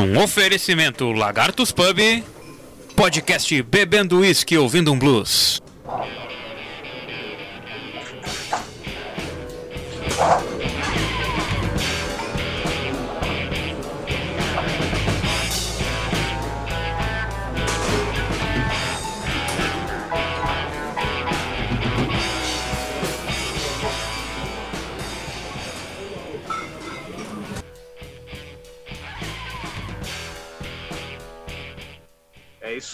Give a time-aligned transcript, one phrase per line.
[0.00, 2.24] Um oferecimento Lagartos Pub,
[2.96, 5.60] podcast Bebendo Whisky Ouvindo um Blues.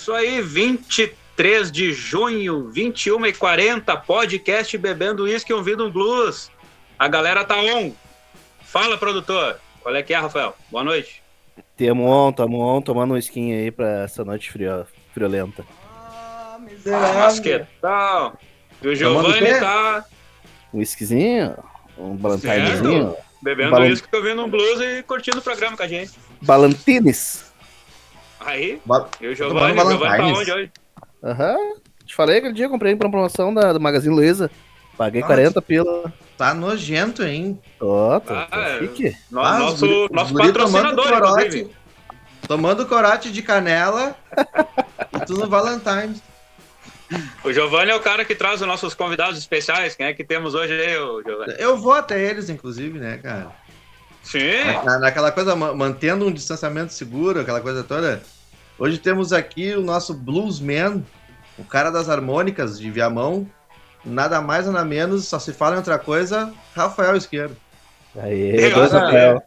[0.07, 6.49] Isso aí, 23 de junho, 21 e 40 podcast Bebendo Whisky e Ouvindo um Blues.
[6.97, 7.91] A galera tá on.
[8.61, 9.59] Fala, produtor.
[9.83, 10.57] Qual é que é, Rafael?
[10.71, 11.25] Boa noite.
[11.77, 15.65] Tamo on, tamo on, tomando um skin aí pra essa noite frio, friolenta.
[17.17, 18.39] Mas que tal?
[18.81, 20.05] E o Giovanni tá
[20.73, 21.57] Um whiskyzinho,
[21.99, 25.89] um balantinezinho, bebendo Balan- whisky e ouvindo um blues e curtindo o programa com a
[25.89, 26.13] gente.
[26.41, 27.46] balantines.
[28.47, 30.73] Aí, Ba- e o Tô Giovanni, o Giovanni tá onde hoje?
[31.23, 31.57] Aham.
[32.05, 34.51] Te falei aquele dia, comprei pra promoção da, do Magazine Luiza.
[34.97, 36.13] Paguei Ah, 40 pila.
[36.39, 37.61] Tá nojento, hein?
[37.81, 39.17] Ó, tô, Ah, chique.
[39.31, 41.71] No- Ah, os nosso guri- nosso guri patrocinador, tomando corote,
[42.47, 44.15] tomando corote de canela
[45.13, 46.23] e tu no Valentine's.
[47.45, 49.95] O Giovanni é o cara que traz os nossos convidados especiais.
[49.97, 51.55] Quem é que temos hoje aí, o Giovanni?
[51.59, 53.49] Eu vou até eles, inclusive, né, cara?
[54.23, 54.65] Sim.
[54.85, 58.23] Na- naquela coisa, ma- mantendo um distanciamento seguro, aquela coisa toda.
[58.79, 61.03] Hoje temos aqui o nosso bluesman,
[61.59, 63.49] o cara das harmônicas de Viamão.
[64.05, 67.57] Nada mais, nada menos, só se fala em outra coisa, Rafael Esquerdo.
[68.15, 69.43] Aí, dois Rafael.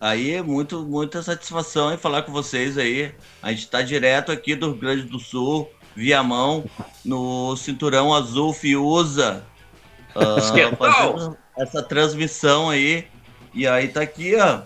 [0.00, 3.14] Aí muito, muita satisfação em falar com vocês aí.
[3.42, 6.64] A gente tá direto aqui do Rio Grande do Sul, Viamão,
[7.04, 9.42] no Cinturão Azul Fiuza.
[10.38, 10.76] Esquentão.
[10.76, 13.06] fazendo essa transmissão aí.
[13.54, 14.62] E aí tá aqui, ó.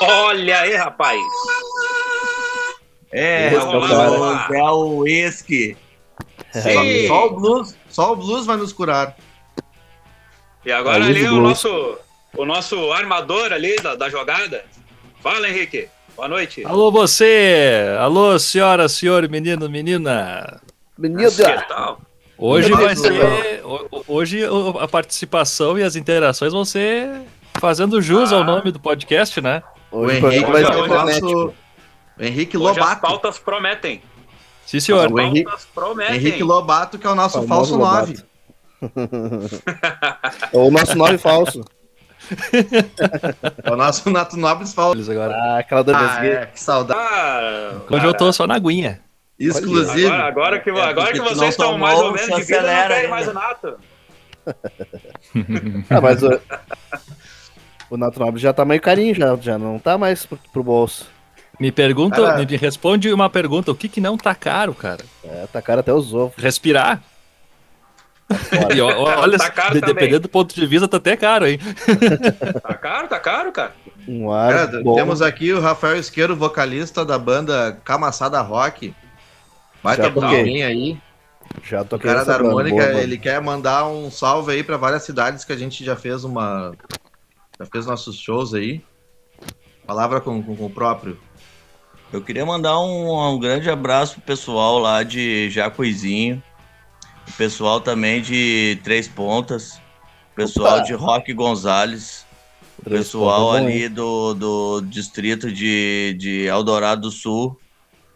[0.00, 1.20] Olha aí, rapaz.
[3.12, 5.76] É, o, é o Whisky.
[6.52, 7.06] Sim.
[7.08, 9.16] Só o blues, só o blues vai nos curar.
[10.64, 11.98] E agora Aí, ali o nosso,
[12.36, 14.64] o nosso armador ali da, da jogada.
[15.22, 15.88] Fala, Henrique.
[16.16, 16.64] Boa noite.
[16.64, 17.96] Alô você!
[17.98, 20.60] Alô senhora, senhor, menino, menina!
[20.98, 22.00] Menino, Que tal?
[22.36, 23.62] Hoje vai ser.
[23.64, 24.40] ho- Hoje
[24.80, 27.08] a participação e as interações vão ser
[27.58, 28.36] fazendo jus Ah.
[28.36, 29.62] ao nome do podcast, né?
[29.90, 31.54] O Henrique vai ser nosso.
[32.18, 33.00] O Henrique Hoje as Lobato.
[33.00, 34.02] pautas prometem.
[34.66, 35.10] Sim, senhor.
[35.10, 36.16] O Henrique- prometem.
[36.16, 38.12] Henrique Lobato, que é o nosso falso Lobato.
[38.12, 38.24] 9.
[40.52, 41.64] Ou o nosso nome falso.
[43.64, 45.10] É o nosso Nato Nobres falso.
[45.10, 45.34] Agora.
[45.34, 47.00] Ah, aquela do Ah, é, que saudade.
[47.02, 49.00] Ah, Hoje eu tô só na aguinha.
[49.38, 50.08] Exclusivo.
[50.12, 52.88] Agora, agora que, É, agora que vocês estão mais ou menos de vida, não acelera
[52.88, 53.32] querem aí, mais né?
[53.32, 53.76] o Nato.
[55.90, 56.40] Ah, mas o,
[57.90, 61.06] o Nato Nobre já tá meio carinho, já, já não tá mais pro, pro bolso.
[61.58, 62.38] Me pergunta, Cara.
[62.38, 65.04] me responde uma pergunta: o que que não tá caro, cara?
[65.22, 66.34] É, tá caro até os ovos.
[66.42, 67.02] Respirar?
[68.74, 71.58] E olha, Tá caro de- dependendo do ponto de vista, tá até caro, hein?
[72.62, 73.72] Tá caro, tá caro, cara.
[74.06, 74.94] Um ar Cara, bom.
[74.94, 78.94] temos aqui o Rafael Esqueiro, vocalista da banda Camaçada Rock.
[79.82, 80.22] Vai toquei.
[80.22, 80.98] alguém aí.
[81.64, 83.02] Já O toquei cara essa da harmônica, boa, boa.
[83.02, 86.72] ele quer mandar um salve aí pra várias cidades que a gente já fez uma.
[87.60, 88.80] Já fez nossos shows aí.
[89.86, 91.20] Palavra com, com, com o próprio.
[92.10, 96.42] Eu queria mandar um, um grande abraço pro pessoal lá de Jacuizinho.
[97.28, 99.74] O pessoal também de Três Pontas.
[100.32, 100.84] O pessoal Opa!
[100.84, 102.24] de Roque Gonzalez.
[102.78, 107.60] O pessoal ali do, do distrito de, de Eldorado do Sul.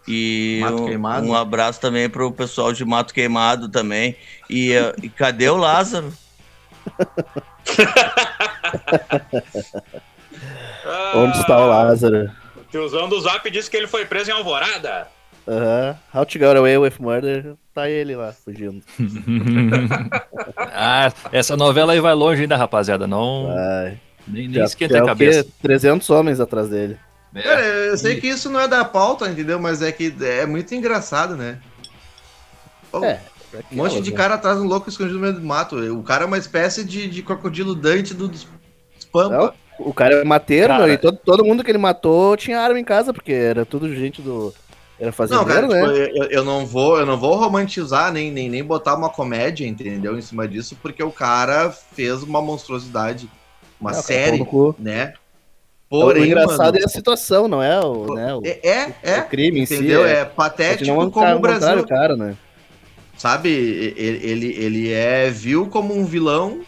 [0.08, 1.26] E Mato um, Queimado.
[1.26, 4.16] um abraço também pro pessoal de Mato Queimado também.
[4.48, 4.72] E,
[5.02, 6.10] e cadê o Lázaro?
[10.84, 12.30] Ah, Onde está o Lázaro?
[12.56, 15.06] O tiozão do Zap disse que ele foi preso em Alvorada.
[15.46, 15.96] Aham.
[16.14, 18.82] How to Get Away with Murder, tá ele lá, fugindo.
[20.58, 23.06] ah, essa novela aí vai longe ainda, rapaziada.
[23.06, 23.46] Não.
[23.54, 24.00] Vai.
[24.26, 25.44] Nem, nem Já, esquenta já a é cabeça.
[25.44, 25.50] quê?
[25.62, 26.96] 300 homens atrás dele.
[27.34, 29.58] Cara, eu sei que isso não é da pauta, entendeu?
[29.58, 31.58] Mas é que é muito engraçado, né?
[32.90, 33.20] Pô, É,
[33.72, 35.76] Um monte de cara atrás um louco escondido no meio do mato.
[35.76, 38.46] O cara é uma espécie de, de crocodilo Dante do, dos
[39.14, 39.54] Pampa.
[39.78, 40.92] Não, O cara é mateiro, Cara.
[40.92, 44.20] e todo, todo mundo que ele matou tinha arma em casa, porque era tudo gente
[44.20, 44.52] do.
[44.98, 45.80] Era Não, cara, né?
[45.80, 49.66] tipo, eu, eu não vou, eu não vou romantizar nem, nem, nem botar uma comédia,
[49.66, 50.16] entendeu?
[50.16, 53.28] Em cima disso, porque o cara fez uma monstruosidade,
[53.80, 54.46] uma Não, série,
[54.78, 55.14] né?
[55.90, 59.18] o Porém, engraçado mano, é a situação, não é o, né, o, é, é, é,
[59.20, 59.74] o crime em si.
[59.74, 60.06] entendeu?
[60.06, 62.36] É, é, patético não é um como o Brasil, cara, né?
[63.16, 63.48] sabe?
[63.48, 66.60] Ele, ele, ele é vil como um vilão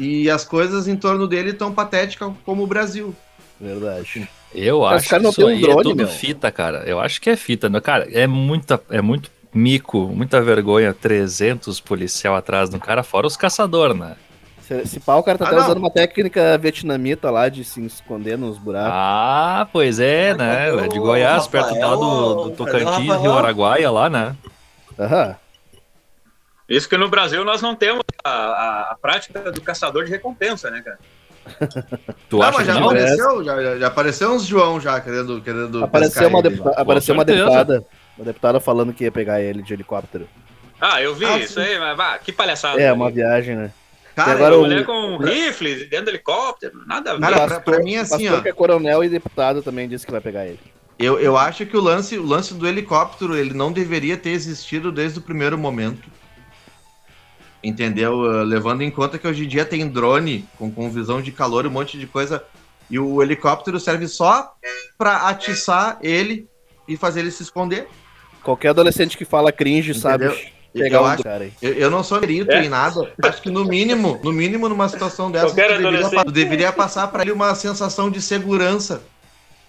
[0.00, 3.14] e as coisas em torno dele tão patéticas como o Brasil.
[3.60, 4.28] Verdade.
[4.54, 6.08] Eu Mas acho os caras que não isso um aí drone, é tudo meu.
[6.08, 6.78] fita, cara.
[6.86, 7.68] Eu acho que é fita.
[7.68, 7.80] né?
[7.80, 10.94] Cara, é muita, é muito mico, muita vergonha.
[10.94, 14.16] 300 policial atrás do cara, fora os caçadores, né?
[14.62, 15.64] Se, se pau, o cara tá Ah, até não.
[15.64, 18.90] usando uma técnica vietnamita lá de se esconder nos buracos.
[18.94, 20.68] Ah, pois é, né?
[20.84, 22.50] É de Goiás, perto lá do, do?
[22.52, 23.20] Tocantins?
[23.20, 24.34] Rio Araguaia, lá, né?
[24.98, 25.36] Aham.
[26.70, 30.70] Isso que no Brasil nós não temos a, a- a prática do caçador de recompensa,
[30.70, 30.98] né, cara?
[32.30, 36.28] Tu não, acha mas já apareceu, já, já- apareceu uns João já querendo, querendo Apareceu,
[36.28, 36.50] uma, ele.
[36.50, 37.84] deputa- apareceu uma deputada.
[38.16, 40.28] Uma deputada falando que ia pegar ele de helicóptero.
[40.80, 41.60] Ah, eu vi Ah, isso sim.
[41.60, 42.80] aí, mas vá, que palhaçada.
[42.80, 43.72] É, uma viagem, né?
[44.14, 47.20] Cara, agora Uma o- mulher com um rifle dentro do helicóptero, nada a ver.
[47.20, 48.40] Cara, pra- pra mim, o assim, ó.
[48.40, 50.60] que é coronel e deputado também disse que vai pegar ele.
[50.98, 54.92] eu, eu acho que o lance, o lance do helicóptero ele não deveria ter existido
[54.92, 56.08] desde o primeiro momento.
[57.62, 58.20] Entendeu?
[58.20, 61.66] Uh, Levando em conta que hoje em dia tem drone com, com visão de calor,
[61.66, 62.42] um monte de coisa.
[62.90, 64.52] E o helicóptero serve só
[64.98, 66.48] pra atiçar ele
[66.88, 67.86] e fazer ele se esconder.
[68.42, 70.44] Qualquer adolescente que fala cringe sabe Entendeu?
[70.72, 71.52] pegar Eu um acho- cara aí.
[71.60, 72.64] Eu, eu não sou perito É?
[72.64, 73.12] em nada.
[73.22, 77.54] Acho que no mínimo, no mínimo, numa situação dessa, deveria, deveria passar pra ele uma
[77.54, 79.02] sensação de segurança.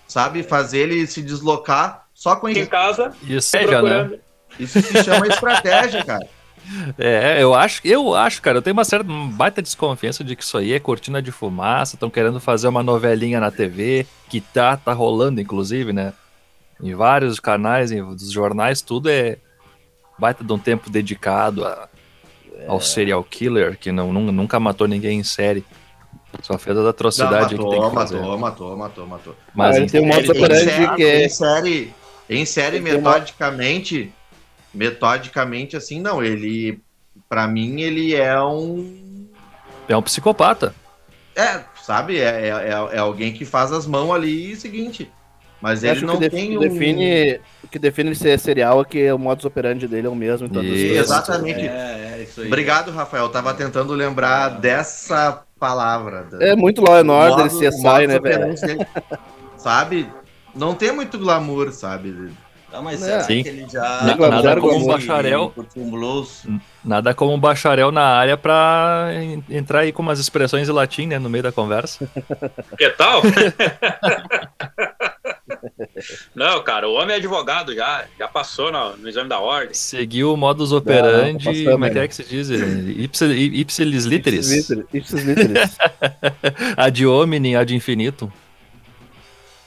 [0.07, 0.43] Sabe?
[0.43, 2.69] Fazer ele se deslocar só com Em isso.
[2.69, 4.11] casa, Isso é, já, né?
[4.59, 6.27] Isso se chama estratégia, cara.
[6.97, 10.43] É, eu acho, eu acho, cara, eu tenho uma certa uma baita desconfiança de que
[10.43, 14.77] isso aí é cortina de fumaça, estão querendo fazer uma novelinha na TV, que tá,
[14.77, 16.13] tá rolando, inclusive, né?
[16.81, 19.37] Em vários canais, em, dos jornais, tudo é
[20.17, 21.87] baita de um tempo dedicado a-
[22.67, 25.65] ao serial killer, que não, nun- nunca matou ninguém em série.
[26.43, 28.19] Só fez as Não, atrocidades que tem matou, que fazer.
[28.19, 29.35] matou, matou, matou, matou.
[29.53, 31.93] Mas Ah, ele tem um Em operandi série, que é- em série,
[32.29, 34.13] em série uma- metodicamente,
[34.73, 36.79] metodicamente, assim, não, ele,
[37.29, 39.27] pra mim, ele é um,
[39.87, 40.73] é um psicopata.
[41.35, 45.09] é, sabe, é, é, é- é alguém que faz as mãos ali e seguinte,
[45.61, 46.59] mas Eu ele não que tem um...
[46.61, 50.15] define, o que define ele ser serial é que o modus operandi dele é o
[50.15, 50.99] mesmo as Isso.
[50.99, 51.61] Exatamente.
[51.67, 52.47] É, é isso aí.
[52.47, 56.27] Obrigado, Rafael, tava tentando lembrar dessa palavra.
[56.39, 58.55] É muito Law and Order, CSI, né, velho?
[58.55, 58.87] dele.
[59.57, 60.09] Sabe,
[60.55, 62.31] não tem muito glamour, sabe,
[62.71, 63.05] Tá, mas É.
[63.05, 63.43] será Sim.
[63.43, 64.01] que ele já.
[64.03, 65.53] Na- nada como um bacharel.
[66.83, 71.05] Nada como um bacharel na área pra en- entrar aí com umas expressões em latim,
[71.05, 72.09] né, no meio da conversa.
[72.77, 73.21] Que tal?
[76.33, 79.73] Não, cara, o homem é advogado já, já passou no, no exame da ordem.
[79.73, 82.05] Seguiu o modus operandi, Não, não, como é que né?
[82.05, 82.49] é que se diz?
[82.49, 84.69] Ipsilis literis.
[84.93, 85.77] Ipsis literis.
[86.77, 88.29] Ad hominem, ad infinitum.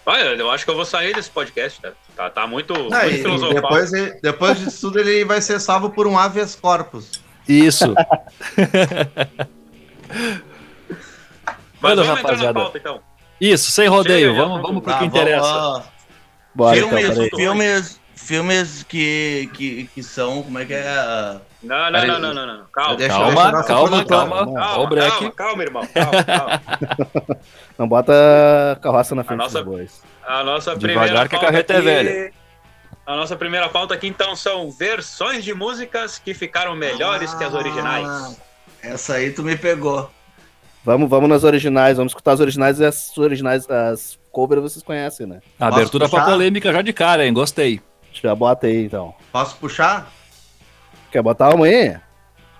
[0.06, 1.92] Olha, eu acho que eu vou sair desse podcast, tá?
[2.14, 3.54] Tá, tá muito, Não, muito filosofal.
[3.54, 3.90] depois,
[4.22, 7.22] depois disso tudo, ele vai ser salvo por um habeas corpus.
[7.48, 7.94] Isso.
[11.80, 12.54] Mas Manda, vamos entrar na rapaziada.
[12.60, 13.00] pauta, então.
[13.40, 14.30] Isso, sem rodeio.
[14.32, 15.84] Chega, vamos, vamos pro que interessa.
[16.54, 17.30] Bora, então, filmes, peraí.
[17.30, 20.88] filmes, filmes que, que, que são, como é que é?
[20.88, 22.06] ah, Não, não, Peraí.
[22.08, 22.64] não, não, não, não.
[22.72, 24.54] Calma, Deixa- Calma, deixa a calma, calma.
[24.54, 25.10] calma, break.
[25.10, 25.86] calma, calma, irmão.
[25.92, 26.62] Calma, calma.
[27.78, 28.12] Não bota
[28.72, 30.02] a carroça na frente nossa- dos bois.
[30.24, 32.32] A nossa Devagar primeira que a carreta é aqui- velha.
[33.06, 37.52] A nossa primeira pauta aqui, então, são versões de músicas que ficaram melhores que as
[37.52, 38.06] originais.
[38.08, 38.34] Ah,
[38.82, 40.10] Essa aí tu me pegou.
[40.84, 45.26] Vamos, vamos nas originais, vamos escutar as originais e as originais, as covers vocês conhecem,
[45.26, 45.40] né?
[45.60, 47.32] Abertura pra polêmica já de cara, hein?
[47.34, 47.80] Gostei.
[48.22, 49.14] Já bota aí, então.
[49.32, 50.06] Posso puxar?
[51.10, 51.96] Quer botar uma aí?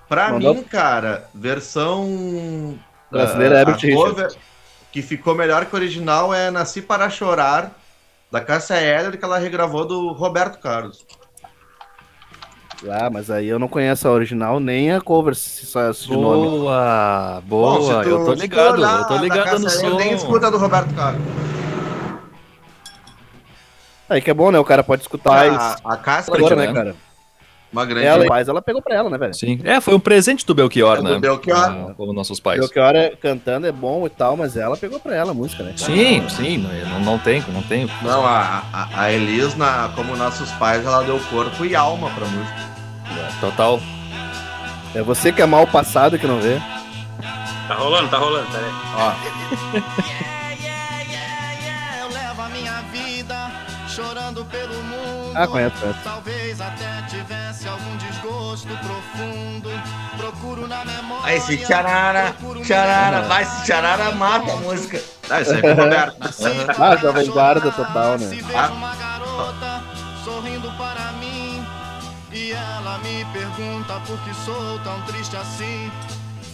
[0.07, 2.77] Pra Mandou- mim, cara, versão
[3.11, 4.03] Brasileira ah, Herbert a Richards.
[4.09, 4.35] cover
[4.91, 7.71] que ficou melhor que o original é Nasci para Chorar,
[8.31, 11.05] da Cássia Eller, que ela regravou do Roberto Carlos.
[12.89, 16.59] Ah, mas aí eu não conheço a original nem a cover, se só de nome.
[16.59, 18.03] Boa, Bom, se boa.
[18.03, 19.95] tu- eu tô ligado, eu tô ligado no som.
[19.97, 21.21] Nem escuta do Roberto Carlos.
[24.09, 24.59] Aí que é bom, né?
[24.59, 26.67] O cara pode escutar mais a, a Cássia agora, né?
[26.67, 26.95] né, cara?
[27.75, 29.33] uma grande Ela pais, ela pegou pra ela, né, velho?
[29.33, 29.59] Sim.
[29.63, 31.19] É, foi um presente do Belchior, É, do né?
[31.19, 31.57] Belchior.
[31.57, 32.63] Ah, Como nossos pais.
[32.63, 35.61] O que hora cantando é bom e tal, mas ela pegou pra ela a música,
[35.61, 35.73] né?
[35.75, 37.89] Sim, sim, não, não tem, não tem.
[38.01, 42.25] Não, a, a, a Elis, na, como nossos pais, ela deu corpo e alma pra
[42.25, 42.75] música.
[43.41, 43.79] Total.
[44.93, 46.57] É você que é mal passado que não vê.
[47.67, 48.71] Tá rolando, tá rolando, peraí.
[48.95, 50.25] Ó,
[55.35, 55.99] Ah, conheço, conheço.
[56.03, 59.69] Talvez até tivesse algum desgosto profundo.
[60.17, 61.25] Procuro na memória.
[61.25, 65.01] Aí esse tcharara, tcharara, vai, esse tcharara mata a música.
[65.29, 66.17] ah, isso aí é Roberto.
[66.79, 68.27] Ah, Jovem Guarda total, né?
[68.29, 68.69] Se vejo Ah.
[68.71, 69.83] uma garota
[70.23, 71.65] sorrindo para mim.
[72.31, 75.91] E ela me pergunta por que sou tão triste assim.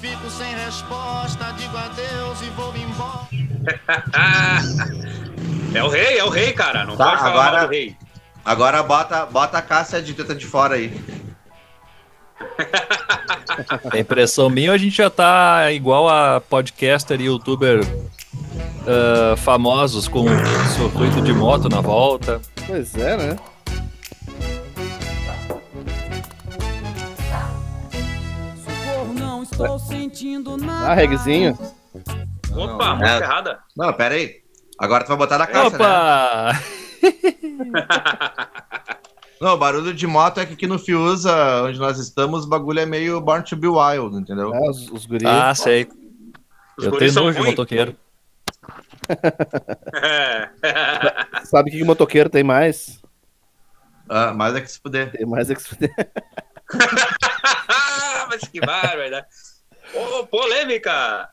[0.01, 3.27] Fico sem resposta, digo adeus e vou embora.
[5.75, 6.83] é o rei, é o rei, cara.
[6.85, 7.95] Não Tá, pode falar agora- mal do rei.
[8.43, 10.93] Agora bota, bota a Cássia de teta de fora aí.
[13.91, 17.81] A impressão minha, a gente já tá igual a podcaster e youtuber
[18.87, 20.25] ah, famosos com
[20.75, 22.41] circuito de moto na volta.
[22.65, 23.35] Pois é, né?
[28.65, 30.87] Socorro, não estou sentindo nada.
[30.91, 31.57] Ah, regzinho.
[32.51, 33.21] Opa, Não, música é.
[33.21, 33.59] errada.
[33.75, 34.41] Não, pera aí.
[34.79, 36.59] Agora tu vai botar da Cássia, né?
[39.41, 42.79] Não, o barulho de moto é que aqui no Fiusa, onde nós estamos, o bagulho
[42.79, 44.53] é meio Born to be Wild, entendeu?
[44.53, 45.27] Ah, os, os guris.
[45.27, 45.89] Ah, sei.
[46.77, 47.95] Os Eu tenho nojo de motoqueiro.
[49.93, 50.49] É.
[51.43, 53.01] Sabe o que, que motoqueiro tem mais?
[54.07, 55.11] Ah, mais é que se puder.
[55.11, 55.93] Tem mais é que se fuder.
[58.29, 59.23] Mas que bárbaro, né?
[59.93, 61.29] Ô, polêmica!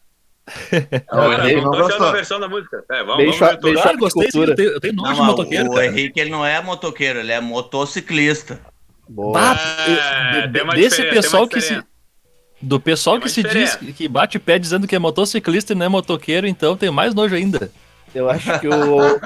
[1.12, 2.12] Não, o Cara, Henrique não não gostou.
[2.12, 2.82] versão da música.
[2.90, 4.40] É, vamos, Bem vamos bem Claro, gostei sim.
[4.42, 5.86] Eu tenho, eu tenho nojo Não, de motoqueiro, o cara.
[5.86, 8.60] Henrique ele não é motoqueiro, ele é motociclista.
[9.08, 9.32] Boa.
[9.32, 11.80] Bah, É, eu- desse pessoal que se.
[12.60, 15.86] Do pessoal Tem que se diz que bate pé dizendo que é motociclista e não
[15.86, 17.70] é motoqueiro, então tem mais nojo ainda.
[18.14, 18.98] Eu acho que o.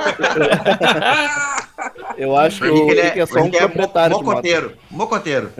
[2.18, 4.30] Eu acho que O ele Henrique é, é só um é proprietário de moto.
[4.34, 4.76] mocoteiro.
[4.90, 5.50] Mocoteiro.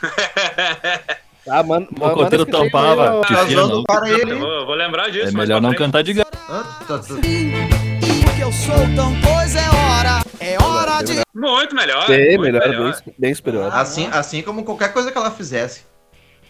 [1.48, 3.22] Ah, mano, O mocoteiro tampava.
[3.26, 3.82] Tá não.
[3.84, 4.34] para Eu ele.
[4.34, 5.28] vou, lembrar disso.
[5.28, 6.36] É melhor não cantar de gato.
[6.48, 10.20] Ah, tá- tá- Porque eu sou tão coisa, é hora.
[10.38, 11.20] É hora de.
[11.34, 12.06] Muito melhor.
[12.06, 12.92] Bem muito melhor, melhor.
[13.04, 13.70] Bem, bem superior.
[13.74, 15.82] Assim, assim como qualquer coisa que ela fizesse.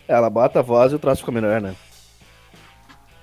[0.09, 1.75] Ela bota a voz e o troço fica melhor, né?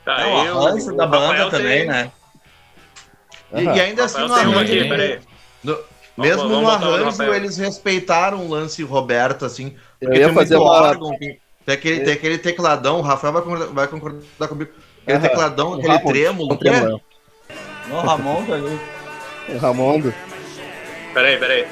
[0.05, 2.11] Tá, É o eu- arranjo o da banda também, tem- né?
[3.53, 5.19] E, e ainda assim, no arranjo, aqui, peraí.
[5.63, 5.77] no-
[6.17, 9.75] mesmo vamos no arranjo, eles respeitaram o lance Roberto, assim.
[9.99, 10.69] Eu Porque ia fazer uma.
[10.71, 11.11] órgão,
[11.67, 14.71] tem aquele, tem aquele tecladão, o Rafael vai concordar, vai concordar comigo.
[15.03, 15.27] Aquele Aham.
[15.27, 16.53] tecladão, O aquele Ramon- trêmulo.
[16.53, 17.01] o tremolão.
[17.91, 18.79] O Ramon tá ali.
[19.49, 20.13] O Ramondo.
[21.13, 21.67] Peraí, peraí.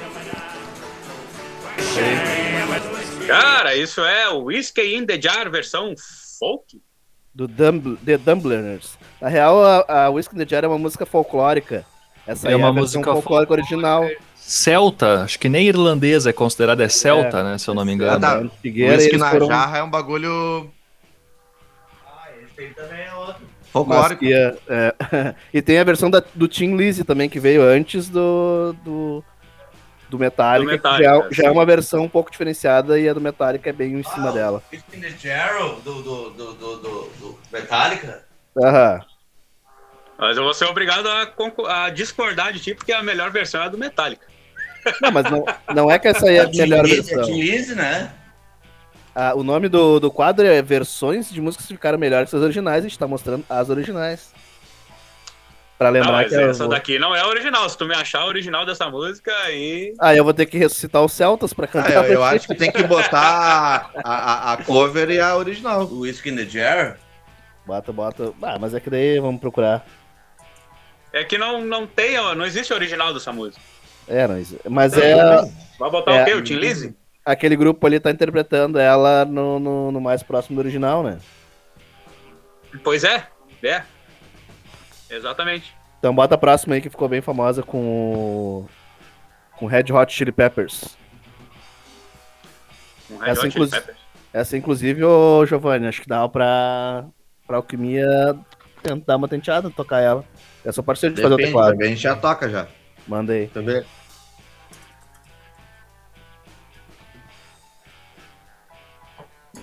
[3.28, 5.94] Cara, isso é o Whiskey in the Jar versão
[6.40, 6.82] folk?
[7.34, 8.98] Do Dumb The Dumbliners.
[9.22, 11.86] Na real, a, a Whiskey in the Jar é uma música folclórica.
[12.28, 14.04] Essa É aí é uma a versão música folclórica original.
[14.48, 17.58] Celta, acho que nem irlandesa é considerada, é celta, né?
[17.58, 18.20] Se eu não me Ah, engano.
[18.22, 18.42] tá.
[18.42, 18.50] né?
[18.62, 20.70] Figueira, Whisky eles na foram- jarra é um bagulho
[22.58, 23.42] Esse também é outro.
[23.42, 24.20] mas folclórico.
[24.20, 24.96] que é- é.
[25.52, 29.24] e tem a versão da- do Tim Lizzy também, que veio antes do, do,
[30.10, 31.52] do Metallica, Do que já, Metallica, já é sim.
[31.52, 34.62] uma versão um pouco diferenciada e a do Metallica é bem em cima dela.
[34.72, 38.24] Whiskey in the Jarrow, do, do, do, do, do, Metallica.
[38.64, 39.00] Aham.
[40.20, 43.66] Mas eu vou ser obrigado a, a discordar de ti, porque a melhor versão é
[43.66, 44.35] a do Metallica.
[45.02, 47.24] Não, mas não, não é que essa aí é a melhor versão.
[47.24, 48.12] Tim Lizzy, né?
[49.14, 52.42] Ah, o nome do, do quadro é Versões de músicas que ficaram melhores que as
[52.42, 52.84] originais.
[52.84, 54.34] A gente tá mostrando as originais.
[55.78, 57.68] Pra Não, lembrar mas que essa daqui não é a original.
[57.70, 59.94] Se tu me achar a original dessa música, aí.
[60.00, 61.92] Ah, eu vou ter que ressuscitar os Celtas pra Ah, cantar.
[62.08, 65.84] eu, eu acho que tem que botar a, a, a cover e a original.
[65.84, 66.98] O Whiskey in the Jar.
[67.66, 68.34] Bota, bota.
[68.42, 69.86] Ah, mas é que daí vamos procurar.
[71.12, 73.62] É que não, não tem, não existe a original dessa música.
[74.08, 75.16] É, não, isso- mas é.
[75.80, 76.22] Vai botar É.
[76.22, 76.34] o quê?
[76.36, 76.96] O Tim Lizzy?
[77.26, 81.18] Aquele grupo ali tá interpretando ela no, no, no mais próximo do original, né?
[82.84, 83.26] Pois é,
[83.64, 83.82] é.
[85.10, 85.74] Exatamente.
[86.00, 88.66] Então bota a próxima aí que ficou bem famosa com.
[89.58, 90.96] Com Red Hot Chili Peppers.
[93.10, 93.98] Um Red Essa, Hot Chili inclusive- Peppers.
[94.34, 97.06] Essa, inclusive, ô Giovanni, acho que dá pra.
[97.48, 98.36] Pra Alquimia
[98.84, 100.26] tentar dar uma tenteada, tocar ela.
[100.64, 101.82] É só parceiro de fazer o Depende, teclado.
[101.82, 102.68] a gente já toca já.
[103.08, 103.50] Manda aí.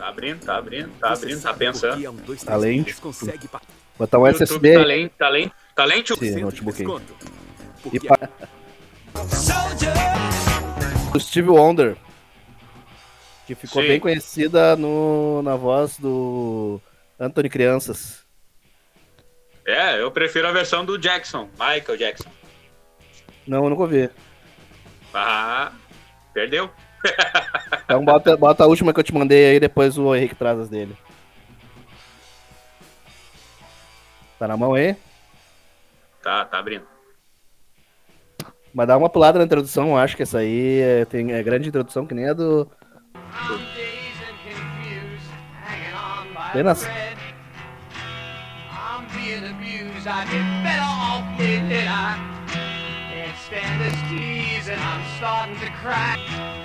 [0.03, 0.07] Tá?
[0.07, 2.25] Tá abrindo, tá abrindo, tá abrindo, tá pensando.
[2.49, 2.97] Além de.
[3.97, 4.85] Botar um YouTube SSD tá aí.
[4.85, 6.19] lento, tá lento, tá lento.
[6.19, 6.89] Sim, notebook aí.
[7.93, 8.19] E pa...
[11.15, 11.97] O Steve Wonder.
[13.47, 13.89] Que ficou Sim.
[13.89, 16.81] bem conhecida no, na voz do
[17.19, 18.25] Anthony Crianças.
[19.65, 22.31] É, eu prefiro a versão do Jackson, Michael Jackson.
[23.47, 24.11] Não, eu nunca ouvi.
[25.15, 25.73] Ah,
[26.35, 26.71] perdeu.
[27.85, 30.69] Então bota, bota a última que eu te mandei aí, depois o Henrique traz as
[30.69, 30.97] dele.
[34.39, 34.97] Tá na mão aí?
[36.23, 36.87] Tá, tá abrindo.
[38.73, 41.69] Mas dá uma pulada na introdução, eu acho que essa aí é, tem é grande
[41.69, 42.67] introdução, que nem a do.
[46.55, 46.85] Bem nas...
[46.85, 46.91] I'm
[49.15, 50.07] being abused.
[50.07, 52.17] I'd be better off dead than I
[52.49, 56.62] can't stand this tease and I'm starting to cry.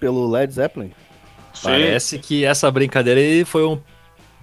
[0.00, 0.92] Pelo Led Zeppelin.
[1.62, 3.78] Parece que essa brincadeira aí foi um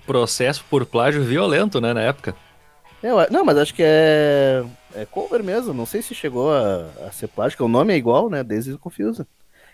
[0.05, 2.35] processo por plágio violento, né, na época.
[3.01, 4.63] Eu, não, mas acho que é,
[4.95, 5.73] é cover mesmo.
[5.73, 7.65] Não sei se chegou a, a ser plástico.
[7.65, 8.43] O nome é igual, né?
[8.43, 9.27] Desde Confusa.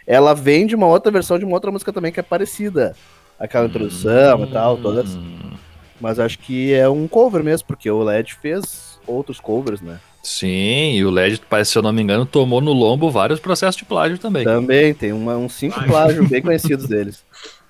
[0.06, 2.96] Ela vem de uma outra versão de uma outra música também que é parecida.
[3.40, 5.16] Aquela introdução e tal, todas.
[5.16, 5.54] Hum,
[6.00, 10.00] Mas acho que é um cover mesmo, porque o LED fez outros covers, né?
[10.24, 13.76] Sim, e o LED, parece, se eu não me engano, tomou no lombo vários processos
[13.76, 14.46] de plágio também.
[14.46, 17.26] Também tem uma, uns cinco plágios bem conhecidos deles.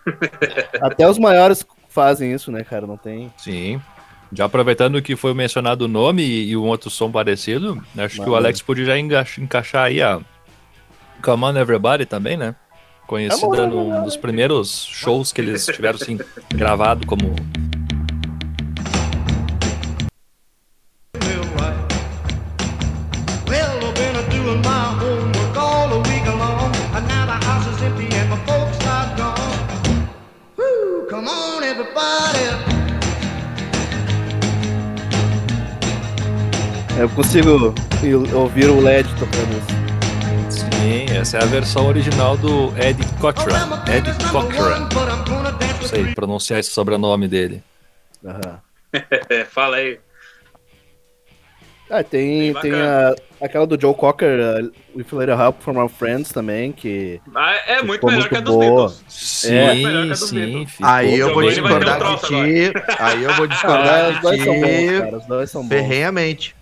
[0.80, 2.86] Até os maiores fazem isso, né, cara?
[2.86, 3.34] Não tem.
[3.38, 3.82] Sim.
[4.32, 8.30] Já aproveitando que foi mencionado o nome e, e um outro som parecido, acho que
[8.30, 8.36] o.
[8.36, 10.20] Alex podia já enga- encaixar aí a
[11.22, 12.56] Come On Everybody também, né?
[13.08, 16.18] Conhecida num dos primeiros shows que eles tiveram assim,
[16.54, 17.36] gravado como
[31.14, 32.40] come on, everybody.
[37.00, 37.76] Eu consigo
[38.34, 39.52] ouvir o LED tocando
[40.50, 40.64] isso.
[40.68, 43.84] Sim, essa é a versão original do Ed Cochran.
[43.96, 44.90] Ed Cochran.
[45.80, 47.64] Não sei pronunciar esse sobrenome dele.
[49.30, 50.00] É, fala aí.
[51.96, 55.88] Ah, tem, tem a, aquela do Joe Cocker, uh, With a Little Help from Our
[55.90, 58.66] Friends também, que Ah, é muito Ficou melhor muito que a dos boa.
[58.90, 59.04] Beatles.
[59.08, 60.68] Sim, melhor que a do sim.
[60.82, 62.74] Aí eu vou um discordar de ti.
[62.98, 65.68] Aí eu vou Ah, discordar os dois são bons, de cara, os dois são ti
[65.70, 65.76] bons.
[65.76, 66.56] ferrenhamente.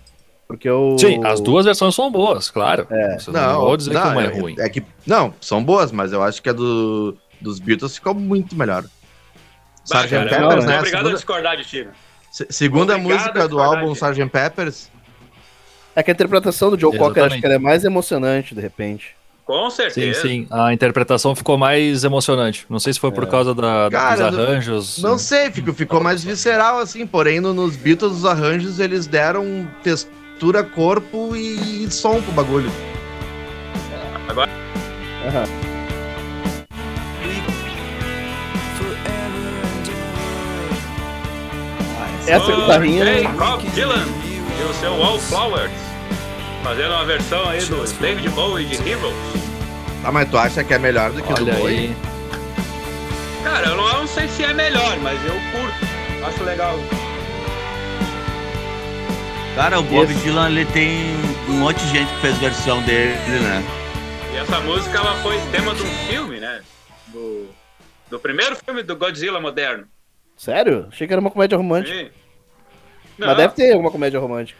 [0.46, 0.98] Porque o...
[0.98, 2.86] Sim, as duas versões são boas, claro.
[2.90, 3.18] É.
[3.18, 4.54] Você não, vou dizer que uma é ruim.
[4.58, 8.54] É que, não, são boas, mas eu acho que a do, dos Beatles ficou muito
[8.54, 8.82] melhor.
[9.88, 10.28] Bah, Sgt.
[10.28, 10.78] Peppers, eu né?
[10.78, 11.84] obrigado a Segunda, discordar de ti.
[11.84, 11.90] né?
[12.30, 13.92] se- segunda a música do álbum.
[13.92, 14.26] Sgt.
[14.30, 14.90] Peppers.
[15.94, 19.14] É que a interpretação do Joe Cocker, acho que ela é mais emocionante, de repente.
[19.44, 20.22] Com Sim, certeza.
[20.22, 20.46] sim.
[20.50, 22.64] A interpretação ficou mais emocionante.
[22.70, 23.26] Não sei se foi por É.
[23.26, 24.98] causa da, Cara, dos arranjos.
[25.02, 29.68] Não sei, ficou, ficou mais visceral assim, porém no- nos Beatles os arranjos eles deram
[29.82, 32.70] textura, corpo e som pro bagulho.
[35.26, 35.44] Aham.
[42.26, 43.04] Essa guitarrinha...
[43.04, 44.06] Hey, Bob Dylan
[44.60, 45.72] e o seu Wallflowers.
[46.62, 49.14] Fazendo uma versão aí do David Bowie de Heroes.
[50.04, 51.76] Ah, mas tu acha que é melhor do que o do Olha Bowie?
[51.78, 51.96] aí.
[53.42, 56.24] Cara, eu não, eu não sei se é melhor, mas eu curto.
[56.26, 56.76] Acho legal.
[59.56, 61.14] Cara, o Bob Esse- Dylan ele tem
[61.48, 63.62] um monte de gente que fez versão dele, né?
[64.32, 66.62] E essa música ela foi tema de um filme, né?
[67.08, 67.48] Do,
[68.08, 69.84] do primeiro filme do Godzilla moderno.
[70.36, 70.86] Sério?
[70.90, 71.94] Achei que era uma comédia romântica.
[71.94, 72.10] Sim.
[73.18, 74.58] Não, Mas deve ter alguma comédia romântica.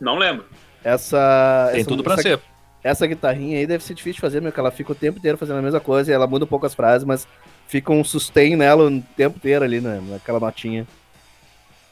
[0.00, 0.46] Não lembro.
[0.82, 1.68] Essa...
[1.72, 2.40] Tem essa, tudo pra essa, ser.
[2.82, 5.38] Essa guitarrinha aí deve ser difícil de fazer, meu, que ela fica o tempo inteiro
[5.38, 7.26] fazendo a mesma coisa e ela muda um pouco as frases, mas
[7.66, 10.86] fica um sustain nela o tempo inteiro ali, né, naquela notinha.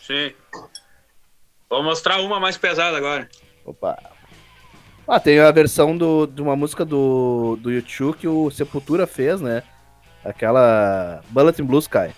[0.01, 0.33] Sim.
[1.69, 3.29] Vou mostrar uma mais pesada agora.
[3.65, 3.99] Opa.
[5.09, 9.41] Ah, tem a versão do, de uma música do, do YouTube que o Sepultura fez,
[9.41, 9.63] né?
[10.25, 12.13] Aquela Bullet in Blue Sky.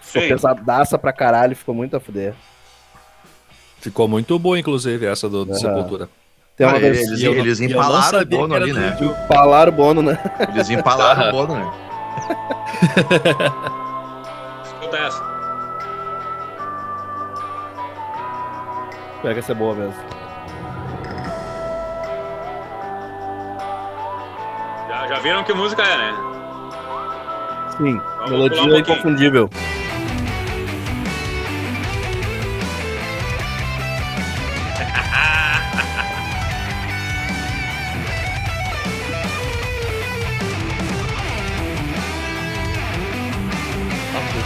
[0.00, 0.28] Ficou Sim.
[0.28, 2.34] pesadaça pra caralho, ficou muito a fuder.
[3.82, 5.58] Ficou muito boa, inclusive, essa do, do Aham.
[5.60, 6.08] Sepultura.
[6.56, 8.96] Tem uma Ah, eles, não- eles e não empalaram o Bono ali, né?
[9.00, 9.16] YouTube.
[9.26, 10.18] Falaram o Bono, né?
[10.54, 11.72] Eles empalaram o Bono, né?
[14.64, 15.22] Escuta essa.
[19.22, 19.94] Pega essa é boa mesmo.
[24.88, 26.14] Já, já viram que música é, né?
[27.78, 29.81] Sim, Vamos melodia um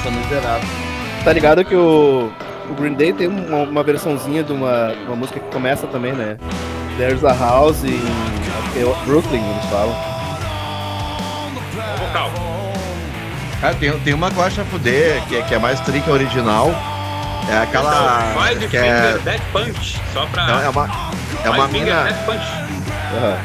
[0.08, 0.42] inconfundível.
[1.24, 2.30] Tá ligado que o,
[2.70, 6.38] o Green Day tem uma, uma versãozinha de uma, uma música que começa também, né?
[6.96, 8.00] There's a House em
[8.76, 9.94] é Brooklyn, eles falam.
[11.98, 12.30] Vocal.
[13.60, 16.00] Cara, tem, tem uma que eu acho a fuder, que é, que é mais tri
[16.00, 16.70] que a original.
[17.50, 18.30] É aquela.
[18.30, 20.00] Então, Five que é, Death Punch.
[20.12, 20.46] Só pra.
[20.46, 20.88] não, é uma,
[21.44, 22.04] é uma Five mina.
[22.04, 22.44] Death Punch.
[23.16, 23.38] Aham.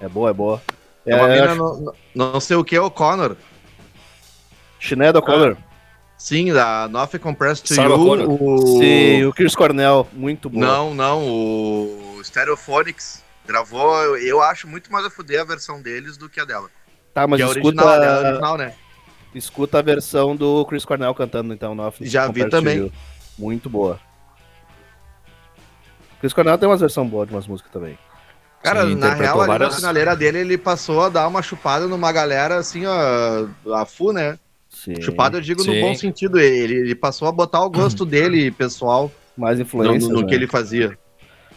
[0.00, 0.62] É boa, é boa.
[1.06, 1.56] É uma É, mina, acho-
[2.14, 3.36] não, não sei o que, o Connor.
[4.88, 5.56] Sinead O'Connor.
[6.16, 8.30] Sim, da Nothing Compares to Sarah You.
[8.30, 8.78] O...
[8.78, 10.60] Sim, o Chris Cornell, muito bom.
[10.60, 16.16] Não, não, o Stereophonics gravou, eu, eu acho muito mais a fuder a versão deles
[16.16, 16.70] do que a dela.
[17.12, 18.06] Tá, mas que é a escuta, original, né?
[18.06, 18.74] A original, né?
[19.34, 21.74] escuta a versão do Chris Cornell cantando, então.
[21.74, 22.78] Nothing Já vi também.
[22.78, 22.92] You.
[23.38, 23.98] Muito boa.
[26.20, 27.98] Chris Cornell tem umas versões boas de umas músicas também.
[28.62, 31.86] Cara, Sim, na real, ali várias- na finaleira dele, ele passou a dar uma chupada
[31.86, 34.38] numa galera assim, ó, a fu, né?
[34.84, 35.00] Sim.
[35.00, 35.80] Chupada eu digo no Sim.
[35.80, 36.38] bom sentido.
[36.38, 40.08] Ele, ele passou a botar o gosto dele, pessoal, Mais no, influência.
[40.08, 40.26] no né?
[40.26, 40.96] que ele fazia.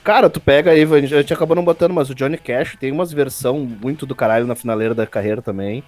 [0.03, 3.11] Cara, tu pega aí, a gente acabou não botando, mas o Johnny Cash tem umas
[3.11, 5.83] versão muito do caralho na finaleira da carreira também.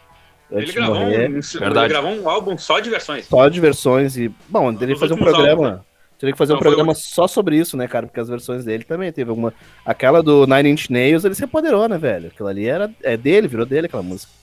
[0.52, 1.30] Ele gravou, morrer.
[1.30, 1.90] um, ele Verdade.
[1.90, 3.26] gravou um álbum só de versões.
[3.26, 4.30] Só de versões e.
[4.50, 5.68] Bom, teria que fazer um programa.
[5.68, 8.06] álbuns, Teria que fazer um Não, foi programa só sobre isso, né, cara?
[8.08, 9.54] Porque as versões dele também teve alguma.
[9.86, 12.28] Aquela do Nine Inch Nails, ele se apoderou, né, velho?
[12.28, 14.34] Aquilo ali era é dele, virou dele aquela música.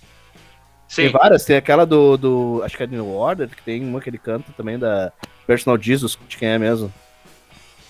[0.94, 2.62] Tem Sim, várias, tem aquela do, do.
[2.64, 5.12] Acho que é New Order, que tem uma que ele canta também da
[5.46, 6.92] Personal Jesus, de quem é mesmo.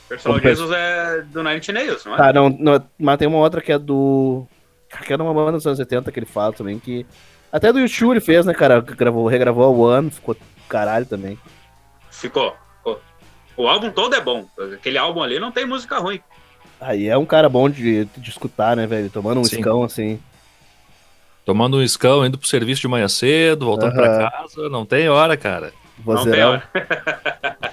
[0.08, 2.16] Personal como Jesus é do Nine Inch Nails, não é?
[2.16, 4.46] Tá, não, não, mas tem uma outra que é do.
[5.04, 7.04] Que é uma banda dos anos 70 que ele fala também, que.
[7.52, 8.80] Até do YouTube ele fez, né, cara?
[8.80, 10.36] Gravou, regravou a One, ficou
[10.68, 11.38] caralho também.
[12.10, 13.00] Ficou, ficou.
[13.56, 14.46] O álbum todo é bom.
[14.74, 16.20] Aquele álbum ali não tem música ruim.
[16.80, 19.10] Aí é um cara bom de, de escutar, né, velho?
[19.10, 19.56] Tomando um Sim.
[19.56, 20.20] escão assim.
[21.46, 24.68] Tomando um escão, indo pro serviço de manhã cedo, voltando pra casa.
[24.68, 25.72] Não tem hora, cara.
[26.04, 26.62] Não tem hora.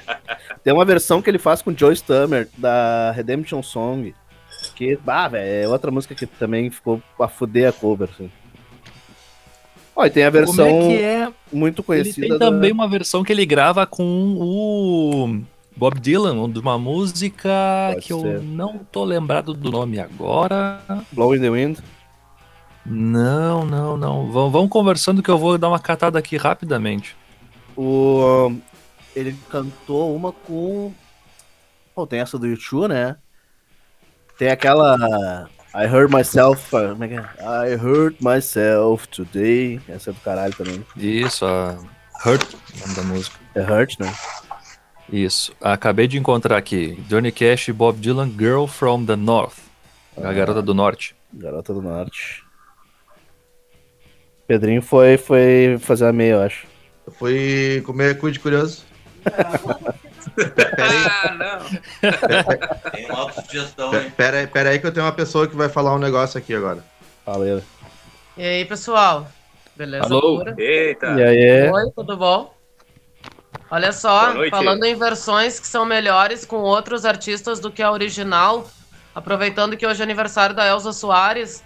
[0.63, 4.15] Tem uma versão que ele faz com o Joe Stummer, da Redemption Song.
[4.75, 8.31] Que, bah, velho, é outra música que também ficou pra fuder a cover, assim.
[9.93, 11.29] Ó, e tem a versão Como é que é?
[11.51, 12.27] muito Ele conhecida.
[12.29, 15.41] tem da- também uma versão que ele grava com o
[15.75, 17.49] Bob Dylan, de uma música
[17.93, 18.35] Pode que ser.
[18.37, 20.79] eu não tô lembrado do nome agora.
[21.11, 21.79] Blow in the Wind.
[22.85, 24.31] Não, não, não.
[24.31, 27.15] Vamos, vamos conversando que eu vou dar uma catada aqui rapidamente.
[27.77, 28.51] O,
[29.15, 30.93] ele cantou uma com.
[31.95, 33.15] Pô, tem essa do YouTube, né?
[34.37, 35.49] Tem aquela.
[35.75, 36.69] I heard myself.
[36.69, 37.19] Como é que é?
[37.19, 39.79] I heard myself today.
[39.87, 40.85] Essa é do caralho também.
[40.97, 41.77] Isso, a
[42.25, 43.39] Hurt, o nome da música.
[43.55, 44.13] É Hurt, né?
[45.11, 45.53] Isso.
[45.61, 46.95] Acabei de encontrar aqui.
[47.07, 49.57] Johnny Cash e Bob Dylan, Girl from the North.
[50.21, 50.33] A Ah.
[50.33, 51.15] garota do norte.
[51.33, 52.42] Garota do Norte.
[54.53, 56.67] Pedrinho foi, foi fazer a meia, eu acho.
[57.07, 58.83] Eu fui comer cu de curioso.
[60.77, 62.91] Ah, não.
[62.91, 64.13] Tem uma autossugestão, pe- hein?
[64.15, 66.53] pera, aí- pera aí que eu tenho uma pessoa que vai falar um negócio aqui
[66.53, 66.83] agora.
[67.25, 67.63] Valeu.
[68.37, 69.27] E aí, pessoal?
[69.75, 70.05] Beleza?
[70.05, 70.37] Alô?
[70.37, 70.53] pura?
[70.55, 71.07] Eita.
[71.19, 71.71] E aí?
[71.71, 72.53] Oi, tudo bom?
[73.71, 78.67] Olha só, falando em versões que são melhores com outros artistas do que a original,
[79.15, 81.63] aproveitando que hoje é aniversário da Elza Soares,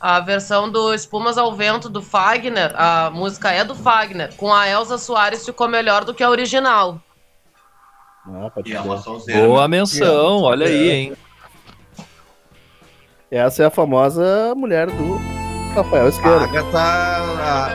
[0.00, 4.66] a versão do Espumas ao Vento do Fagner, a música é do Fagner, com a
[4.66, 6.98] Elza Soares ficou melhor do que a original.
[8.26, 9.46] Ah, pode E é uma sonzeira.
[9.46, 11.12] Boa menção, olha aí, hein?
[13.30, 15.20] Essa é a famosa mulher do
[15.74, 16.44] Rafael A Esquerdo.
[16.44, 17.68] Agatha, a,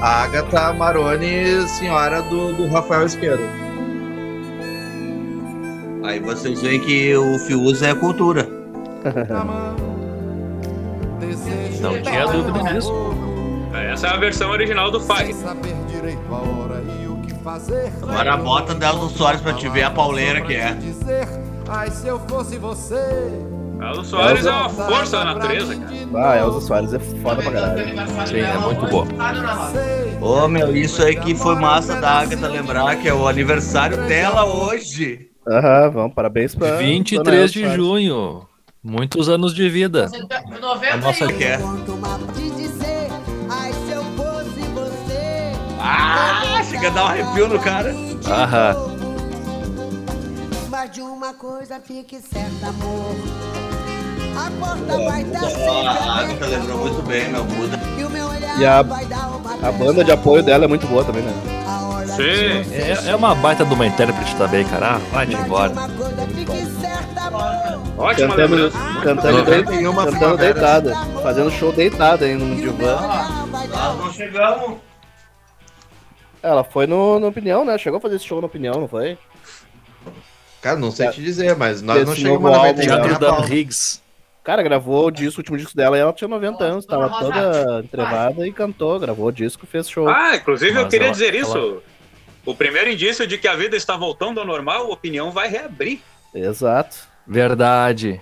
[0.00, 3.44] a Agatha Maroni, senhora do, do Rafael Esquerdo.
[6.02, 8.48] Aí vocês veem que o Fiuza é cultura.
[11.80, 12.92] Não tinha dúvida disso.
[13.92, 15.34] Essa é a versão original do Fag.
[18.02, 20.76] Agora bota Delzo Soares pra te ver a pauleira que é.
[21.68, 22.94] Ai, se eu fosse você.
[23.80, 25.92] Elza Soares é uma força da natureza, cara.
[26.32, 27.84] Ah, Elza Soares é foda pra caralho.
[28.26, 29.06] Sim, é muito boa.
[30.20, 34.44] Ô meu, isso aí que foi massa da Agatha lembrar que é o aniversário dela
[34.44, 35.28] hoje.
[35.46, 36.68] Aham, vamos, parabéns pra.
[36.68, 37.76] dona 23 Elza de Soares.
[37.76, 38.46] junho.
[38.88, 40.06] Muitos anos de vida.
[40.06, 40.96] A 91.
[40.98, 41.56] nossa Que é.
[41.56, 43.08] De dizer,
[43.50, 45.52] ai, se eu fosse você.
[45.80, 47.92] Ah, chega a dar um arrepio no cara.
[48.24, 48.96] Aham.
[50.70, 53.16] Mas de uma coisa fique certa, amor.
[54.36, 56.46] A porta vai estar Ó, sempre a Agatha aberta.
[56.46, 57.44] lembrou muito bem, meu.
[57.44, 57.80] Muda.
[57.98, 60.68] E o meu olhar E a- vai dar uma A banda de apoio dela é
[60.68, 61.32] muito boa também, né?
[62.16, 62.72] Sim.
[62.74, 64.94] É, é uma baita de uma intérprete também, cara.
[64.94, 65.72] Ah, vai-te Mas de embora.
[65.72, 67.82] uma coisa fique certa, amor.
[67.98, 69.00] Ótima Cantando, lembrança.
[69.02, 70.94] cantando, 91 cantando deitada.
[71.22, 72.96] Fazendo show deitada aí num divã.
[73.50, 74.78] Nós não chegamos.
[76.42, 77.76] Ela foi no, no Opinião, né?
[77.76, 79.18] Chegou a fazer esse show no Opinião, não foi?
[80.62, 83.06] Cara, não sei te dizer, mas nós não Esse chegamos novo na álbum, 91 Teatro
[83.08, 83.44] nem a Dan pau.
[84.46, 87.80] Cara, gravou o disco, o último disco dela e ela tinha 90 anos, tava toda
[87.82, 90.08] entrevada e cantou, gravou o disco, fez show.
[90.08, 91.82] Ah, inclusive eu Mas queria ela- dizer ela- isso.
[92.44, 96.00] O primeiro indício de que a vida está voltando ao normal, a opinião vai reabrir.
[96.32, 96.96] Exato.
[97.26, 98.20] Verdade.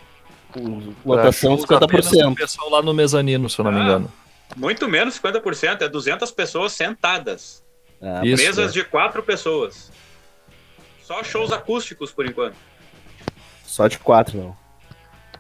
[1.05, 2.35] Lotação Pra shows apenas do 50%.
[2.37, 3.83] pessoal lá no mezanino, se eu não me Ah.
[3.85, 4.13] engano.
[4.57, 7.63] Muito menos 50%, é 200 pessoas sentadas.
[8.01, 8.43] Ah, Isso.
[8.43, 9.93] Mesas de quatro pessoas.
[11.03, 12.55] Só shows acústicos por enquanto.
[13.65, 14.63] Só de quatro, não.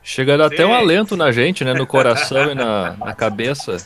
[0.04, 1.72] Chega a dar até um alento na gente, né?
[1.72, 3.76] No coração e na, na cabeça.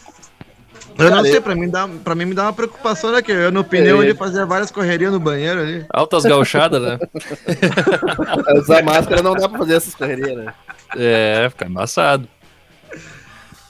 [0.99, 3.23] Eu não sei, pra mim, dá, pra mim me dá uma preocupação, né?
[3.23, 4.07] Que eu no pneu É.
[4.07, 5.87] ele fazia várias correrias no banheiro ali.
[5.91, 6.99] Altas gauchadas, né?
[8.61, 10.53] Usar máscara não dá pra fazer essas correrias, né?
[10.97, 12.29] É, fica embaçado.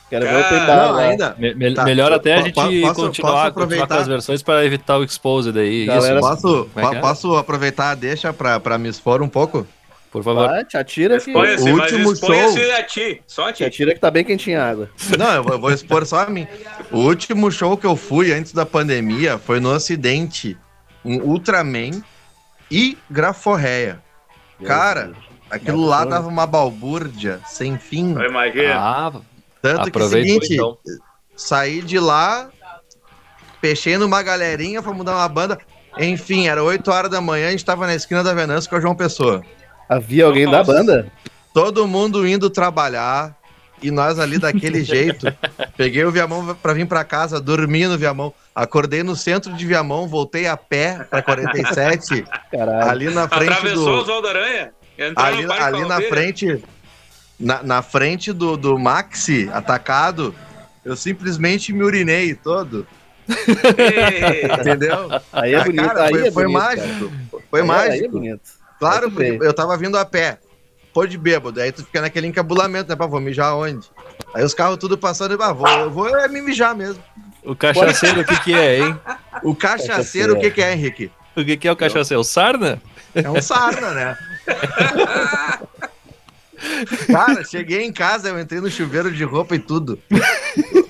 [0.09, 0.99] Quero ver o Não, lá.
[1.03, 1.35] ainda.
[1.39, 3.87] Me- me- Tá, melhor até a gente po- posso- continuar, posso continuar aproveitar?
[3.89, 5.85] com as versões para evitar o exposed aí.
[5.85, 7.01] Galera, Isso, Posso, é que é?
[7.01, 9.67] posso aproveitar a deixa pra, pra me expor um pouco?
[10.11, 10.49] Por favor.
[10.49, 11.33] Vai, te atira que...
[11.33, 13.23] O último show- a ti.
[13.27, 13.65] Só a Te ti.
[13.65, 14.91] atira que tá bem quentinha a água.
[15.19, 16.47] Não, eu vou, eu vou expor só a mim.
[16.91, 20.57] O último show que eu fui antes da pandemia foi no Ocidente.
[21.05, 22.03] Um Ultraman
[22.71, 24.03] e Graforreia.
[24.65, 25.13] Cara,
[25.51, 28.15] aquilo lá dava uma balbúrdia sem fim.
[28.15, 28.73] Eu imagino.
[28.75, 29.13] Ah,
[29.63, 30.77] Tanto que é seguinte, então.
[31.37, 32.49] saí de lá,
[33.61, 35.59] fechei numa galerinha pra mudar uma banda.
[35.99, 38.81] Enfim, era 8 horas da manhã, a gente tava na esquina da Venâncio com o
[38.81, 39.43] João Pessoa.
[39.89, 40.73] Havia alguém da Nossa.
[40.73, 41.13] banda?
[41.55, 43.37] Todo mundo indo trabalhar
[43.83, 45.27] e nós ali daquele jeito.
[45.77, 48.33] Peguei o Viamão pra vir pra casa, dormi no Viamão.
[48.55, 52.91] Acordei no centro de Viamão, voltei a pé pra 47, Caralho.
[52.91, 53.91] ali na frente Atravessou do...
[53.93, 54.73] o Oswaldo Aranha.
[54.99, 56.63] entrou ali, ali na frente,
[57.39, 60.35] na, na frente do, do Maxi atacado,
[60.85, 62.85] eu simplesmente me urinei todo,
[64.61, 65.09] entendeu?
[65.33, 67.09] Aí é Ah, bonito, cara, aí foi, é foi bonito, mágico.
[67.09, 67.43] cara.
[67.51, 67.93] Foi Aí- mágico.
[67.93, 68.58] Aí é bonito.
[68.79, 70.39] Claro, porque eu tava vindo a pé.
[70.93, 72.97] Pô de bêbado, aí tu fica naquele encabulamento, né?
[72.97, 73.87] Pá, vou mijar onde?
[74.35, 77.03] Aí os carros tudo passando e, ah, vou, eu vou é me mijar mesmo.
[77.45, 78.99] O cachaceiro, o que que é, hein?
[79.43, 81.11] O cachaceiro, o que que é, Henrique?
[81.37, 82.21] O que que é o cachaceiro?
[82.21, 82.83] O sarna?
[83.15, 84.19] É um sarna, né?
[87.07, 89.99] Cara, cheguei em casa, eu entrei no chuveiro de roupa e tudo.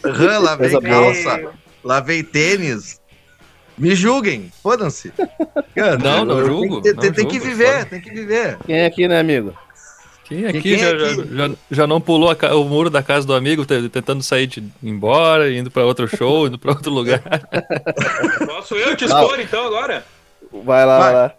[0.04, 0.82] Rã, lavei boa.
[0.82, 1.50] calça,
[1.84, 2.97] lavei tênis.
[3.78, 5.12] Me julguem, fodam-se.
[6.02, 7.84] Não, não julgo, Tem, não tem- tem que viver, foda.
[7.86, 8.58] tem que viver.
[8.66, 9.54] Quem é aqui, né, amigo?
[10.24, 11.14] Quem aqui, quem já, aqui?
[11.34, 14.46] Já, já, já não pulou a o muro da casa do amigo, te- tentando sair
[14.46, 17.22] de embora, indo pra outro show, indo pra outro lugar?
[18.46, 20.04] Posso eu te expor então agora?
[20.52, 21.22] Vai lá, vai, Vai.
[21.22, 21.32] lá.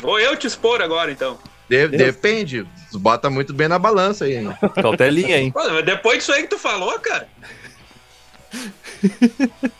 [0.00, 1.38] Vou eu te expor agora então.
[1.68, 4.36] De- depende, tu bota muito bem na balança aí.
[4.38, 4.48] hein?
[4.80, 5.50] Cautelinha, hein?
[5.52, 7.28] Pô, depois disso aí que tu falou, cara.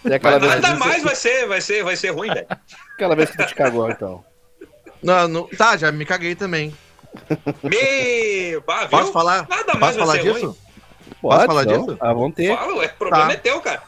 [0.04, 2.46] E aquela Mas vez, nada mais vai ser, vai ser, vai ser ruim, velho.
[2.94, 4.24] aquela vez que tu te cagou, então.
[5.02, 6.74] Não, não, tá, já me caguei também.
[7.62, 8.62] Viu?
[8.90, 9.46] Posso falar?
[9.48, 10.46] Nada mais Posso vai falar ser disso?
[10.46, 10.57] ruim.
[11.22, 11.87] Pode, falar então.
[11.87, 11.96] disso?
[12.00, 12.57] Ah, vão ter.
[12.57, 13.33] Fala, ué, o problema Tá.
[13.33, 13.83] é teu, cara.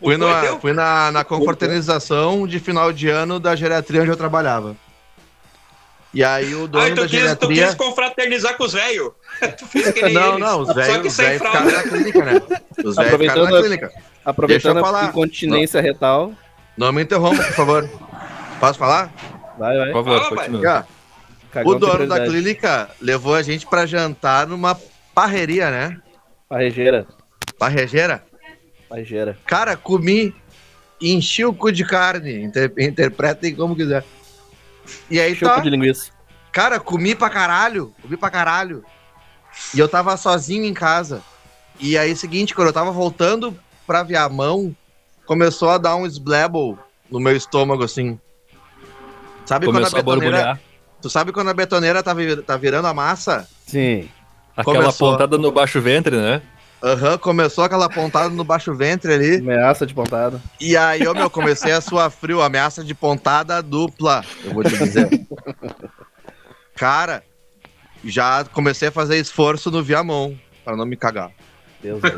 [0.00, 0.60] O Fui, é na, teu.
[0.60, 4.76] fui na, na confraternização de final de ano da geriatria onde eu trabalhava.
[6.14, 7.66] E aí o dono Ai, da tu quis, tu geriatria.
[7.66, 9.10] quis confraternizar com os velhos.
[9.58, 12.24] Tu fez que nem Não, não, os Só velhos que os velhos ficaram na clínica,
[12.24, 12.32] né?
[12.84, 13.92] Os velhos ficaram Aproveitando na a- clínica.
[14.24, 16.32] Aproveitando Deixa eu a incontinência retal.
[16.76, 17.90] Não me interrompa, por favor.
[18.60, 19.12] Posso falar?
[19.58, 19.86] Vai, vai.
[19.92, 20.78] Por favor, Fala, continua.
[20.78, 20.94] Aqui, ó.
[21.52, 24.78] Cagão O dono da clínica levou a gente pra jantar numa
[25.14, 26.00] parreria, né?
[26.48, 27.06] Parrejeira.
[27.58, 28.24] Parrejeira.
[28.88, 29.36] Parrejeira.
[29.46, 30.34] Cara, comi,
[31.00, 32.42] enchi o cu de carne.
[32.44, 34.04] Inter interpretem como quiser.
[35.10, 35.60] E aí Chupa tá.
[35.60, 36.10] de linguiça.
[36.52, 37.94] Cara, comi pra caralho.
[38.02, 38.84] Comi pra caralho.
[39.74, 41.22] E eu tava sozinho em casa.
[41.80, 44.74] E aí, seguinte, quando eu tava voltando pra Viamão,
[45.26, 46.76] começou a dar um sblabble
[47.10, 48.18] no meu estômago, assim.
[49.44, 50.36] Sabe Começou a quando a betoneira...
[50.36, 50.60] borbulhar.
[51.02, 53.46] Tu sabe quando a betoneira tá, vir- tá virando a massa?
[53.66, 54.08] Sim.
[54.56, 55.12] Aquela Começou.
[55.12, 56.40] pontada no baixo ventre, né?
[56.84, 59.36] Aham, começou aquela pontada no baixo ventre ali.
[59.36, 60.38] Ameaça de pontada.
[60.60, 64.76] E aí, eu, meu, comecei a suar frio, ameaça de pontada dupla, eu vou te
[64.76, 65.08] dizer.
[66.76, 67.24] Cara,
[68.04, 71.30] já comecei a fazer esforço no Viamão, pra não me cagar.
[71.82, 72.14] Deus Deus.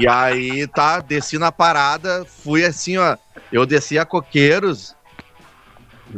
[0.00, 3.18] E aí, tá, desci na parada, fui assim, ó.
[3.52, 4.96] Eu desci a Coqueiros.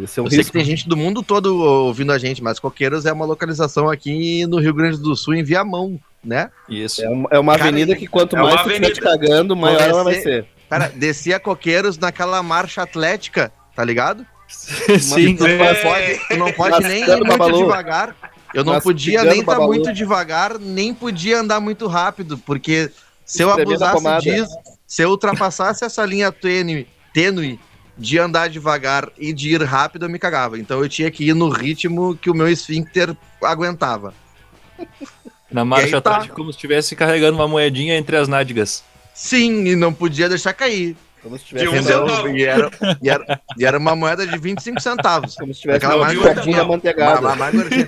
[0.01, 0.53] Esse é um Eu sei que risco.
[0.53, 4.61] tem gente do mundo todo ouvindo a gente, mas Coqueiros é uma localização aqui no
[4.61, 6.51] Rio Grande do Sul, em Viamão, né?
[6.69, 7.05] Isso.
[7.05, 9.81] É uma, é uma Cara, avenida que quanto é mais tu estiver te cagando, maior
[9.81, 10.47] ela vai ser.
[10.69, 14.27] Cara, desci a Coqueiros naquela marcha atlética, tá ligado?
[14.49, 15.37] Sim.
[15.37, 15.75] Tu não É.
[15.75, 17.59] pode, tu não pode nem ir muito babalu.
[17.59, 18.17] devagar.
[18.53, 19.69] Eu não podia nem estar babalu.
[19.73, 22.91] muito devagar, nem podia andar muito rápido, porque
[23.25, 24.57] se eu abusasse disso,
[24.87, 27.59] se eu ultrapassasse essa linha tênue, tênue
[27.99, 30.57] de andar devagar e de ir rápido, eu me cagava.
[30.59, 34.15] Então eu tinha que ir no ritmo que o meu esfíncter aguentava.
[35.55, 36.11] Na marcha tá.
[36.17, 38.83] atrás, como se estivesse carregando uma moedinha entre as nádegas.
[39.15, 40.97] Sim, e não podia deixar cair.
[41.23, 42.09] Como se De tivesse, um Entendeu?
[42.09, 42.29] centavo.
[42.37, 45.37] E era, e, era, e era uma moeda de 25 centavos.
[45.37, 46.57] como se tivesse Aquela uma mais gordinha.
[46.59, 47.21] Ma- amanteigada.
[47.21, 47.87] ma- mais gordinha.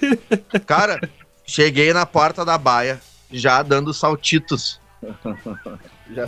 [0.64, 1.00] Cara,
[1.44, 3.00] cheguei na porta da baia,
[3.32, 4.80] já dando saltitos.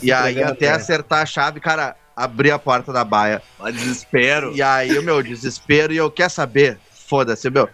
[0.02, 3.40] E aí, até acertar a chave, cara, abri a porta da baia.
[3.60, 4.52] Ó, desespero.
[4.54, 6.78] E aí, o meu desespero, e eu quer saber?
[7.06, 7.68] Foda-se, meu.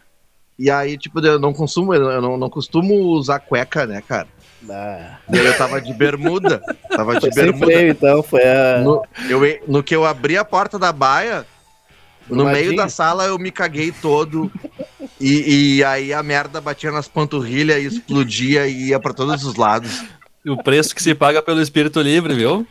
[0.58, 4.28] E aí, tipo, eu não consumo, eu não, não costumo usar cueca, né, cara?
[4.70, 6.62] Ah, E eu tava de bermuda.
[6.88, 7.66] Tava de foi bermuda.
[7.66, 8.22] freio, então.
[8.22, 8.78] Foi a.
[8.78, 11.44] No, eu, no que eu abri a porta da baia,
[12.28, 14.50] no No meio da sala eu me caguei todo.
[15.20, 19.56] E, e aí a merda batia nas panturrilhas e explodia e ia pra todos os
[19.56, 20.02] lados.
[20.46, 22.66] O preço que se paga pelo espírito livre, viu?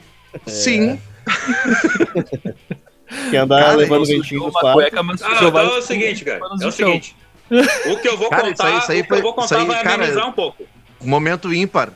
[0.47, 0.99] Sim.
[3.29, 4.73] Que andar Cara, levando ventinho uma dos quatro.
[4.81, 6.39] cueca, mas Ah, então é o seguinte, cara.
[6.39, 6.71] É o chão.
[6.71, 7.15] seguinte.
[7.91, 9.39] O que eu vou Cara, contar, isso aí- isso aí o que eu vou isso
[9.41, 10.65] contar aí, vai cara, amenizar um pouco.
[11.01, 11.91] Momento ímpar.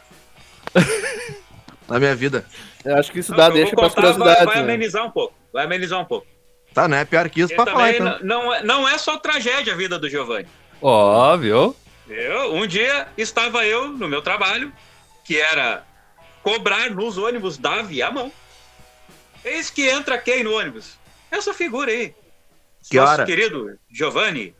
[1.87, 2.45] Na minha vida.
[2.83, 4.61] Eu acho que isso dá deixa pras contar vai, vai né?
[4.61, 5.33] amenizar um pouco.
[5.53, 6.27] Vai amenizar um pouco.
[6.73, 7.05] Tá, né?
[7.05, 8.19] Pior que isso pra falar, então.
[8.21, 10.47] não, não é, não é só tragédia a vida do Giovanni.
[10.81, 11.75] Ó, viu?
[12.07, 14.71] Eu, um dia estava eu no meu trabalho,
[15.25, 15.83] que era
[16.43, 18.31] cobrar nos ônibus da Viamão.
[19.43, 20.97] Eis que entra quem no ônibus?
[21.31, 22.13] Essa figura aí.
[22.89, 23.25] Que Nosso hora?
[23.25, 24.53] querido Giovanni.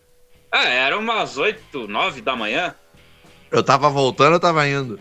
[0.52, 2.74] Ah, era umas 8, 9 da manhã.
[3.52, 5.00] Eu tava voltando, eu tava indo.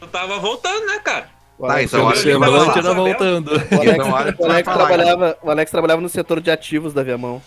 [0.00, 1.30] Eu tava voltando, né, cara?
[1.58, 2.78] O Tá, Alex, então Observante falar.
[2.78, 3.48] era voltando.
[3.50, 7.02] o Alex, Então, o Alex falar, trabalhava, o Alex trabalhava no setor de ativos da
[7.02, 7.42] Viamão.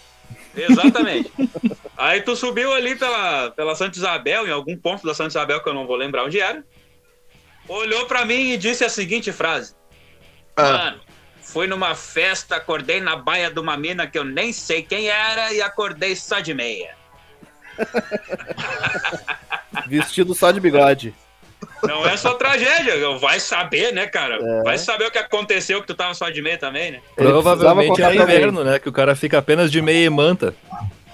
[0.55, 1.31] Exatamente.
[1.95, 5.69] Aí tu subiu ali pela, pela Santa Isabel, em algum ponto da Santa Isabel que
[5.69, 6.63] eu não vou lembrar onde era.
[7.67, 9.75] Olhou pra mim e disse a seguinte frase:
[10.55, 10.63] Ah.
[10.71, 10.99] Mano,
[11.41, 15.53] fui numa festa, acordei na baia de uma mina que eu nem sei quem era
[15.53, 16.95] e acordei só de meia.
[19.87, 21.13] Vestido só de bigode.
[21.83, 24.37] Não é só tragédia, vai saber, né, cara?
[24.41, 24.63] É.
[24.63, 27.01] Vai saber o que aconteceu que tu tava só de meia também, né?
[27.17, 28.79] Ele Provavelmente é inverno, né?
[28.79, 30.53] Que o cara fica apenas de meia e manta.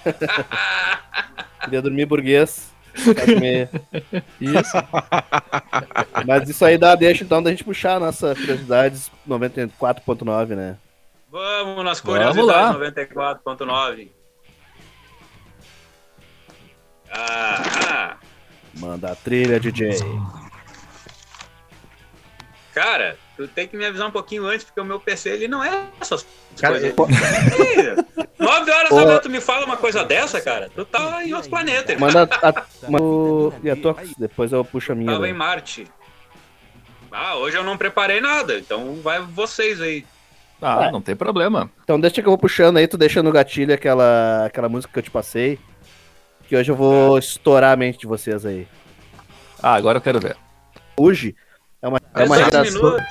[1.64, 2.72] Queria dormir burguês.
[2.96, 3.70] só de meia.
[4.40, 4.78] Isso.
[6.26, 10.78] Mas isso aí dá deixa então da gente puxar a nossa curiosidades 94.9, né?
[11.32, 12.74] Vamos nas Vamos lá.
[12.74, 14.10] curiosidades 94.9.
[17.18, 18.18] Ah, ah.
[18.78, 19.92] Manda a trilha, DJ.
[22.74, 25.64] Cara, tu tem que me avisar um pouquinho antes, porque o meu PC ele não
[25.64, 26.26] é essas
[26.60, 26.94] Cara, coisas.
[26.98, 28.96] eu- Nove horas Ô.
[28.98, 30.70] da manhã tu me fala uma coisa dessa, cara.
[30.76, 31.94] Tu tá em outro planeta.
[31.94, 32.10] irmão.
[32.12, 32.54] Manda a,
[33.64, 35.12] e a tua, depois eu puxo a minha.
[35.12, 35.34] Tava em?
[35.34, 35.88] Marte.
[37.12, 40.06] Ah, hoje eu não preparei nada, então vai vocês aí.
[40.62, 41.72] Ah, não tem problema.
[41.84, 45.00] Então deixa que eu vou puxando aí, tu deixa no gatilho aquela, aquela música que
[45.00, 45.58] eu te passei.
[46.48, 48.68] Que hoje eu vou estourar a mente de vocês aí.
[49.62, 50.36] Ah, agora eu quero ver.
[50.98, 51.36] Hoje
[51.82, 52.82] é uma, é uma 18 regravação.
[52.84, 53.06] minutos,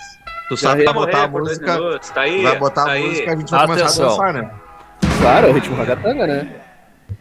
[0.48, 1.98] Tu sabe Já vai botar a música.
[2.14, 4.06] tá aí, Vai botar tá a música a gente vai começar Atenção.
[4.06, 4.50] a dançar, né?
[5.20, 6.56] Claro, é o ritmo ragatanga, né?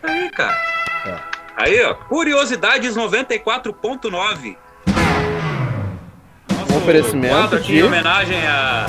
[0.02, 0.58] Tá aí, cara.
[1.06, 1.19] É.
[1.56, 4.58] Aí, ó, Curiosidades 94.9.
[6.52, 8.86] Nosso Oferecimento quadro aqui de- em homenagem a,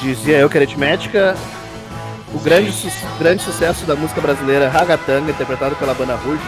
[0.02, 1.36] Dizia eu que aritmética.
[2.34, 6.41] O grande, su- grande sucesso da música brasileira Ragatanga, interpretado pela banda Ruge,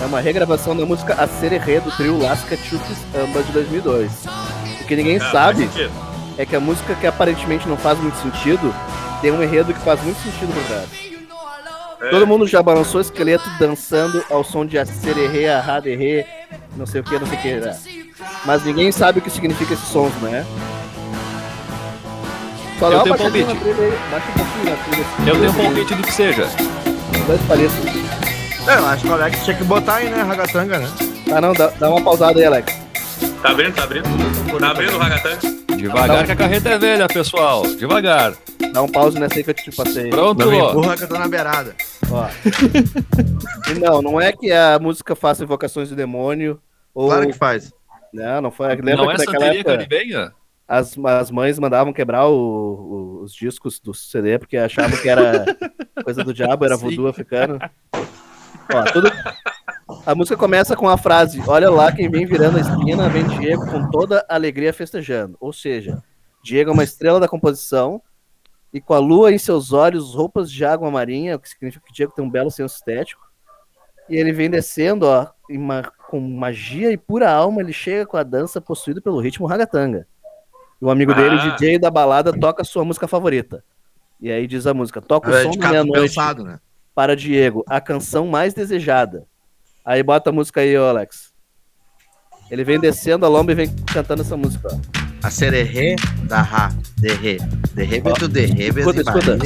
[0.00, 4.12] é uma regravação da música A Sererê do trio Lasca Chupes Ambas de 2002.
[4.84, 5.68] O que ninguém Ah, sabe
[6.36, 8.72] é que a música que aparentemente não faz muito sentido
[9.22, 10.88] tem um enredo que faz muito sentido por trás.
[12.02, 12.10] É.
[12.10, 16.26] Todo mundo já balançou o esqueleto dançando ao som de acererê, arraderê,
[16.76, 17.54] não sei o que, não sei o que.
[17.54, 17.78] Né?
[18.44, 20.44] Mas ninguém sabe o que significa esses sons, né?
[22.78, 23.66] Só Eu dá tenho uma baixadinha palpite.
[23.66, 25.30] na trilha aí, Baixa um pouquinho na trilha.
[25.30, 26.48] Eu tenho um palpite do que seja.
[27.26, 27.74] Dois palitos.
[28.68, 30.22] É, eu acho que o Alex tinha que botar aí, né?
[30.22, 30.88] Ragatanga, né?
[31.34, 32.83] Ah não, dá, dá uma pausada aí, Alex.
[33.42, 34.04] Tá abrindo, tá abrindo.
[34.58, 35.54] Tá abrindo o Ragatanga.
[35.76, 37.62] Devagar que a carreta é velha, pessoal.
[37.76, 38.34] Devagar.
[38.72, 40.10] Dá um pause nessa aí que eu te passei.
[40.10, 40.70] Pronto, Não me ó.
[40.70, 41.74] empurra que eu tô na beirada.
[42.10, 42.26] Ó.
[43.70, 46.60] E não, não é que a música faça invocações do demônio.
[46.94, 47.08] Ou...
[47.08, 47.72] Claro que faz.
[48.12, 48.68] Não, não foi.
[48.68, 50.32] Lembra Não que é naquela santeria época caribenha?
[50.68, 55.44] as, as mães mandavam quebrar o- o- os discos do CD porque achavam que era
[56.04, 57.58] coisa do diabo, era voodoo africano.
[58.72, 59.10] Ó, tudo...
[60.06, 63.66] A música começa com a frase: Olha lá quem vem virando a esquina, vem Diego
[63.70, 65.36] com toda a alegria festejando.
[65.40, 66.02] Ou seja,
[66.42, 68.00] Diego é uma estrela da composição
[68.72, 71.92] e com a lua em seus olhos, roupas de água marinha, o que significa que
[71.92, 73.22] Diego tem um belo senso estético.
[74.08, 75.28] E ele vem descendo, ó,
[76.08, 80.06] com magia e pura alma, ele chega com a dança possuído pelo ritmo ragatanga.
[80.80, 81.50] E o amigo dele, o Ah.
[81.50, 83.64] DJ da balada, toca sua música favorita.
[84.20, 86.60] E aí diz a música: toca o É som de meia-noite né?
[86.94, 89.24] Para Diego, a canção mais desejada.
[89.84, 91.32] Aí bota a música aí, ô Alex.
[92.50, 94.68] Ele vem descendo a lomba e vem cantando essa música.
[94.72, 94.78] Ó.
[95.22, 97.38] A sererê da ra, de re,
[97.74, 99.38] de re, betu de re, Escuta, escuta.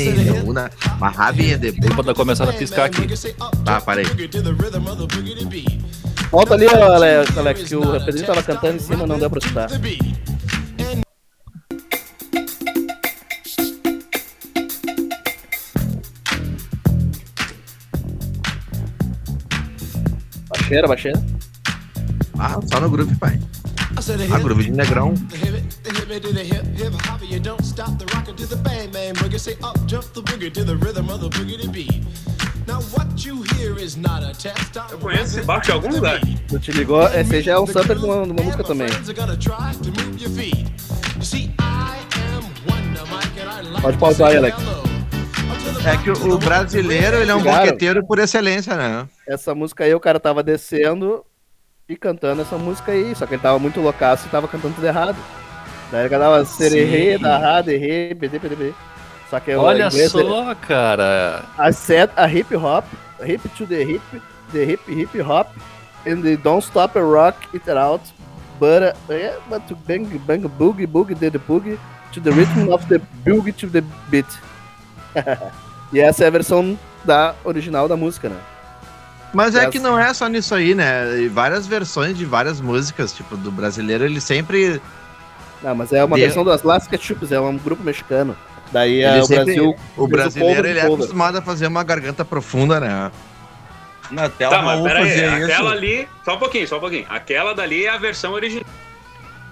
[0.45, 2.03] una, marrabinha de bu.
[2.03, 3.07] Vou começar a piscar aqui.
[3.65, 4.05] Tá, parei.
[6.31, 9.39] Volta ali, ó, Alex, Alex, que o Pedrinho tava cantando em cima, não deu pra
[9.39, 9.69] escutar.
[20.69, 21.25] Baixeira, baixeira.
[22.39, 23.41] Ah, só no grupo, pai.
[24.31, 25.15] Ah, grupo de negrão.
[34.91, 36.21] Eu conheço esse baixo de algum lugar.
[36.49, 37.03] Tu te ligou?
[37.09, 38.89] Esse já é um sampler de uma, de uma música também.
[43.81, 44.88] Pode pausar aí, Alex.
[45.89, 49.09] É que o o brasileiro, ele é um boqueteiro por excelência, né?
[49.27, 51.25] Essa música aí, o cara tava descendo
[51.89, 53.15] e cantando essa música aí.
[53.15, 55.17] Só que ele tava muito loucaço e tava cantando tudo errado.
[55.91, 57.23] Daí ele cantava sererê, Sim.
[57.23, 58.75] darrado, errê, bd, bd,
[59.31, 61.45] Só que o Olha inglês, ele- só, cara.
[61.59, 62.85] I said a hip hop,
[63.25, 64.03] hip to the hip,
[64.53, 65.49] the hip hip hop,
[66.07, 68.03] and they don't stop a rock it out,
[68.61, 71.79] but uh, yeah, but to bang bang boogie boogie the boogie
[72.13, 74.27] to the rhythm of the boogie to the beat.
[75.93, 78.37] e essa é a versão da original da música, né?
[79.33, 81.21] Mas é que não é só nisso aí, né?
[81.21, 84.81] E várias versões de várias músicas, tipo, do brasileiro, ele sempre.
[85.63, 88.35] Não, mas é uma De- versão das Las Ketchups, é um grupo mexicano.
[88.73, 89.77] Daí é, o sempre- Brasil.
[89.97, 90.97] O brasileiro, ele é cover.
[90.97, 93.11] acostumado a fazer uma garganta profunda, né?
[94.11, 95.45] Na Tá, tela mas Raul peraí, fazia isso.
[95.45, 96.09] aquela ali.
[96.25, 97.07] Só um pouquinho, só um pouquinho.
[97.11, 98.65] Aquela dali é a versão original.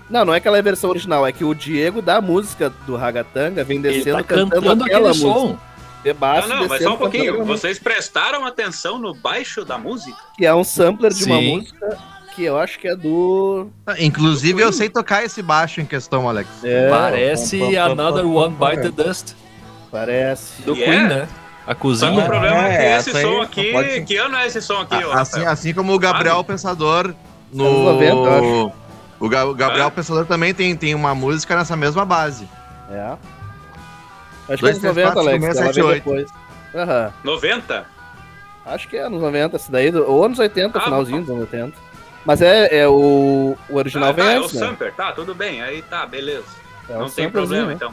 [0.09, 2.72] Não, não é que ela é a versão original, é que o Diego da música
[2.87, 5.28] do Ragatanga vem Ele descendo tá cantando, cantando aquela música.
[5.28, 5.59] som.
[6.07, 7.44] De baixo, não, não, mas só um pouquinho.
[7.44, 10.16] Vocês prestaram atenção no baixo da música?
[10.36, 11.57] Que é um sampler de uma Sim.
[11.57, 11.98] música
[12.34, 13.68] que eu acho que é do.
[13.86, 16.48] Ah, Inclusive, eu sei tocar esse baixo em questão, Alex.
[16.62, 19.32] É, Parece pam, pam, pam, Another One Bite the Dust.
[19.90, 20.62] Parece.
[20.62, 21.09] Do E Queen, é?
[21.09, 21.28] né?
[21.66, 22.12] A Só que cozinha.
[22.12, 23.72] o problema é, que É, esse essa aí som aqui.
[23.72, 24.00] pode.
[24.04, 26.46] Que ano é esse som aqui, Assim, assim como o Gabriel Sabe?
[26.48, 27.14] Pensador
[27.52, 27.66] no.
[27.66, 28.07] Anos 90,
[28.46, 28.72] eu
[29.18, 29.90] O, Ga- o Gabriel Ah.
[29.90, 32.48] Pensador também tem, tem uma música nessa mesma base.
[32.90, 33.14] É.
[34.49, 35.34] Acho que é Dois, nos três, 90, quatro, Alex.
[35.44, 36.05] cinco, que seis, ela sete, veio oito.
[36.05, 36.30] depois.
[36.88, 37.12] Aham.
[37.24, 37.86] 90?
[38.66, 39.94] Acho que é anos 90, esse daí.
[39.97, 41.76] Ou anos 80, Ah, finalzinho dos anos 80.
[42.24, 44.66] Mas é, é o, o original Ah, vem tá, é o antes, né?
[44.66, 45.62] Samper, tá, tudo bem.
[45.62, 46.44] Aí tá, beleza.
[46.88, 47.74] É não tem problema, né?
[47.74, 47.92] então.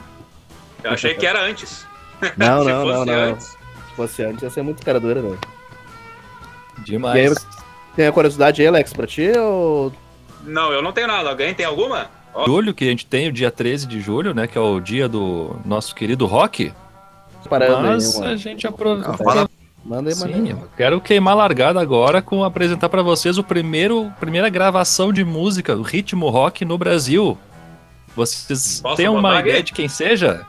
[0.84, 1.86] Eu achei que era antes.
[2.38, 3.14] Não, não, não, fosse não.
[3.24, 3.46] antes.
[3.48, 5.38] Se fosse antes, ia ser muito cara dura, né?
[6.78, 7.30] E aí, Demais.
[7.34, 7.46] você
[7.96, 9.30] tem a curiosidade aí, Alex, pra ti?
[9.38, 9.92] Ou...
[10.44, 11.30] Não, eu não tenho nada.
[11.30, 12.10] Alguém tem alguma?
[12.46, 14.48] Julho, que a gente tem o dia 13 de julho, né?
[14.48, 16.74] Que é o dia do nosso querido rock.
[17.50, 19.12] Parando Mas aí, a gente aproveita.
[19.12, 19.50] Ah, fala-
[19.86, 20.56] Manda aí, manda Sim, aí.
[20.78, 25.76] quero queimar a largada agora com apresentar pra vocês o primeiro primeira gravação de música,
[25.76, 27.38] o ritmo rock no Brasil.
[28.16, 30.46] Vocês Posso têm uma ideia de quem seja?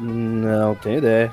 [0.00, 1.30] Não, tenho ideia.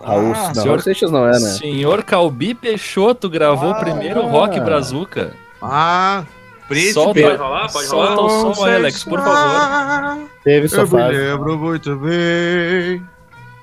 [0.00, 1.38] Raul, Ah, não, senhor- Seixas não é, né?
[1.40, 5.32] Senhor Calbi Peixoto gravou o primeiro rock brazuca.
[5.60, 6.22] Ah,
[6.68, 6.92] príncipe.
[6.92, 7.72] Solta, Pode rolar?
[7.72, 8.44] Pode solta rolar?
[8.50, 10.28] o som Alex, por favor.
[10.44, 11.16] Teve Eu sua me fase.
[11.18, 13.02] lembro muito bem.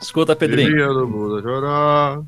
[0.01, 0.76] Escuta, Pedrinho.
[0.76, 2.20] Dia do Buda chorar.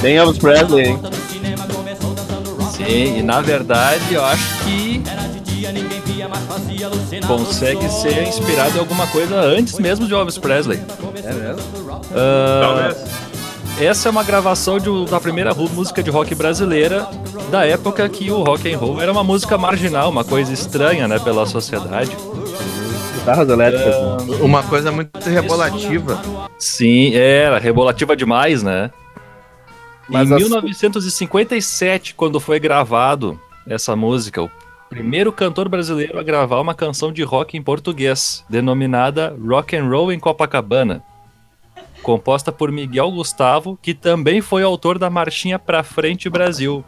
[0.00, 0.98] Bem Elvis Presley, hein?
[2.70, 5.02] Sim, e na verdade eu acho que
[7.26, 10.80] consegue ser inspirado em alguma coisa antes mesmo de Elvis Presley.
[11.24, 11.62] É mesmo?
[12.62, 12.96] Talvez.
[13.80, 17.06] Essa é uma gravação de- da primeira música de rock brasileira
[17.50, 21.18] da época que o rock and roll era uma música marginal, uma coisa estranha, né,
[21.18, 22.10] pela sociedade.
[23.14, 23.94] Guitarras elétricas.
[23.94, 24.16] Ah?
[24.42, 26.20] Uma coisa muito rebolativa.
[26.58, 28.90] Sim, era rebolativa demais, né?
[30.08, 34.50] Mas em as- 1957, quando foi gravado essa música, o
[34.88, 40.12] primeiro cantor brasileiro a gravar uma canção de rock em português, denominada Rock and Roll
[40.12, 41.02] em Copacabana,
[42.02, 46.84] composta por Miguel Gustavo, que também foi autor da marchinha Pra Frente Brasil.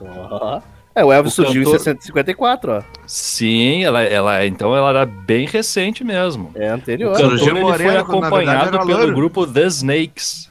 [0.00, 0.60] Ó.
[0.94, 2.82] É, o Elvis O surgiu cantor- em 654, ó.
[3.06, 6.50] Sim, ela, ela então ela era bem recente mesmo.
[6.54, 7.12] É O anterior.
[7.12, 9.14] cantor Surgiu ele Moreno, foi verdade acompanhado pelo loiro.
[9.14, 10.50] grupo The Snakes,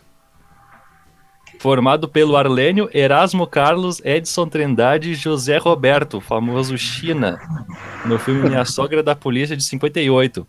[1.66, 7.40] formado pelo Arlênio, Erasmo Carlos, Edson Trindade e José Roberto, famoso China,
[8.06, 10.46] no filme Minha Sogra da Polícia de 58.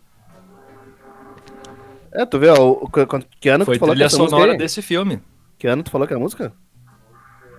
[2.11, 3.03] É, tu vê, ó, o, que,
[3.41, 4.57] que ano que Foi tu falou que trilha essa música sonora aí?
[4.59, 5.19] desse filme.
[5.57, 6.53] Que ano tu falou que é a música?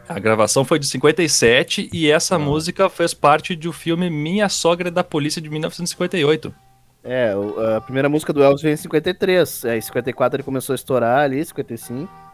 [0.09, 5.03] A gravação foi de 57 e essa música fez parte do filme Minha Sogra da
[5.03, 6.55] Polícia de 1958.
[7.03, 7.35] É,
[7.77, 9.65] a primeira música do Elvis veio em 53.
[9.65, 12.28] É, em 54 ele começou a estourar ali, 55.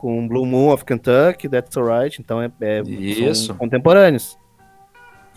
[0.00, 2.20] Com Blue Moon of Kentucky, That's Alright.
[2.20, 3.46] Então é, é Isso.
[3.46, 4.38] são contemporâneos.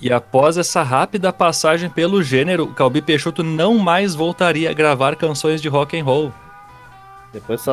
[0.01, 5.61] E após essa rápida passagem pelo gênero, Calbi Peixoto não mais voltaria a gravar canções
[5.61, 6.32] de rock and roll.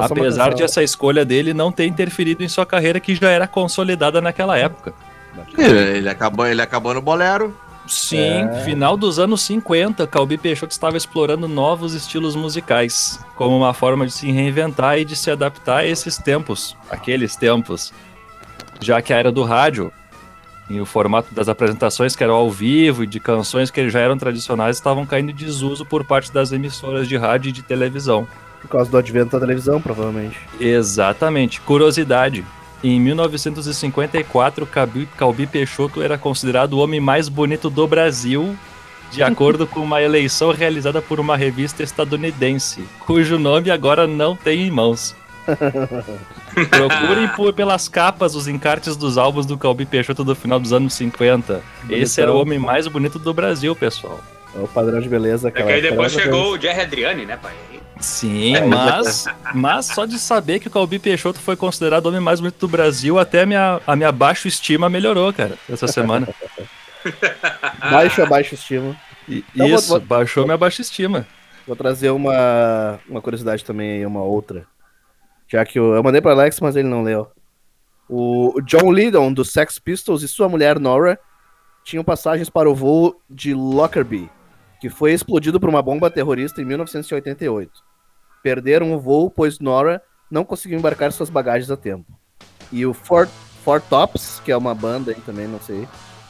[0.02, 4.20] Apesar de essa escolha dele não ter interferido em sua carreira que já era consolidada
[4.20, 4.92] naquela época.
[5.56, 7.56] Ele acabou, ele acabou no bolero.
[7.92, 8.64] Sim, É.
[8.64, 14.12] final dos anos 50, Calbi Peixoto estava explorando novos estilos musicais, como uma forma de
[14.12, 17.92] se reinventar e de se adaptar a esses tempos, aqueles tempos.
[18.80, 19.92] Já que a era do rádio,
[20.70, 24.16] e o formato das apresentações que eram ao vivo e de canções que já eram
[24.16, 28.26] tradicionais estavam caindo em desuso por parte das emissoras de rádio e de televisão.
[28.62, 30.38] Por causa do advento da televisão, provavelmente.
[30.60, 31.60] Exatamente.
[31.62, 32.44] Curiosidade.
[32.82, 38.56] Em 1954, Calbi, Calbi Peixoto era considerado o homem mais bonito do Brasil,
[39.10, 44.66] de acordo com uma eleição realizada por uma revista estadunidense, cujo nome agora não tem
[44.66, 45.14] em mãos.
[46.70, 50.94] Procurem por, pelas capas os encartes dos álbuns do Calbi Peixoto do final dos anos
[50.94, 51.62] 50.
[51.88, 54.20] Esse era o homem mais bonito do Brasil, pessoal.
[54.54, 55.48] É o padrão de beleza.
[55.48, 57.52] É que aí depois chegou o Jerry Adriani, né, pai?
[58.00, 62.40] Sim, mas, mas só de saber que o Calbi Peixoto foi considerado o homem mais
[62.40, 66.26] bonito do Brasil, até a minha, a minha baixa estima melhorou, cara, essa semana.
[67.90, 68.94] Baixa, baixa estima.
[69.28, 71.26] E- Então, vou- Isso, vou- baixou minha baixa estima.
[71.66, 74.66] Vou trazer uma, uma curiosidade também aí, uma outra.
[75.48, 77.28] Já que eu, eu mandei para Alex, mas ele não leu.
[78.08, 81.18] O o John Lydon, do Sex Pistols, e sua mulher Nora
[81.84, 84.28] tinham passagens para o voo de Lockerbie,
[84.80, 87.70] que foi explodido por uma bomba terrorista em 1988.
[88.42, 92.06] Perderam o voo, pois Nora não conseguiu embarcar suas bagagens a tempo.
[92.72, 93.28] E o Four,
[93.64, 95.86] Four Tops, que é uma banda aí também, não sei,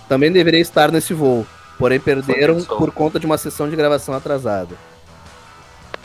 [0.08, 1.46] também deveria estar nesse voo,
[1.78, 4.74] porém perderam por conta de uma sessão de gravação atrasada.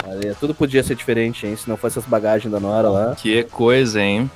[0.07, 1.55] Olha, tudo podia ser diferente, hein?
[1.55, 3.15] Se não fosse as bagagens da Nora lá.
[3.15, 4.29] Que coisa, hein?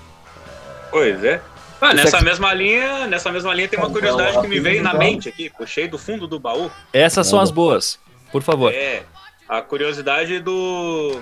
[0.90, 1.40] Pois é.
[1.82, 4.94] Ah, nessa aqui- mesma linha, nessa mesma linha tem uma curiosidade que me veio na
[4.94, 6.70] mente aqui, puxei do fundo do baú.
[6.92, 8.00] Essas são as boas,
[8.32, 8.74] por favor.
[8.74, 9.04] É,
[9.48, 11.22] a curiosidade do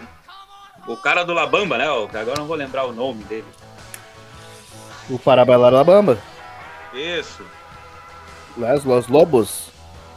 [0.88, 1.86] o cara do Labamba, né?
[1.86, 3.46] Agora eu não vou lembrar o nome dele.
[5.10, 6.18] O Para Bailar La Bamba.
[6.94, 7.44] Isso.
[8.58, 9.70] Las Los Lobos.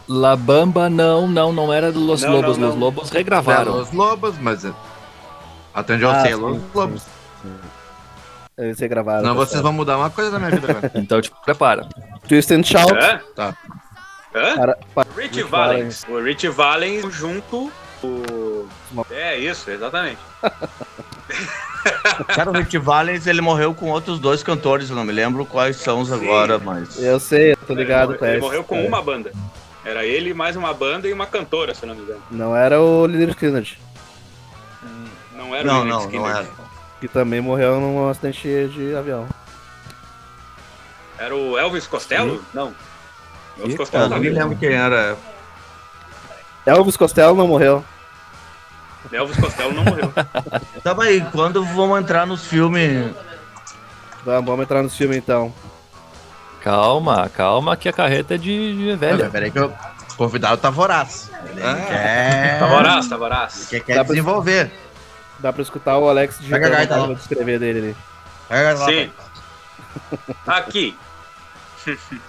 [0.08, 2.58] La Bamba não, não, não era do Los Não, Lobos.
[2.58, 2.80] não, Los não.
[2.80, 3.72] Lobos regravaram.
[3.76, 4.64] Los Lobos, mas.
[4.64, 4.72] é-
[5.72, 7.02] Até onde eu Ah, sei, sim, Los Lobos.
[7.42, 7.54] sim.
[8.58, 9.22] Eles regravaram.
[9.22, 10.90] Não, tá vocês vão mudar uma coisa na minha vida agora.
[10.96, 11.88] Então, tipo, prepara.
[12.28, 12.92] Twist and Shout.
[12.92, 13.20] Hã?
[13.36, 13.56] Tá.
[14.34, 14.56] Hã?
[14.56, 16.04] Para, para, Rich Rich Valens.
[16.08, 17.70] O Rich Valens junto
[18.02, 18.22] o
[19.10, 20.18] É isso, exatamente.
[22.34, 25.76] Cara, o Rich Valens, ele morreu com outros dois cantores, eu não me lembro quais
[25.76, 27.02] são os agora, mas...
[27.02, 28.46] Eu sei, eu tô ligado ele, com ele essa.
[28.46, 29.32] morreu com uma banda.
[29.84, 32.20] Era ele, mais uma banda e uma cantora, se eu não me engano.
[32.30, 33.78] Não era o Leonard Skinner,
[35.34, 36.20] Não era Não, o não, Skinner.
[36.20, 36.46] não era.
[37.00, 39.26] que também morreu num acidente de avião.
[41.18, 42.44] Era o Elvis Costello?
[42.52, 42.74] Não.
[43.58, 45.16] Elvis Costello Eu tá não me lembro quem era.
[46.66, 47.84] Elvis Costello não morreu.
[49.12, 50.12] Elvis Costello não morreu.
[50.82, 53.12] Tá, mas aí, quando vamos entrar nos filmes...
[54.24, 55.52] Vamos, vamos entrar no filme então.
[56.62, 59.28] Calma, calma, que a carreta é de, de velha.
[59.30, 59.72] Peraí que eu-
[60.12, 61.30] o convidado tá voraz.
[61.50, 63.66] Ele quer, Tá voraz, tá voraz.
[63.70, 64.70] quer, quer Dá pra- desenvolver.
[65.38, 67.00] Dá pra escutar o Alex digitando Pega a a gaita lá.
[67.00, 67.96] forma de escrever dele ali.
[68.48, 69.10] Pega lá, Sim.
[70.46, 70.96] Aqui.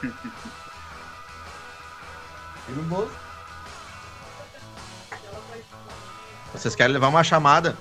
[6.53, 7.75] Vocês querem levar uma chamada?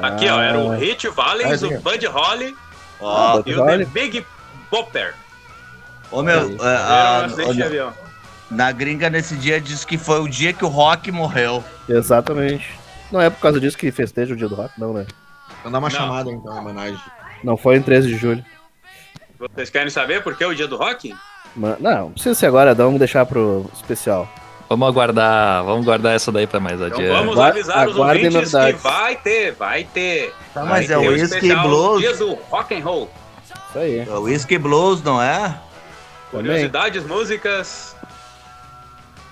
[0.00, 0.40] Aqui, ó.
[0.40, 2.56] Era o Rich Valens, o Bud Holly
[3.00, 3.84] Ó, e o The.
[3.86, 4.26] Big
[4.70, 5.14] Bopper.
[6.10, 7.26] ô meu, é, a-
[8.50, 11.62] na gringa nesse dia diz que foi o dia que o Rock morreu.
[11.88, 12.78] Exatamente.
[13.10, 15.06] Não é por causa disso que festeja o dia do rock, não, né?
[15.60, 15.96] Então dá uma Não.
[15.96, 17.00] chamada então, em homenagem.
[17.44, 18.44] Não foi em 13 de julho.
[19.38, 21.14] Vocês querem saber por que é o dia do rock?
[21.54, 24.28] Mas, não, não precisa ser agora, vamos deixar pro especial.
[24.68, 27.08] Vamos aguardar, vamos guardar essa daí pra mais Então adiante.
[27.12, 28.82] vamos Aguar- avisar os aguardem ouvintes que novidades.
[28.82, 30.34] vai ter, vai ter.
[30.52, 32.00] Tá, vai mas é o Whisky especial Blues.
[32.00, 33.10] Dia do Rock and Roll.
[33.44, 33.98] Isso aí.
[34.00, 35.38] É o Whisky Blues, não é?
[36.30, 36.46] Também.
[36.46, 37.94] Curiosidades, músicas.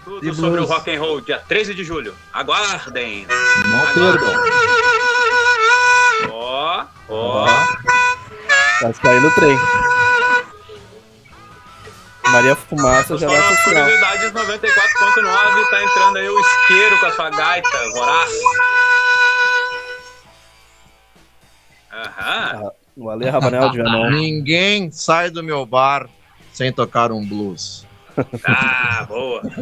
[0.04, 0.68] Tudo E sobre blues.
[0.70, 2.14] o rock and roll, dia 13 de julho.
[2.32, 3.26] Aguardem.
[3.66, 4.34] Não perdam.
[6.30, 7.46] Ó, ó.
[8.80, 9.56] Tá caindo o trem.
[12.32, 13.84] Maria Fumaça já vai pro final.
[13.84, 15.70] curiosidades 94.9.
[15.70, 18.30] Tá entrando aí o isqueiro com a sua gaita, voraz.
[21.92, 22.70] Aham.
[22.96, 24.10] O Ale Rabanel de Viamão.
[24.12, 26.08] Ninguém sai do meu bar
[26.52, 27.86] sem tocar um blues.
[28.44, 29.42] Ah, boa.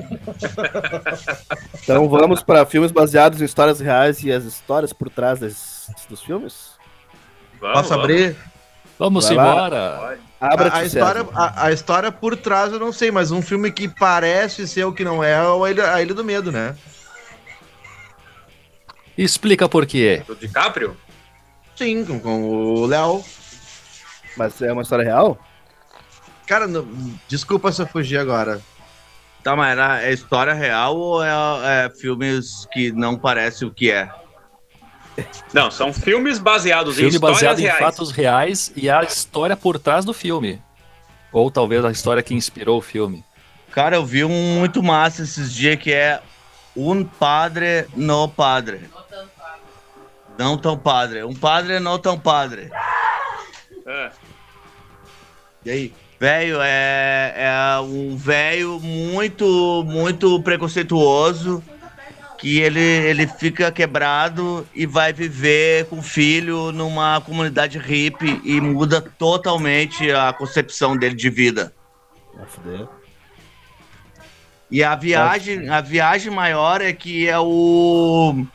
[1.83, 6.23] Então vamos para filmes baseados em histórias reais e as histórias por trás das- dos
[6.23, 6.73] filmes?
[7.61, 8.05] Vamos, Posso vamos.
[8.05, 8.37] abrir?
[8.99, 9.43] Vamos Vai lá.
[9.53, 10.19] embora.
[10.41, 13.71] Abra A, a história, a, a história por trás eu não sei, mas um filme
[13.71, 16.51] que parece ser o que não é é o a Ilha, a Ilha do Medo,
[16.51, 16.75] né?
[19.19, 20.23] Explica por quê.
[20.27, 20.97] Do DiCaprio?
[21.77, 23.23] Sim, com, com o Léo.
[24.37, 25.39] Mas é uma história real?
[26.47, 26.89] Cara, não-
[27.29, 28.61] desculpa se eu fugir agora.
[29.43, 31.31] Tá, mas era, é história real ou é,
[31.87, 34.11] é filmes que não parece o que é?
[35.53, 37.79] Não, são filmes baseados em Filme histórias baseado em reais.
[37.79, 40.63] fatos reais e a história por trás do filme.
[41.33, 43.25] Ou talvez a história que inspirou o filme.
[43.71, 46.21] Cara, eu vi um muito massa esses dias que é
[46.77, 48.81] Um Padre no Padre.
[50.39, 51.23] Não tão padre.
[51.23, 52.71] Um padre não tão padre.
[53.87, 54.11] É.
[55.67, 55.95] E aí?
[56.19, 61.63] Velho, é, é um velho muito, muito preconceituoso
[62.41, 68.59] que ele, ele fica quebrado e vai viver com o filho numa comunidade hippie e
[68.61, 71.75] muda totalmente a concepção dele de vida.
[74.71, 78.47] E a viagem, a viagem maior é que é o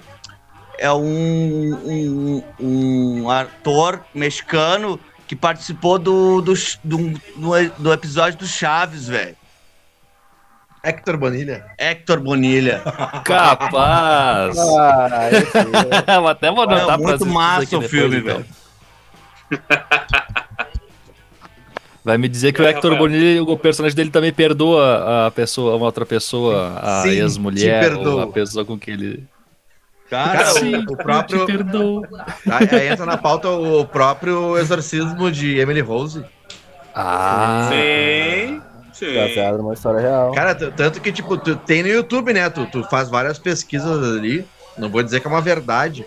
[0.80, 6.98] é um, um, um ator mexicano que participou do, do, do,
[7.36, 9.38] do, do episódio do Chaves, velho.
[10.86, 11.66] Hector Bonilha.
[11.80, 12.82] Hector Bonilha.
[13.26, 14.56] Capaz!
[14.78, 15.34] Ah, aí,
[16.22, 18.46] Vou até vou É anotar pra muito massa o filme, velho.
[22.04, 22.96] Vai me dizer que o E aí, Hector?
[22.96, 27.96] Bonilha, o personagem dele também perdoa a pessoa, uma outra pessoa, a Sim, ex-mulher, te
[27.96, 28.24] ou perdoa.
[28.26, 29.24] a pessoa com que ele.
[30.08, 31.48] Cara, Cara, Sim, o, o próprio.
[32.46, 36.24] Aí, aí entra na pauta o próprio exorcismo de Emily Rose.
[36.94, 38.62] Ah, Sim,
[38.96, 39.14] sim.
[39.14, 40.32] baseado numa história real.
[40.32, 42.50] Cara, tanto que, tipo, tu tem no YouTube, né?
[42.50, 44.46] Tu, tu faz várias pesquisas ali.
[44.78, 46.06] Não vou dizer que é uma verdade.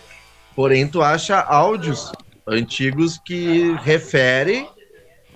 [0.57, 2.11] Porém, tu acha áudios
[2.47, 4.68] antigos que referem,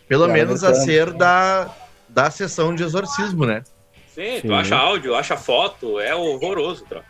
[0.09, 1.71] pelo Cara, menos, a ser da,
[2.09, 3.63] da sessão de exorcismo, né?
[4.09, 4.49] Sim, Sim.
[4.49, 7.07] tu acha áudio, acha foto, é horroroso, troca.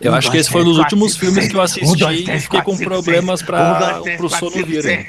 [0.00, 2.76] eu acho que esse foi um dos últimos filmes que eu assisti e fiquei com
[2.76, 4.84] problemas pra, pro sono vir.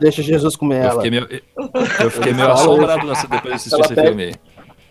[0.00, 1.02] Deixa Jesus comer Eu ela.
[1.02, 1.42] fiquei meio,
[2.00, 4.34] eu fiquei meio assombrado nessa- depois de assistir Ela esse pega- filme aí.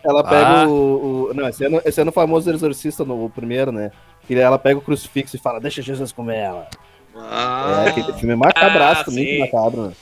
[0.03, 0.67] Ela pega Ah.
[0.67, 3.91] o, o- Não, esse ano, esse ano o famoso exorcista, no, o primeiro, né?
[4.25, 6.67] Que ela pega o crucifixo e fala, deixa Jesus comer ela.
[7.15, 9.39] Ah, É, aquele filme é macabraço, Ah, muito sim.
[9.39, 9.93] macabro, né?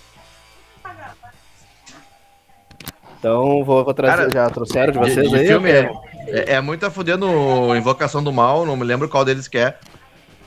[3.20, 4.18] Então, vou, vou trazer.
[4.18, 5.48] Cara, já trouxeram de De- vocês de aí?
[5.48, 5.92] filme é,
[6.28, 9.58] é, é muito a fuder no Invocação do Mal, não me lembro qual deles que
[9.58, 9.78] é.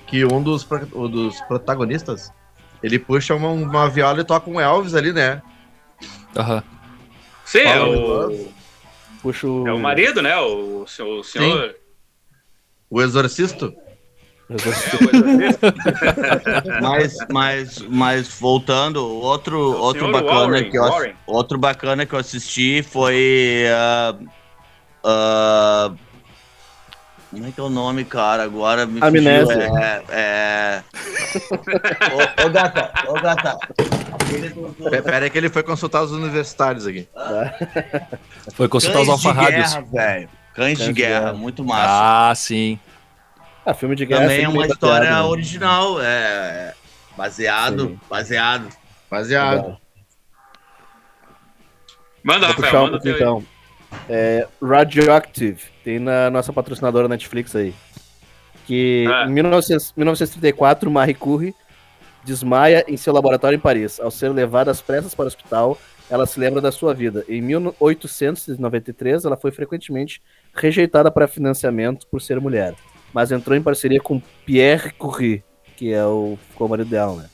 [0.07, 2.33] Que um dos, o dos protagonistas,
[2.83, 5.41] ele puxa uma, uma viola e toca um Elvis ali, né?
[6.37, 6.63] Aham.
[7.45, 8.49] Sim, é Fala, o,
[9.23, 9.67] Puxa o.
[9.67, 10.37] é o marido, né?
[10.39, 11.75] O, o senhor.
[12.91, 13.73] O Exorcista.
[16.81, 21.15] mas, mas, mas voltando, outro, outro senhor bacana Warren, que eu, Warren.
[21.27, 24.15] outro bacana que eu assisti foi ah,
[25.05, 25.93] ah,
[27.31, 28.43] como é que é o nome, cara?
[28.45, 29.55] Agora me Amnésia.
[29.55, 29.77] fugiu.
[29.77, 30.83] É, é...
[32.43, 33.59] ô, ô, gata, ô gata.
[35.05, 37.09] Pera aí que ele foi consultar os universitários aqui.
[38.55, 39.73] Foi consultar os Cães de alfarrábios.
[39.73, 40.29] guerra, velho.
[40.55, 41.33] Cães de Cães de guerra, guerra.
[41.35, 42.31] muito massa.
[42.31, 42.79] Ah, sim.
[43.65, 44.23] Ah, filme de guerra.
[44.23, 45.31] Também é uma história baseado, né?
[45.31, 46.75] original, é
[47.17, 48.01] baseado, Sim.
[48.09, 48.69] baseado.
[49.11, 49.77] Baseado.
[52.23, 53.58] Manda, Vou Rafael, um manda o pouquinho teu aí.
[54.09, 57.75] É, Radioactive, tem na nossa patrocinadora Netflix aí.
[58.67, 59.25] Que Ah.
[59.27, 61.55] em 1900 1934, Marie Curie
[62.25, 63.99] desmaia em seu laboratório em Paris.
[63.99, 65.79] Ao ser levada às pressas para o hospital,
[66.11, 67.25] ela se lembra da sua vida.
[67.29, 70.21] Em 1893, ela foi frequentemente
[70.55, 72.75] rejeitada para financiamento por ser mulher,
[73.13, 75.43] mas entrou em parceria com Pierre Curie,
[75.77, 77.27] que é o, o marido dela, né?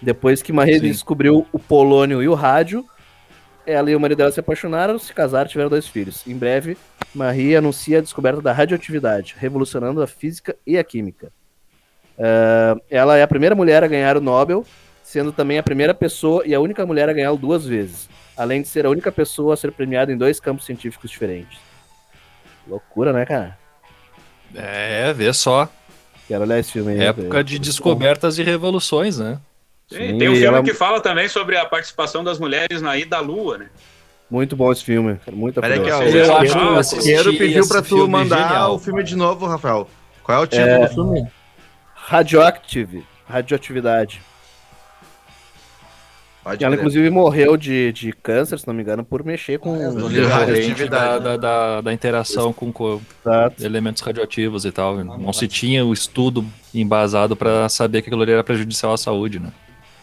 [0.00, 0.88] Depois que Marie Sim.
[0.88, 2.84] descobriu o polônio e o rádio,
[3.66, 6.26] ela e o marido dela se apaixonaram, se casaram e tiveram dois filhos.
[6.26, 6.76] Em breve,
[7.14, 11.32] Marie anuncia a descoberta da radioatividade, revolucionando a física e a química.
[12.18, 14.64] Ah, ela é a primeira mulher a ganhar o Nobel,
[15.02, 18.68] sendo também a primeira pessoa e a única mulher a ganhá-lo duas vezes, além de
[18.68, 21.58] ser a única pessoa a ser premiada em dois campos científicos diferentes.
[22.66, 23.58] Loucura, né, cara?
[24.54, 25.68] É, vê só.
[26.28, 27.00] Quero olhar esse filme aí.
[27.00, 29.40] Época de descobertas e revoluções, né?
[29.92, 33.16] Sim, tem um filme ela- que fala também sobre a participação das mulheres na ida
[33.16, 33.66] à lua, né?
[34.30, 35.16] Muito bom esse filme.
[35.24, 37.82] cara, Muito Pera aí que, ó, o Eu acho que eu Queiro assisti pediu pra
[37.82, 38.74] tu filme mandar genial.
[38.74, 39.88] o filme de novo, Rafael.
[40.22, 40.86] Qual é o título É.
[40.88, 41.26] do filme?
[41.94, 43.04] Radioactive.
[43.28, 44.22] Radioatividade.
[46.42, 46.80] Pode Ela, crer.
[46.80, 49.74] inclusive, morreu de, de câncer, se não me engano, por mexer com.
[49.78, 50.88] decorrente radioatividade.
[50.90, 53.64] da, da, da, da interação com, com Exato.
[53.64, 54.96] elementos radioativos e tal.
[55.04, 59.38] Não se tinha o estudo embasado pra saber que aquilo ali era prejudicial à saúde,
[59.38, 59.50] né?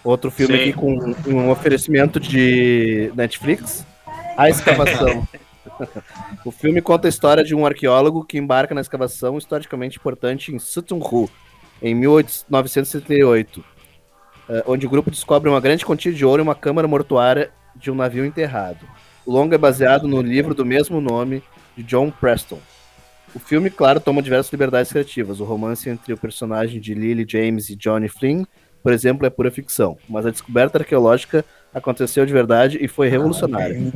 [0.04, 0.62] Outro filme Sim.
[0.62, 3.86] aqui com um oferecimento de Netflix.
[4.38, 5.28] A Escavação.
[6.44, 10.60] O filme conta a história de um arqueólogo que embarca na escavação historicamente importante em
[10.60, 11.30] Sutton Hoo,
[11.82, 13.64] em 1978,
[14.50, 17.90] eh, onde o grupo descobre uma grande quantia de ouro em uma câmara mortuária de
[17.90, 18.86] um navio enterrado.
[19.26, 21.42] O longa é baseado no livro do mesmo nome
[21.78, 22.60] de John Preston.
[23.34, 25.40] O filme, claro, toma diversas liberdades criativas.
[25.40, 28.44] O romance entre o personagem de Lily James e Johnny Flynn,
[28.84, 29.98] por exemplo, é pura ficção.
[30.08, 33.92] Mas a descoberta arqueológica aconteceu de verdade e foi revolucionária.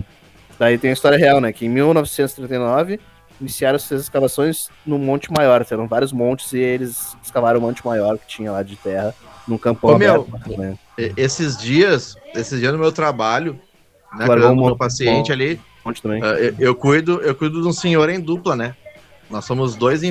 [0.60, 1.52] Daí tem a história real, né?
[1.52, 3.00] Que em 1939
[3.42, 5.66] iniciaram-se as escavações no Monte Maior.
[5.70, 9.14] Eram vários montes e eles escavaram o Monte Maior que tinha lá de terra,
[9.48, 10.58] num campão Ô, meu, aberto.
[10.58, 10.78] Né?
[10.98, 13.60] E- Esses dias, esses dias no meu trabalho,
[14.18, 15.34] né, cuidando um do meu paciente bom.
[15.34, 16.24] ali, Monte também.
[16.24, 18.76] ah, eu, eu cuido, eu cuido de um senhor em dupla, né?
[19.30, 20.02] Nós somos dois,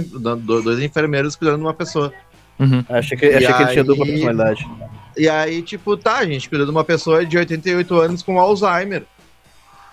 [0.41, 2.13] dois enfermeiros cuidando de uma pessoa.
[2.89, 4.67] Achei que, E achei que ele tinha dupla aí- personalidade.
[5.17, 9.03] E aí, tipo, tá, a gente cuida de uma pessoa de 88 anos com Alzheimer.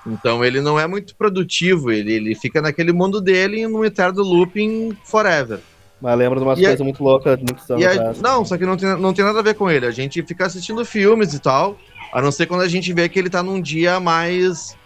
[0.07, 4.97] Então ele não é muito produtivo, ele, ele fica naquele mundo dele num eterno looping
[5.03, 5.59] forever.
[6.01, 8.21] Mas lembra de umas a- coisas muito loucas, muitos anos E a- atrás.
[8.21, 9.85] não, só que não tem, não tem nada a ver com ele.
[9.85, 11.77] A gente fica assistindo filmes e tal,
[12.13, 14.77] a não ser quando a gente vê que ele tá num dia mais,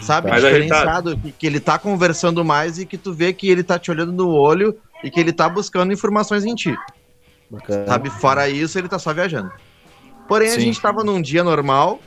[0.00, 3.62] sabe, Mais diferenciado, que, que ele tá conversando mais e que tu vê que ele
[3.62, 6.74] tá te olhando no olho e que ele tá buscando informações em ti.
[7.50, 7.86] Bacana.
[7.86, 9.50] Sabe, fora isso, ele tá só viajando.
[10.26, 10.60] Porém, a Sim.
[10.60, 12.00] gente tava num dia normal,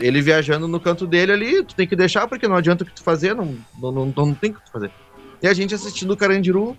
[0.00, 2.94] ele viajando no canto dele ali, tu tem que deixar porque não adianta o que
[2.94, 4.90] tu fazer, não, não, não, não tem o que tu fazer.
[5.40, 6.76] E a gente assistindo o Carandiru,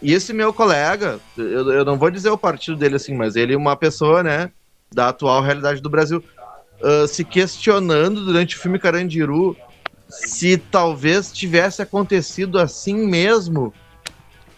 [0.00, 3.54] e esse meu colega, eu, eu não vou dizer o partido dele assim, mas ele
[3.54, 4.50] é uma pessoa, né,
[4.92, 6.24] da atual realidade do Brasil,
[6.82, 9.56] ah, se questionando durante o filme Carandiru
[10.08, 13.72] se talvez tivesse acontecido assim mesmo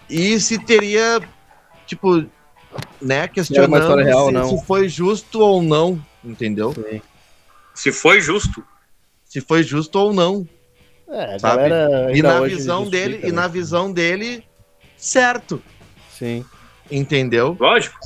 [0.08, 1.20] e se teria,
[1.86, 2.26] tipo,
[3.00, 4.48] né, uma questionando real se, não.
[4.58, 6.74] se foi justo ou não, entendeu?
[7.74, 8.64] Se foi justo.
[9.24, 10.46] Se foi justo ou não,
[11.08, 11.68] É, sabe?
[11.68, 13.32] galera E na visão justifica, dele, e né?
[13.32, 14.44] na visão dele,
[14.96, 15.62] certo,
[16.10, 16.44] Sim.
[16.90, 17.56] entendeu?
[17.58, 17.98] Lógico.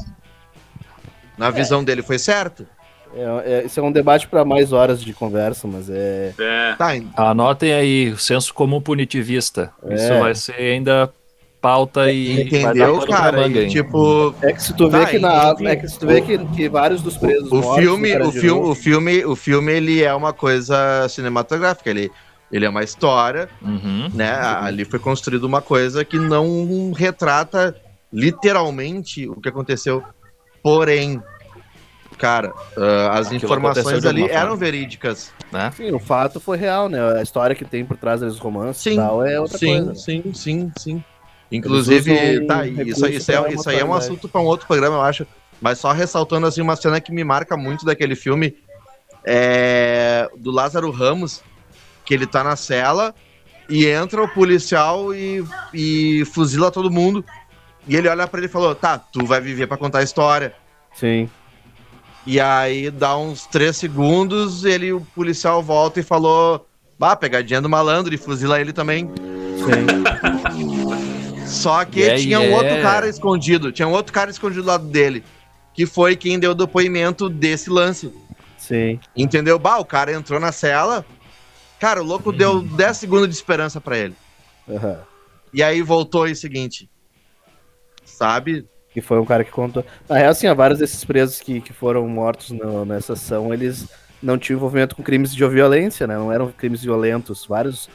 [1.39, 2.67] Na visão dele foi certo.
[3.15, 6.33] É, é, isso é um debate para mais horas de conversa, mas é.
[6.39, 6.75] É.
[6.77, 9.73] Tá, Anotem aí, o senso comum punitivista.
[9.85, 9.95] É.
[9.95, 11.13] Isso vai ser ainda
[11.61, 13.37] pauta e vai dar entendeu, pra cara?
[13.43, 15.55] manga, E, tipo, É que se tu vê Tá, que na.
[15.61, 17.51] é que se tu vê que, que vários dos presos.
[17.53, 21.91] o mortos filme, o filme, o filme, o filme, ele é uma coisa cinematográfica.
[21.91, 22.11] Ele,
[22.51, 24.09] ele é uma história, Uhum.
[24.15, 24.31] né?
[24.33, 27.77] Ali foi construída uma coisa que não retrata
[28.13, 30.03] literalmente o que aconteceu.
[30.63, 31.23] Porém,
[32.19, 35.33] cara, ah, as Aquilo informações ali eram verídicas.
[35.53, 35.71] Né?
[35.77, 37.01] Sim, o fato foi real, né?
[37.19, 39.95] A história que tem por trás dos romances e Sim, tal é outra sim, coisa.
[39.95, 41.05] sim, sim, sim.
[41.51, 44.05] Inclusive, tá, isso, recurso isso, pra é, isso aí é um maturidade.
[44.05, 45.27] assunto para um outro programa, eu acho.
[45.61, 48.57] Mas só ressaltando assim uma cena que me marca muito daquele filme
[49.25, 51.43] é do Lázaro Ramos,
[52.05, 53.15] que ele tá na cela
[53.69, 55.45] e entra o policial e,
[55.75, 57.25] e fuzila todo mundo.
[57.87, 60.55] E ele olha pra ele e falou: "Tá, tu vai viver pra contar a história".
[60.95, 61.29] Sim.
[62.27, 66.67] E aí dá uns três segundos, ele o policial volta e falou:
[66.99, 69.11] "Bah, pegadinha do malandro", e fuzila ele também.
[69.59, 70.70] Sim.
[71.51, 72.57] Só que Yeah, tinha um yeah.
[72.69, 75.25] outro cara escondido, tinha um outro cara escondido do lado dele,
[75.75, 78.13] que foi quem deu depoimento desse lance.
[78.57, 79.01] Sim.
[79.17, 79.59] Entendeu?
[79.59, 81.05] Bah, o cara entrou na cela,
[81.81, 84.15] cara, o louco deu 10 segundos de esperança pra ele.
[84.69, 85.01] Aham.
[85.53, 86.89] E aí voltou e o seguinte,
[88.05, 88.67] sabe?
[88.93, 89.85] Que foi um cara que contou.
[90.09, 93.89] Na real, assim, ó, vários desses presos que, que foram mortos no- nessa ação, eles
[94.23, 96.17] não tinham envolvimento com crimes de violência, né?
[96.17, 97.47] Não eram crimes violentos.
[97.47, 97.89] Vários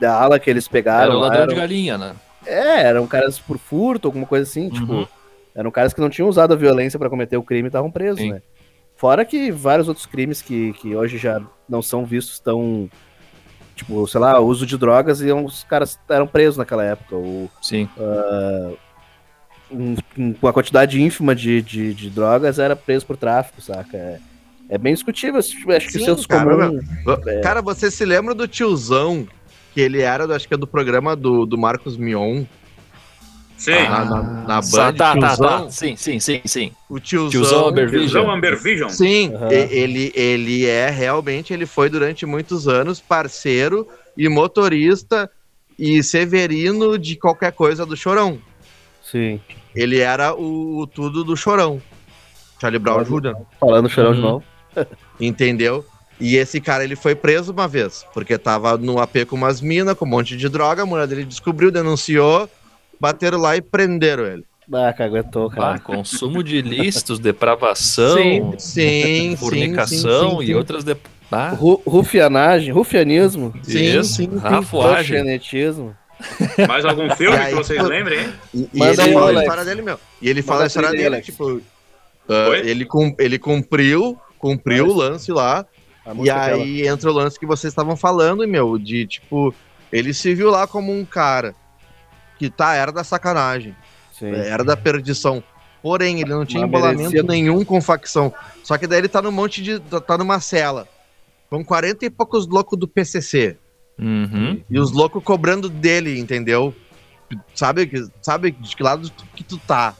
[0.00, 1.04] da ala que eles pegaram.
[1.04, 2.14] Era o lá ladrão eram- de galinha, né?
[2.46, 4.70] É, eram caras por furto, alguma coisa assim, Uhum.
[4.70, 5.08] tipo.
[5.54, 8.20] Eram caras que não tinham usado a violência pra cometer o crime e estavam presos,
[8.20, 8.32] Sim.
[8.32, 8.42] né?
[8.96, 12.88] Fora que vários outros crimes que, que hoje já não são vistos tão.
[13.74, 17.16] Tipo, sei lá, uso de drogas e os caras eram presos naquela época.
[17.16, 17.88] Ou Sim.
[19.70, 23.96] um- um- uma quantidade ínfima de, de, de drogas era preso por tráfico, saca?
[23.96, 24.18] É,
[24.68, 25.38] é bem discutível.
[25.38, 26.84] Acho acho que Sim, seus cara, comuns.
[27.26, 27.40] É.
[27.40, 29.26] Cara, você se lembra do tiozão,
[29.72, 32.44] que ele era, do- acho que é do programa do, do Marcos Mion,
[33.56, 33.72] Sim.
[33.72, 35.70] na, na, na Sa- Band, tá, tá, tá.
[35.70, 36.72] Sim, sim, sim, sim.
[36.88, 38.06] o tiozão, Tiozão Amber Vision.
[38.06, 38.88] Visão Amber Vision.
[38.88, 45.30] Sim, e- ele, ele é realmente, ele foi durante muitos anos parceiro e motorista
[45.78, 48.38] e severino de qualquer coisa do Chorão.
[49.02, 49.40] Sim.
[49.74, 51.80] Ele era o, o tudo do Chorão.
[52.60, 54.24] Charlie Brown Jr., Falando chorão de Uhum.
[54.26, 54.44] novo.
[55.20, 55.84] entendeu?
[56.20, 59.96] E esse cara, ele foi preso uma vez, porque tava no AP com umas minas,
[59.96, 62.48] com um monte de droga, a mulher dele descobriu, denunciou,
[63.00, 64.44] bateram lá e prenderam ele.
[64.72, 65.78] Ah, caguetou, Ah, cara.
[65.80, 70.54] consumo de ilícitos, depravação, sim, sim, fornicação sim, sim, e sim.
[70.54, 70.96] outras de-
[71.32, 75.16] Ah, Ru- rufianagem, rufianismo, isso, rafuagem.
[75.16, 75.96] proxenetismo.
[76.68, 78.32] Mais algum filme aí, que vocês lembrem, hein?
[78.52, 79.98] E, e ele aí, fala a história dele, meu.
[80.20, 81.62] E ele fala Manda a história dele, tipo.
[82.28, 82.58] ah, Oi?
[82.68, 85.64] ele, cum- ele cumpriu, cumpriu o lance lá.
[86.22, 89.54] E é aí entra o lance que vocês estavam falando, meu, de tipo,
[89.92, 91.54] ele se viu lá como um cara
[92.38, 93.76] que tá, era da sacanagem,
[94.12, 94.30] Sim.
[94.32, 95.42] era da perdição.
[95.82, 98.32] Porém, ele não tinha Mas embolamento merecia- nenhum com facção.
[98.62, 99.78] Só que daí ele tá num monte de.
[99.78, 100.86] tá numa cela.
[101.48, 103.56] Com 40 e poucos loucos do PCC.
[103.98, 104.62] Uhum.
[104.70, 106.74] E os loucos cobrando dele, entendeu?
[107.54, 109.94] Sabe, que- sabe de que lado que tu tá.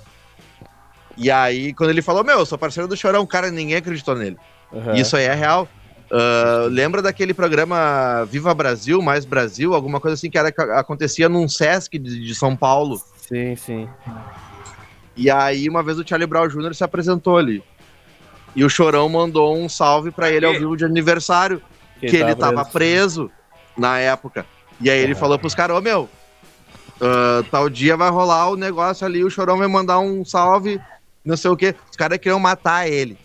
[1.16, 4.36] E aí, quando ele falou, meu, eu sou parceiro do Chorão, cara, ninguém acreditou nele.
[4.72, 4.94] Aham.
[4.94, 5.68] Isso aí é real.
[6.12, 10.48] Ah, lembra daquele programa Viva Brasil, Mais Brasil, alguma coisa assim que era,
[10.78, 13.00] acontecia num Sesc de, de São Paulo.
[13.16, 13.88] Sim, sim.
[15.16, 16.74] E aí, uma vez o Charlie Brown Jr.
[16.74, 17.62] se apresentou ali.
[18.56, 21.62] E o Chorão mandou um salve pra ele ao vivo de aniversário,
[22.00, 23.30] Que que ele tava preso
[23.76, 24.44] na época.
[24.80, 26.08] E aí ele falou pros caras, ô meu,
[27.00, 30.80] ah, tal dia vai rolar o negócio ali, o Chorão vai mandar um salve,
[31.24, 31.74] não sei o quê.
[31.88, 33.16] Os caras queriam matar ele.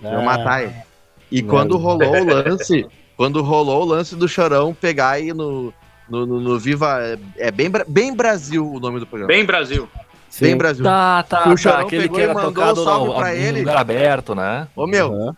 [0.00, 0.87] Queriam Ah, matar ele.
[1.30, 5.72] E quando rolou o lance, quando rolou o lance do Chorão pegar aí no,
[6.08, 6.98] no, no- no Viva.
[7.02, 7.18] é-
[7.48, 9.28] É bem, bem Brasil o nome do programa.
[9.28, 9.88] Bem Brasil.
[10.30, 10.44] sim.
[10.46, 10.84] Bem Brasil.
[10.84, 11.56] Tá, tá, o tá.
[11.56, 13.60] Chorão Aquele pegou que e era mandou tocado um salve no, pra ele.
[13.60, 14.68] lugar aberto, né?
[14.74, 15.36] Ô meu, Aham.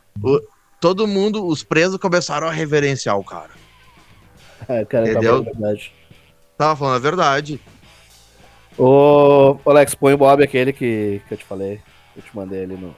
[0.80, 3.50] todo mundo, os presos começaram a reverenciar o cara.
[4.68, 5.38] É, cara, tá Entendeu?
[5.38, 5.92] é verdade.
[6.56, 7.60] Tava falando a verdade.
[8.78, 11.80] Ô, Alex, põe o Bob aquele que, que eu te falei.
[12.16, 12.94] Eu te mandei ali no.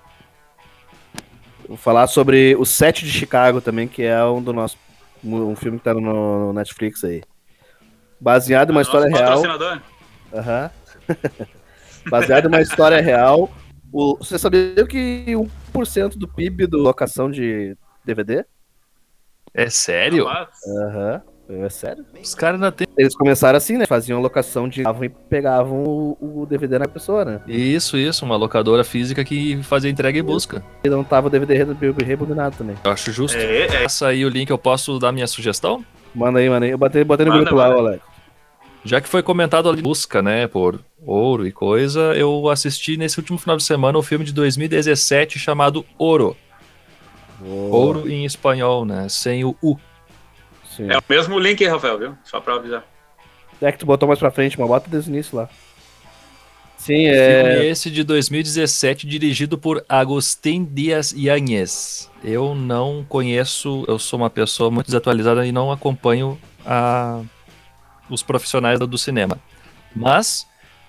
[1.69, 4.77] Vou falar sobre o Sete de Chicago também, que é um do nosso.
[5.25, 7.23] Um filme que tá no, Netflix aí.
[8.21, 9.81] Baseado em uma história Nosso real.
[10.35, 10.71] Aham.
[12.11, 13.51] Baseado em uma história real.
[13.93, 15.27] O, você sabia que
[15.73, 18.45] 1% do PIB do locação de DVD?
[19.55, 20.27] É sério?
[20.27, 21.23] Aham.
[21.55, 22.05] É sério?
[22.23, 22.87] Os caras ainda tem.
[22.97, 23.85] Eles começaram assim, né?
[23.85, 24.83] Faziam locação de.
[24.83, 27.41] e pegavam o, o DVD na pessoa, né?
[27.47, 30.65] Isso, isso, uma locadora física que fazia entrega e busca.
[30.83, 32.77] E não tava o DVD re- rebobinado também.
[32.83, 33.37] Eu acho justo.
[33.37, 33.83] É, é.
[33.83, 35.85] Passa aí o link, eu posso dar minha sugestão?
[36.15, 36.73] Manda aí, manda aí.
[36.73, 37.83] Eu botei, botei no Manda, grupo lá, manda.
[37.83, 38.03] ô, Alex.
[38.85, 43.39] Já que foi comentado ali busca, né, por ouro e coisa, eu assisti nesse último
[43.39, 46.37] final de semana um filme de 2017 chamado Ouro.
[47.71, 49.77] Ouro em espanhol, né, sem o U.
[50.77, 50.91] Sim.
[50.91, 52.19] É o mesmo link, Rafael, viu?
[52.25, 52.85] Só pra avisar.
[53.61, 55.49] É que tu botou mais pra frente, mas bota desde o início lá.
[56.77, 57.67] Sim, Filme é.
[57.67, 62.11] esse de 2017, dirigido por Agustín Dias Yanez.
[62.25, 67.21] Eu não conheço, eu sou uma pessoa muito desatualizada e não acompanho a-
[68.11, 69.39] os profissionais do cinema.
[69.95, 70.45] Mas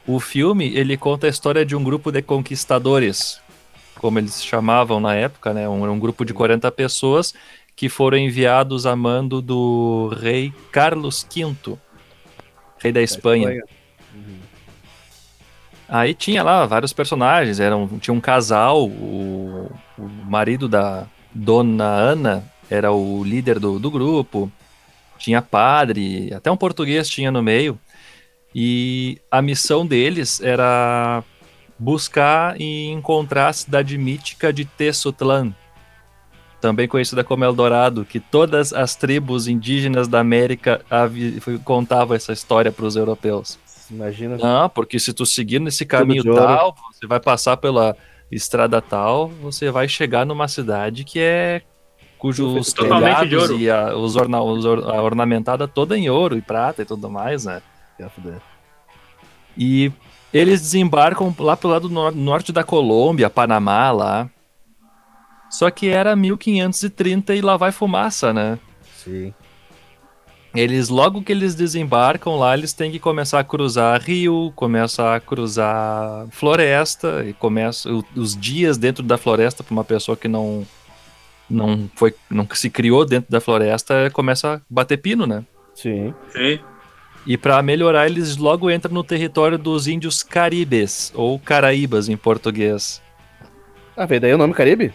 [0.08, 3.40] o filme, ele conta a história de um grupo de conquistadores,
[4.00, 5.70] como eles chamavam na época, né?
[5.70, 7.36] Um, um grupo de 40 pessoas
[7.76, 11.78] que foram enviados a mando do rei Carlos V,
[12.80, 13.62] rei da Espanha.
[15.88, 22.44] Aí tinha lá vários personagens, eram, tinha um casal, o, o marido da dona Ana
[22.70, 24.52] era o líder do, do grupo,
[25.18, 27.78] tinha padre, até um português tinha no meio,
[28.56, 31.24] e a missão deles era
[31.78, 35.54] buscar e encontrar a cidade mítica de Tezotlan,
[36.64, 40.82] também conhecida como Eldorado, que todas as tribos indígenas da América
[41.66, 43.59] contavam essa história para os europeus.
[43.91, 44.38] Imagina.
[44.38, 47.97] Não, porque se tu seguir nesse caminho tal, você vai passar pela
[48.32, 51.61] estrada tal, você vai chegar numa cidade que é
[52.18, 56.82] cujos telhados e a, os orna, os or- a ornamentada toda em ouro e prata
[56.82, 57.61] e tudo mais, né?
[59.57, 59.91] E
[60.34, 64.30] eles desembarcam lá pro lado nor- norte da Colômbia, Panamá lá.
[65.54, 68.58] Só que era 1530 e lá vai fumaça, né?
[68.97, 69.32] Sim.
[70.56, 75.20] Eles, logo que eles desembarcam lá, eles têm que começar a cruzar rio, começar a
[75.20, 80.66] cruzar floresta, e começa os dias dentro da floresta para uma pessoa que não
[81.47, 85.45] não foi não se criou dentro da floresta, começa a bater pino, né?
[85.76, 86.16] Sim.
[86.32, 86.60] Sim.
[87.28, 93.04] E para melhorar, eles logo entram no território dos índios caribes, ou caraíbas em português.
[93.95, 94.91] Ah, veio daí o nome Caribe?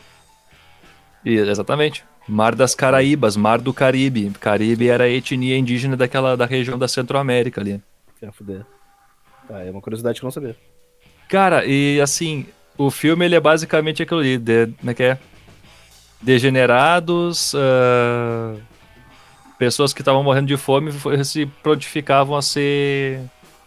[1.25, 2.05] Exatamente.
[2.29, 4.31] Mar das Caraíbas, Mar do Caribe.
[4.39, 7.83] Caribe era a etnia indígena daquela da região da Centro-América ali.
[8.21, 8.67] Quer fuder.
[9.47, 10.55] Tá, é uma curiosidade que eu não sabia.
[11.29, 12.47] Cara, e assim,
[12.77, 15.19] o filme ele é basicamente aquilo ali, de, como é que é?
[16.21, 18.57] Degenerados, ah,
[19.59, 20.93] pessoas que estavam morrendo de fome
[21.25, 23.21] se prontificavam a ser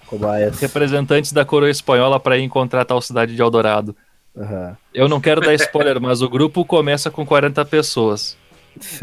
[0.05, 0.59] Cobaias.
[0.59, 3.95] representantes da coroa espanhola para ir encontrar a tal cidade de Eldorado.
[4.38, 4.77] Aham.
[4.93, 8.38] Eu não quero dar spoiler, mas o grupo começa com 40 pessoas.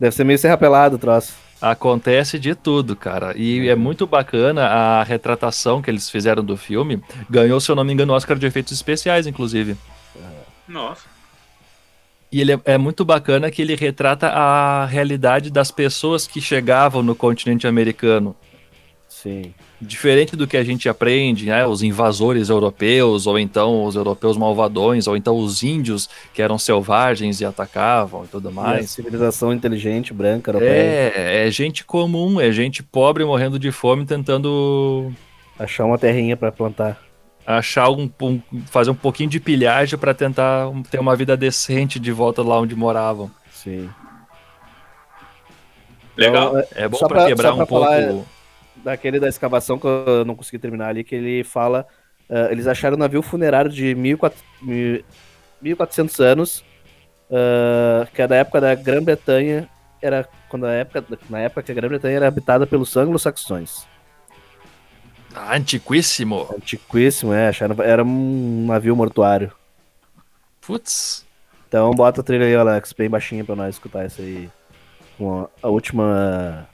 [0.00, 1.34] Deve ser meio serrapelado o troço.
[1.60, 3.36] Acontece de tudo, cara.
[3.36, 7.02] E é muito bacana a retratação que eles fizeram do filme.
[7.28, 9.76] Ganhou, se eu não me engano, o Oscar de efeitos especiais, inclusive.
[10.66, 11.04] Nossa.
[12.32, 17.02] E ele é, é muito bacana que ele retrata a realidade das pessoas que chegavam
[17.02, 18.34] no continente americano.
[19.22, 19.52] Sim.
[19.80, 21.66] Diferente do que a gente aprende, né?
[21.66, 27.40] Os invasores europeus, ou então os europeus malvadões, ou então os índios que eram selvagens
[27.40, 28.90] e atacavam e tudo E a mais.
[28.90, 31.12] civilização inteligente, branca, europeia.
[31.14, 35.12] É, é gente comum, é gente pobre morrendo de fome tentando
[35.58, 36.98] Achar uma terrinha pra plantar.
[37.46, 38.40] achar um, um-
[38.70, 42.74] fazer um pouquinho de pilhagem pra tentar ter uma vida decente de volta lá onde
[42.74, 43.30] moravam.
[43.52, 43.88] Sim.
[46.16, 46.48] Legal.
[46.58, 47.84] Então, É bom pra- quebrar um pouco.
[47.84, 48.12] falar-
[48.84, 51.86] daquele da escavação que eu não consegui terminar ali, que ele fala.
[52.30, 55.04] ah, eles acharam um navio funerário de 1400, mil-
[55.60, 56.64] 1400 anos,
[57.30, 59.68] ah, que é da época da Grã-Bretanha,
[60.02, 63.88] era quando a época, na época que a Grã-Bretanha era habitada pelos anglo-saxões.
[65.34, 66.48] Antiquíssimo.
[66.56, 69.52] Antiquíssimo, é, acharam, era um navio mortuário.
[70.60, 71.26] Putz.
[71.68, 74.50] Então bota a trilha aí, Alex, bem baixinha pra nós escutar isso aí.
[75.16, 76.68] Com a, a última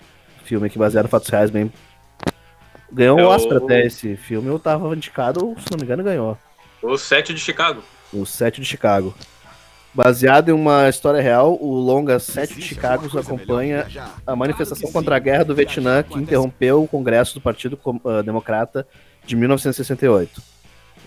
[0.45, 1.71] filme aqui baseado em fatos reais, bem.
[2.97, 6.03] Ganhou um É o- Oscar até esse filme, eu tava indicado, se não me engano,
[6.03, 6.39] ganhou.
[6.83, 7.83] O 7 de Chicago.
[8.13, 9.15] O Sete de Chicago.
[9.93, 13.87] Baseado em uma história real, o longa Sete de Chicago acompanha
[14.27, 18.87] a manifestação contra a guerra do Vietnã que interrompeu o Congresso do Partido ah, Democrata
[19.27, 20.41] de 1968.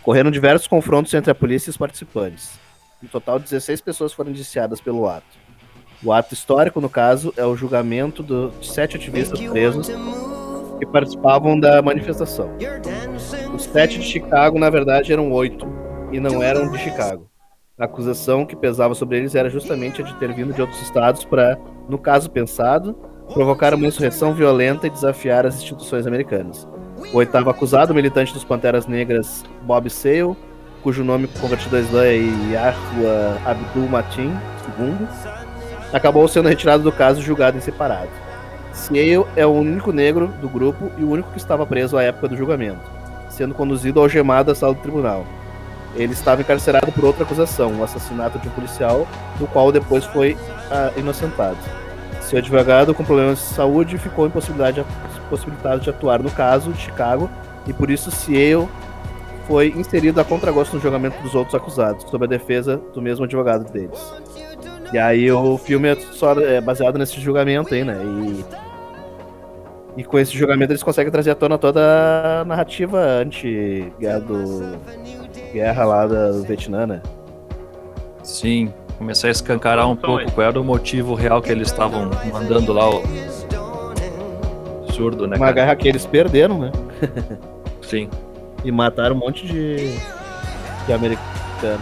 [0.01, 2.51] Ocorreram diversos confrontos entre a polícia e os participantes.
[3.01, 5.37] No total, 16 pessoas foram indiciadas pelo ato.
[6.03, 9.87] O ato histórico, no caso, é o julgamento do- de sete ativistas presos
[10.80, 12.49] que participavam da manifestação.
[13.53, 15.67] Os sete de Chicago, na verdade, eram oito
[16.11, 17.30] e não eram de Chicago.
[17.77, 21.23] A acusação que pesava sobre eles era justamente a de ter vindo de outros estados
[21.23, 21.57] para,
[21.88, 22.93] no caso pensado,
[23.34, 26.67] provocar uma insurreição violenta e desafiar as instituições americanas.
[27.13, 30.36] O oitavo acusado, militante dos Panteras Negras, Bob Sale,
[30.84, 32.17] cujo nome convertido à Islã é
[32.51, 34.34] Yahua Abdul Matin
[34.77, 35.07] II,
[35.93, 38.09] acabou sendo retirado do caso e julgado em separado.
[38.80, 42.30] Sale é o único negro do grupo e o único que estava preso à época
[42.30, 42.80] do julgamento,
[43.30, 45.25] sendo conduzido algemado à sala do tribunal.
[45.95, 49.05] Ele estava encarcerado por outra acusação, o assassinato de um policial,
[49.38, 50.38] do qual depois foi
[50.71, 51.57] ah, inocentado.
[52.21, 57.30] Seu advogado, com problemas de saúde, ficou impossibilitado de atuar no caso de Chicago
[57.67, 58.69] e por isso Ciel
[59.45, 63.69] foi inserido a contragosto no julgamento dos outros acusados, sob a defesa do mesmo advogado
[63.71, 63.99] deles.
[64.93, 67.97] E aí o filme é só é baseado nesse julgamento aí, né?
[68.03, 68.68] E,
[69.97, 74.77] e com esse julgamento eles conseguem trazer à tona toda a narrativa anti-guerra do.
[75.53, 77.01] Guerra lá da- do Vietnã, né?
[78.23, 82.71] Sim, começar a escancarar um pouco qual era o motivo real que eles estavam mandando
[82.71, 83.01] lá o
[84.83, 85.51] absurdo, né, Uma cara?
[85.53, 86.71] guerra que eles perderam, né?
[87.81, 88.09] Sim.
[88.61, 89.77] E mataram um monte de.
[90.85, 91.79] de americano.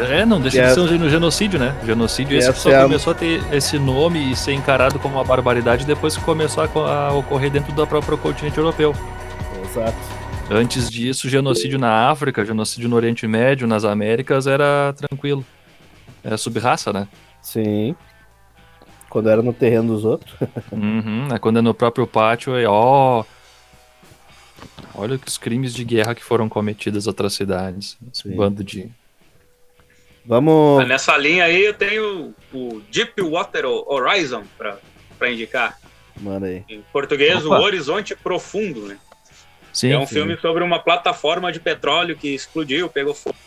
[0.00, 1.74] É, não deixa de ser um geno- genocídio, né?
[1.84, 5.24] Genocídio esse que só é começou a ter esse nome e ser encarado como uma
[5.24, 8.94] barbaridade depois que começou a, co- a ocorrer dentro do próprio continente europeu.
[9.64, 9.96] Exato.
[10.50, 15.44] Antes disso, genocídio na África, genocídio no Oriente Médio, nas Américas, era tranquilo.
[16.24, 17.06] Era sub-raça, né?
[17.42, 17.94] Sim.
[19.10, 20.34] Quando era no terreno dos outros.
[20.72, 23.24] Uhum, é quando é no próprio pátio, é ó.
[24.94, 27.96] Olha os crimes de guerra que foram cometidos em outras cidades.
[28.12, 28.36] Esse Sim.
[28.36, 28.90] bando de.
[30.28, 30.86] Vamos.
[30.86, 35.78] Nessa linha aí eu tenho o Deepwater Horizon para indicar.
[36.20, 36.62] Manda aí.
[36.68, 37.58] Em português, Opa.
[37.58, 38.98] o Horizonte Profundo, né?
[39.72, 40.16] Sim, é um sim.
[40.16, 43.38] filme sobre uma plataforma de petróleo que explodiu, pegou fogo,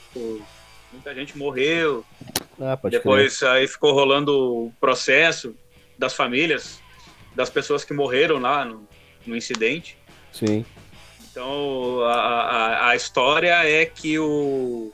[0.91, 2.03] muita gente morreu.
[2.59, 5.55] Ah, pode Depois aí ficou rolando o processo
[5.99, 6.81] das famílias,
[7.35, 8.87] das pessoas que morreram lá no,
[9.27, 9.95] no incidente.
[10.33, 10.49] crer.
[10.49, 10.65] Sim.
[11.29, 14.91] Então a, a, a história é que o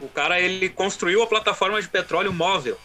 [0.00, 2.78] o cara ele construiu a plataforma de petróleo móvel.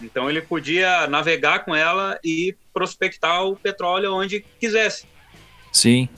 [0.00, 5.06] Então ele podia navegar com ela e prospectar o petróleo onde quisesse.
[5.72, 6.08] sim.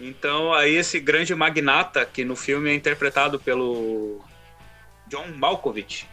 [0.00, 4.20] Então aí esse grande magnata que no filme é interpretado pelo
[5.08, 6.06] John Malkovich,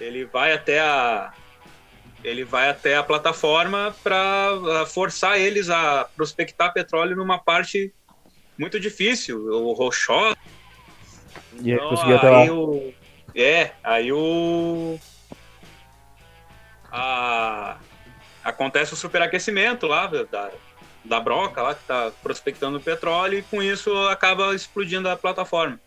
[0.00, 1.32] ele vai até a
[2.24, 7.92] ele vai até a plataforma para forçar eles a prospectar petróleo numa parte
[8.56, 10.36] muito difícil, o rochosa.
[11.60, 12.44] E aí Então, conseguiu até lá.
[12.52, 12.94] o
[13.34, 14.98] é, aí o
[16.90, 17.76] a
[18.44, 20.50] acontece o superaquecimento lá da,
[21.04, 25.78] da broca lá que está prospectando petróleo e com isso acaba explodindo a plataforma.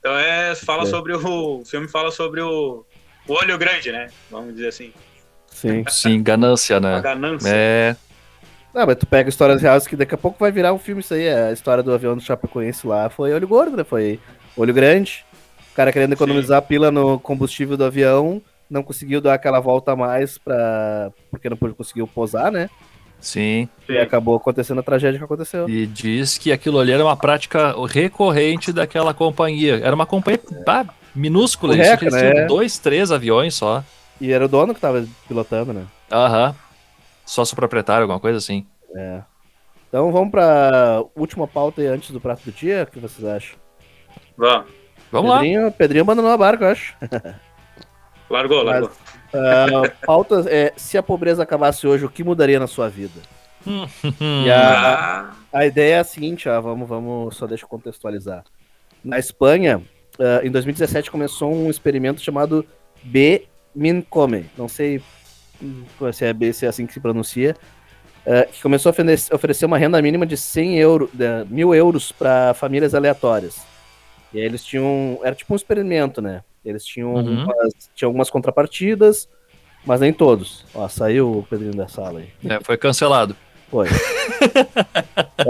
[0.00, 0.86] Então é fala É.
[0.86, 2.84] sobre o, o filme fala sobre o
[3.26, 4.08] o olho grande, né?
[4.30, 4.92] Vamos dizer assim.
[5.48, 5.84] Sim.
[5.88, 7.00] Sim, ganância, A né?
[7.02, 7.54] ganância.
[7.54, 7.94] É,
[8.72, 11.12] Não, mas tu pega histórias reais que daqui a pouco vai virar um filme isso
[11.14, 11.28] aí.
[11.28, 13.84] A história do avião do Chapecoense lá foi olho gordo, né?
[13.84, 14.18] Foi
[14.62, 15.24] olho grande.
[15.72, 19.96] O cara querendo economizar pila no combustível do avião, não conseguiu dar aquela volta a
[19.96, 21.12] mais pra...
[21.30, 22.68] porque não conseguiu posar, né?
[23.20, 23.68] sim.
[23.86, 23.92] Sim.
[23.94, 25.68] E acabou acontecendo a tragédia que aconteceu.
[25.68, 29.80] E diz que aquilo ali era uma prática recorrente daquela companhia.
[29.82, 30.40] Era uma companhia
[31.14, 32.46] minúscula, eles Reca, tinham né?
[32.46, 33.82] dois, três aviões só.
[34.20, 35.86] E era o dono que tava pilotando, né?
[36.10, 36.54] Aham.
[37.24, 38.66] Sócio proprietário, alguma coisa assim.
[38.94, 39.20] É.
[39.88, 42.86] Então vamos pra última pauta aí antes do prato do dia.
[42.88, 43.56] O que vocês acham?
[44.38, 44.66] Vamos.
[45.10, 45.38] Vamos lá.
[45.38, 46.94] Pedrinho, Pedrinho abandonou a barca, eu acho.
[48.30, 48.90] Largou, largou.
[49.32, 53.20] Ah, pauta é: se a pobreza acabasse hoje, o que mudaria na sua vida?
[53.66, 53.86] Hum.
[54.44, 58.44] E a, Ah, a ideia é a seguinte, ó, vamos, vamos, só deixa eu contextualizar.
[59.02, 59.80] Na Espanha,
[60.18, 62.64] ah, em 2017 começou um experimento chamado
[63.02, 65.02] B Mincome, não sei
[65.62, 67.56] hum, se é, B, se é assim que se pronuncia,
[68.26, 72.52] ah, que começou a oferecer, uma renda mínima de 100 euros, de, mil euros para
[72.52, 73.67] famílias aleatórias.
[74.32, 76.42] E aí eles tinham, era tipo um experimento, né?
[76.64, 77.40] Eles tinham, Uhum.
[77.40, 79.28] algumas, tinham algumas contrapartidas,
[79.86, 80.64] mas nem todos.
[80.74, 82.28] Ó, saiu o Pedrinho da sala aí.
[82.44, 83.34] É, foi cancelado.
[83.70, 83.86] Foi.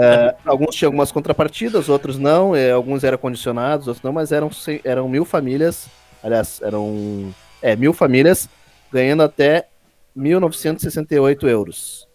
[0.01, 2.55] É, alguns tinham algumas contrapartidas, outros não.
[2.55, 4.49] é, alguns eram condicionados, outros não, mas eram,
[4.83, 5.87] eram mil famílias.
[6.23, 8.47] Aliás, eram é, mil famílias
[8.91, 9.67] ganhando até
[10.15, 12.07] 1.968 euros.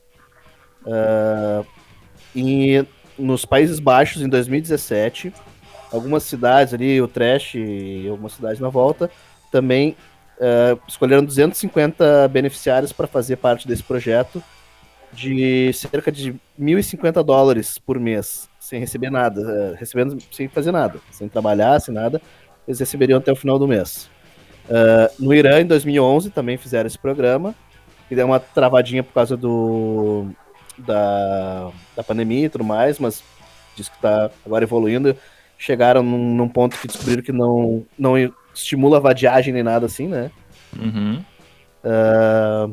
[0.87, 1.65] É,
[2.35, 2.85] e
[3.19, 5.33] nos Países Baixos, em 2017,
[5.95, 9.11] algumas cidades ali, o Trash e algumas cidades na volta,
[9.51, 9.97] também
[10.41, 14.43] é, escolheram 250 beneficiários para fazer parte desse projeto
[15.13, 20.99] de cerca de 1.050 dólares por mês, sem receber nada, eh, recebendo sem fazer nada,
[21.13, 22.21] sem trabalhar, sem nada,
[22.67, 24.11] eles receberiam até o final do mês.
[24.69, 27.55] Ah, no Irã, em 2011, também fizeram esse programa,
[28.09, 30.27] que deu uma travadinha por causa do
[30.77, 33.23] da, da pandemia e tudo mais, mas
[33.77, 35.17] diz que está agora evoluindo.
[35.65, 38.13] Chegaram num, num ponto que descobriram que não, não
[38.55, 40.31] estimula a vadiagem nem nada assim, né?
[40.79, 41.25] Uhum.
[41.83, 42.69] Ah,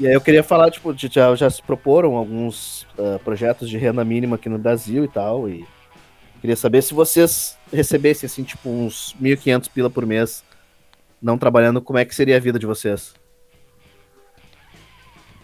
[0.00, 3.78] e aí eu queria falar, tipo, de- já, já se proporam alguns ah, projetos de
[3.78, 5.64] renda mínima aqui no Brasil e tal, e
[6.40, 10.42] queria saber se vocês recebessem, assim, tipo, uns 1.500 pila por mês,
[11.22, 13.14] não trabalhando, como é que seria a vida de vocês?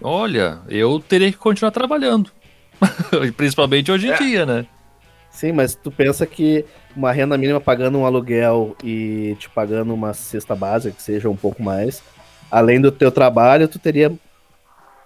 [0.02, 2.32] Olha, eu teria que continuar trabalhando.
[3.36, 4.18] Principalmente hoje em É.
[4.18, 4.66] dia, né?
[5.30, 6.64] Sim, mas tu pensa que
[6.94, 11.36] uma renda mínima pagando um aluguel e te pagando uma cesta básica, que seja um
[11.36, 12.02] pouco mais,
[12.50, 14.12] além do teu trabalho, tu teria,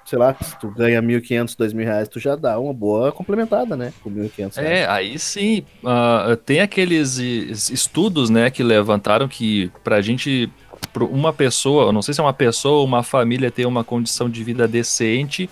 [0.04, 3.92] sei lá, se tu ganha 1.500, 2.000 reais, tu já dá uma boa complementada, né?
[4.02, 4.78] Com 1.500 reais.
[4.80, 5.64] É, aí sim.
[5.84, 10.50] ah, tem aqueles es- estudos, né, que levantaram que pra gente,
[10.92, 14.28] pra uma pessoa, não sei se é uma pessoa ou uma família ter uma condição
[14.28, 15.48] de vida decente,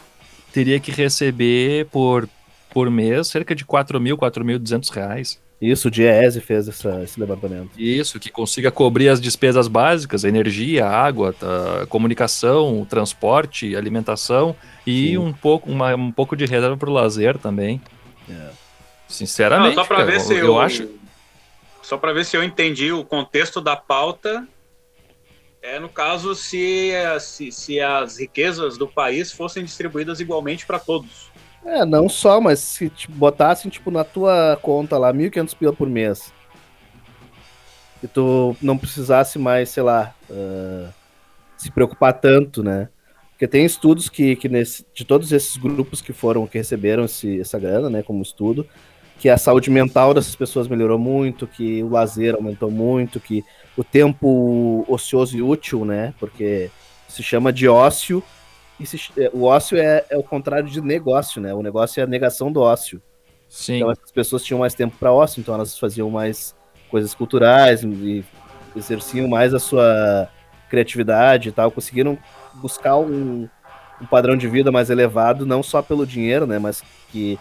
[0.53, 2.29] teria que receber por,
[2.73, 5.41] por mês cerca de 4 mil, 4.200 reais.
[5.61, 7.71] Isso, o Diese fez essa- esse levantamento.
[7.79, 15.19] Isso, que consiga cobrir as despesas básicas, energia, água, tá, comunicação, transporte, alimentação e Sim.
[15.19, 17.81] um pouco, uma- um pouco de reserva para o lazer também.
[18.29, 18.33] É.
[18.33, 18.51] não,
[19.09, 20.89] Sinceramente, só pra cara, ver se eu, eu, acho.
[21.83, 24.49] Só para ver se eu entendi o contexto da pauta.
[25.61, 26.91] É no caso se,
[27.21, 31.31] se, se as riquezas do país fossem distribuídas igualmente para todos.
[31.65, 35.89] É, não só, mas se tipo, botassem, tipo, na tua conta lá, 1.500 pila por
[35.89, 36.33] mês,
[38.03, 40.91] e tu não precisasse mais, sei lá, ah,
[41.57, 42.89] se preocupar tanto, né?
[43.31, 47.41] Porque tem estudos que, que nesse, de todos esses grupos que foram, que receberam esse,
[47.41, 48.67] essa grana, né, como estudo,
[49.19, 53.45] que a saúde mental dessas pessoas melhorou muito, que o lazer aumentou muito, que
[53.77, 56.71] o tempo ocioso e útil, né, porque
[57.09, 58.23] se chama de ócio,
[58.85, 62.07] se- é, o ócio é, é o contrário de negócio, né, o negócio é a
[62.07, 63.01] negação do ócio.
[63.49, 63.77] Sim.
[63.77, 66.55] Então essas pessoas tinham mais tempo para ócio, então elas faziam mais
[66.91, 68.25] coisas culturais e
[68.75, 70.29] exerciam mais a sua
[70.71, 72.19] criatividade e tal, conseguiram
[72.55, 73.49] buscar um,
[74.01, 77.39] um padrão de vida mais elevado, não só pelo dinheiro, né, mas que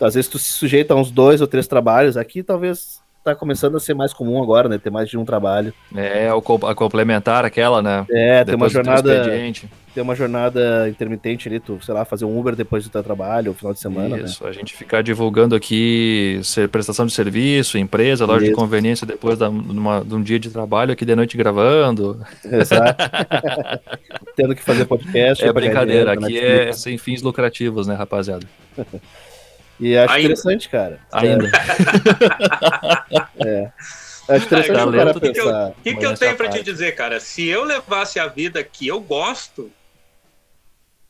[0.00, 3.76] às vezes tu se sujeita a uns dois ou três trabalhos, aqui talvez tá começando
[3.76, 5.72] a ser mais comum agora, né, ter mais de um trabalho.
[5.94, 8.06] É, a complementar aquela, né?
[8.10, 9.24] É, tem uma Depois jornada,
[9.98, 13.52] tem uma jornada intermitente ali, tu, sei lá, fazer um Uber depois do teu trabalho,
[13.52, 14.22] final de semana, né?
[14.22, 18.54] Isso, a gente ficar divulgando aqui ser- prestação de serviço, empresa, loja de Isso.
[18.54, 22.24] conveniência depois da, numa- de um dia de trabalho aqui de noite gravando.
[22.44, 22.96] Exato.
[24.36, 25.44] Tendo que fazer podcast.
[25.44, 28.46] É brincadeira, aqui é sem fins lucrativos, né, rapaziada?
[29.80, 30.24] E acho Ainda.
[30.24, 30.98] interessante, cara.
[31.12, 31.48] Ainda.
[33.44, 33.70] É.
[34.28, 36.62] Acho interessante o cara O que, que eu, que que eu tenho à pra te
[36.64, 37.20] dizer, cara?
[37.20, 39.70] Se eu levasse a vida que eu gosto,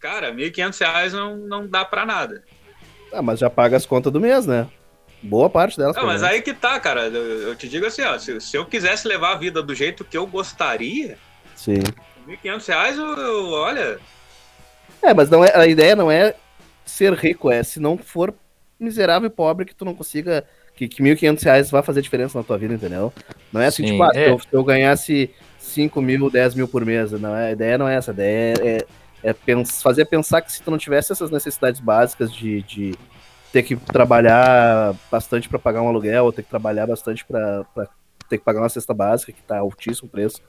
[0.00, 2.42] cara, 1.500 reais não, não dá pra nada.
[3.12, 4.66] Ah, mas já paga as contas do mês, né?
[5.22, 5.96] Boa parte delas.
[5.96, 6.36] Não, mas menos.
[6.36, 7.06] aí que tá, cara.
[7.08, 10.04] Eu, eu te digo assim, ó, se, se eu quisesse levar a vida do jeito
[10.04, 11.18] que eu gostaria,
[11.56, 11.80] Sim.
[12.26, 13.98] 1.500 reais, eu, eu- olha,
[15.02, 16.34] É, mas não é, a ideia não é
[16.84, 18.32] ser rico, é se não for
[18.78, 20.44] miserável e pobre que tu não consiga.
[20.76, 23.12] Que, que 1.500 reais vai fazer diferença na tua vida, entendeu?
[23.52, 24.30] Não é assim, Sim, tipo, ah, se, é.
[24.30, 27.10] eu, se eu ganhasse 5 mil, 10 mil por mês.
[27.10, 28.12] Não é, a ideia não é essa.
[28.12, 28.86] A ideia é, é,
[29.22, 32.94] é pens- fazer pensar que se tu não tivesse essas necessidades básicas de, de
[33.52, 37.64] ter que trabalhar bastante para pagar um aluguel, ou ter que trabalhar bastante para
[38.28, 40.40] ter que pagar uma cesta básica, que tá altíssimo o preço,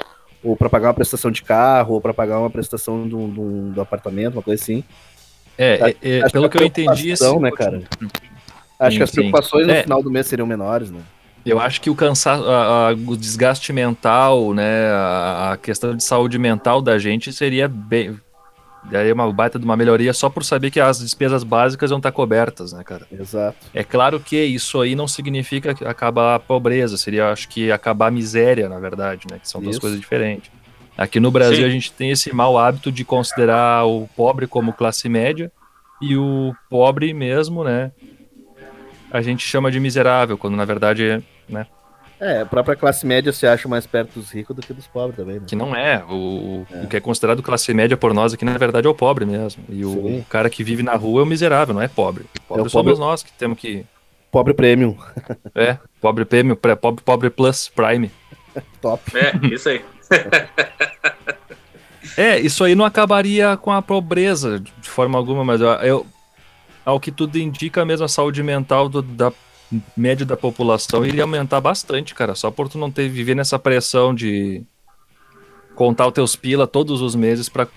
[0.43, 3.39] ou para pagar uma prestação de carro, ou para pagar uma prestação de um, de
[3.39, 4.83] um- do apartamento, uma coisa assim.
[5.57, 7.81] É, é, é, pelo que eu entendi, esse- né, cara?
[8.79, 9.15] Acho Sim, que as sim.
[9.17, 9.83] preocupações no É.
[9.83, 11.01] final do mês seriam menores, né?
[11.45, 16.03] Eu acho que o cansaço, a- a- o desgaste mental, né, a, a questão de
[16.03, 18.17] saúde mental da gente seria bem,
[18.83, 22.11] daria uma baita de uma melhoria só por saber que as despesas básicas vão estar
[22.11, 23.05] cobertas, né, cara?
[23.11, 23.57] Exato.
[23.73, 28.07] É claro que isso aí não significa que acabar a pobreza, seria, acho que acabar
[28.07, 29.81] a miséria, na verdade, né, que são duas Isso.
[29.81, 30.51] coisas diferentes.
[30.97, 31.65] Aqui no Brasil Sim.
[31.65, 35.51] a gente tem esse mau hábito de considerar o pobre como classe média
[36.01, 37.91] e o pobre mesmo, né,
[39.11, 41.65] a gente chama de miserável, quando na verdade é, né,
[42.19, 45.15] É, a própria classe média se acha mais perto dos ricos do que dos pobres
[45.15, 45.43] também, né?
[45.47, 46.03] Que não é.
[46.09, 46.81] O, É.
[46.83, 49.63] o que é considerado classe média por nós aqui, na verdade, é o pobre mesmo.
[49.69, 50.25] E o Sim.
[50.29, 52.25] cara que vive na rua é o miserável, não é pobre.
[52.47, 53.85] Pobre É o somos pobre- nós que temos que.
[54.31, 54.95] Pobre premium.
[55.55, 58.11] É, pobre prêmio, pré- pobre, pobre plus prime.
[58.81, 59.01] Top.
[59.17, 59.81] é, isso aí.
[62.17, 66.07] É, isso aí não acabaria com a pobreza de forma alguma, mas eu, eu-
[66.85, 69.31] ao que tudo indica, mesmo a saúde mental do- da
[69.95, 72.35] média da população iria aumentar bastante, cara.
[72.35, 74.63] Só por tu não ter viver nessa pressão de
[75.75, 77.67] contar os teus pila todos os meses pra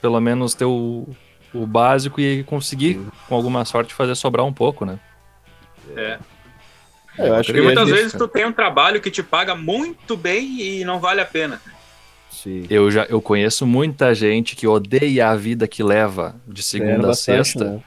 [0.00, 1.08] pelo menos ter o,
[1.52, 4.98] o básico e conseguir, com alguma sorte, fazer sobrar um pouco, né?
[5.96, 6.18] É.
[7.16, 8.24] É, eu acho Porque que muitas isso, vezes cara.
[8.24, 11.60] tu tem um trabalho que te paga muito bem e não vale a pena.
[12.30, 12.66] Sim.
[12.68, 17.06] Eu já eu conheço muita gente que odeia a vida que leva de segunda a
[17.08, 17.82] bastante, sexta né?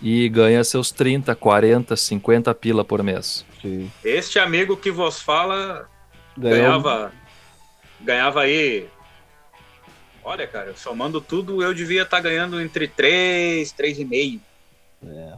[0.00, 3.44] E ganha seus 30, 40, 50 pila por mês.
[3.60, 3.90] Sim.
[4.04, 5.88] Este amigo que vos fala
[6.36, 7.12] Ganhou- ganhava,
[8.00, 8.86] ganhava aí.
[10.22, 14.40] Olha, cara, somando tudo, eu devia estar ganhando entre 3, 3,5.
[15.06, 15.34] É,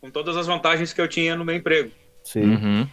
[0.00, 1.90] Com todas as vantagens que eu tinha no meu emprego.
[2.24, 2.42] sim.
[2.54, 2.88] Uhum.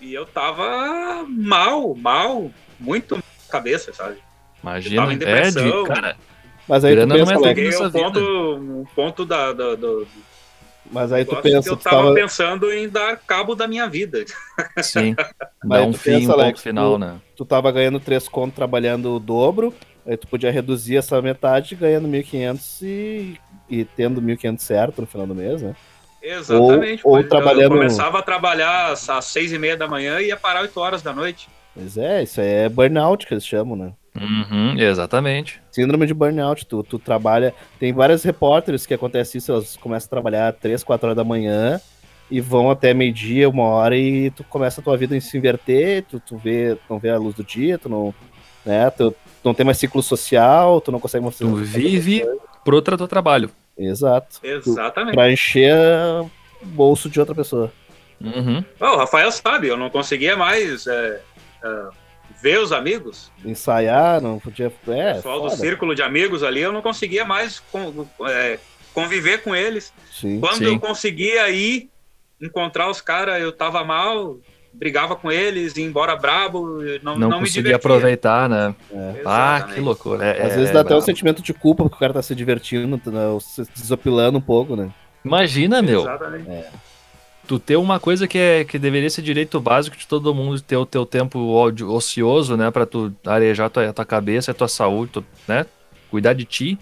[0.00, 3.18] E eu tava mal, mal, muito
[3.48, 4.18] cabeça, sabe?
[4.62, 5.84] Imagina, Eu tava em é de, depressão.
[5.84, 6.16] cara,
[6.68, 8.04] Mas aí tu Grana não pensa, é nessa ao vida.
[8.04, 10.06] ponto, um ponto da, da- do
[10.90, 14.22] mas aí tu pensa, eu tu tava tava, pensando em dar cabo da minha vida.
[14.82, 15.16] sim,
[15.64, 17.16] Mas dá um tu fim, pensa, um Alex, final, tu- né?
[17.36, 19.72] tu tava ganhando 3 conto trabalhando o dobro,
[20.06, 25.26] aí tu podia reduzir essa metade ganhando 1.500 e, e tendo 1.500 certo no final
[25.26, 25.74] do mês, né?
[26.22, 27.00] Exatamente.
[27.04, 30.36] ou pois trabalhando- Eu começava a trabalhar às seis e meia da manhã e ia
[30.36, 31.48] parar 8 horas da noite.
[31.74, 33.92] Mas é, isso aí é burnout que eles chamam, né?
[34.20, 35.60] Uhum, exatamente.
[35.72, 37.52] Síndrome de burnout, tu, tu trabalha.
[37.80, 41.80] Tem vários repórteres que acontece isso, elas começam a trabalhar 3, 4 horas da manhã
[42.30, 46.04] e vão até meio-dia, uma hora, e tu começa a tua vida a se inverter,
[46.04, 48.14] tu, tu vê, não vê a luz do dia, tu não.
[48.64, 52.24] Né, tu, tu não tem mais ciclo social, tu não consegue mais Tu vive
[52.64, 53.50] pro outro teu trabalho.
[53.76, 54.40] Exato.
[54.40, 55.14] Tu, Exatamente.
[55.14, 55.74] pra encher
[56.62, 57.70] o bolso de outra pessoa.
[58.20, 58.64] Uhum.
[58.80, 61.20] Ó, o Rafael sabe, eu não conseguia mais é,
[61.62, 61.86] é,
[62.42, 63.30] ver os amigos.
[63.44, 64.66] Ensaiar, não podia.
[64.88, 65.56] É, o pessoal do foda.
[65.56, 67.62] círculo de amigos ali, eu não conseguia mais
[68.28, 68.58] é,
[68.92, 69.92] conviver com eles.
[70.12, 70.40] Sim.
[70.40, 70.66] Quando Sim.
[70.66, 71.90] eu conseguia ir
[72.40, 74.38] encontrar os caras, eu tava mal,
[74.72, 77.76] brigava com eles, ia embora brabo, não, Não, não, me conseguia divertia.
[77.76, 78.74] aproveitar, né?
[78.92, 79.22] É.
[79.24, 80.24] Ah, que loucura.
[80.24, 82.34] É, Às é vezes dá até um sentimento de culpa porque o cara tá se
[82.34, 84.90] divertindo, tá, né, se desopilando um pouco, né?
[85.24, 86.00] Imagina, meu.
[86.00, 86.48] Exatamente.
[87.46, 90.76] Tu ter uma coisa que, é, que deveria ser direito básico de todo mundo, ter
[90.76, 92.70] o teu tempo ódio- ocioso, né?
[92.70, 95.66] Pra tu arejar tua, tua cabeça, a tua saúde, tu, né?
[96.10, 96.78] Cuidar de ti.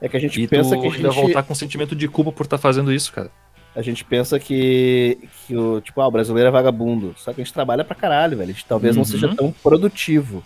[0.00, 2.06] É que a gente E pensa tu que a ainda gente, voltar com sentimento de
[2.08, 3.30] culpa por estar fazendo isso, cara.
[3.74, 7.14] a gente pensa que, que o, tipo, ah, o brasileiro é vagabundo.
[7.16, 8.50] Só que a gente trabalha pra caralho, velho.
[8.50, 9.08] A gente talvez não Uhum.
[9.08, 10.42] seja tão produtivo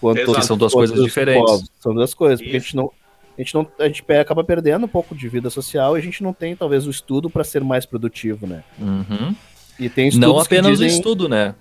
[0.00, 0.42] quanto Exato.
[0.46, 1.42] São duas coisas diferentes.
[1.50, 1.70] povos.
[1.80, 2.66] São duas coisas, porque a Isso.
[2.68, 2.90] gente não
[3.38, 6.22] a gente não a gente acaba perdendo um pouco de vida social e a gente
[6.22, 8.64] não tem talvez o estudo pra ser mais produtivo, né?
[8.78, 9.34] Uhum.
[9.78, 11.54] E tem estudos Não apenas dizem, o estudo, né?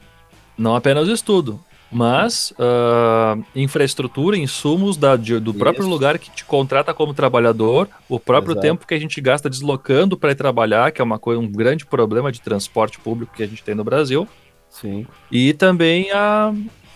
[0.58, 1.60] Não apenas o estudo.
[1.90, 5.90] Mas ah, infraestrutura, insumos da, de- do próprio Isso.
[5.90, 8.68] lugar que te contrata como trabalhador, o próprio Exato.
[8.68, 11.86] tempo que a gente gasta deslocando para ir trabalhar, que é uma coisa, um grande
[11.86, 14.28] problema de transporte público que a gente tem no Brasil.
[14.70, 15.08] Sim.
[15.32, 16.54] E também a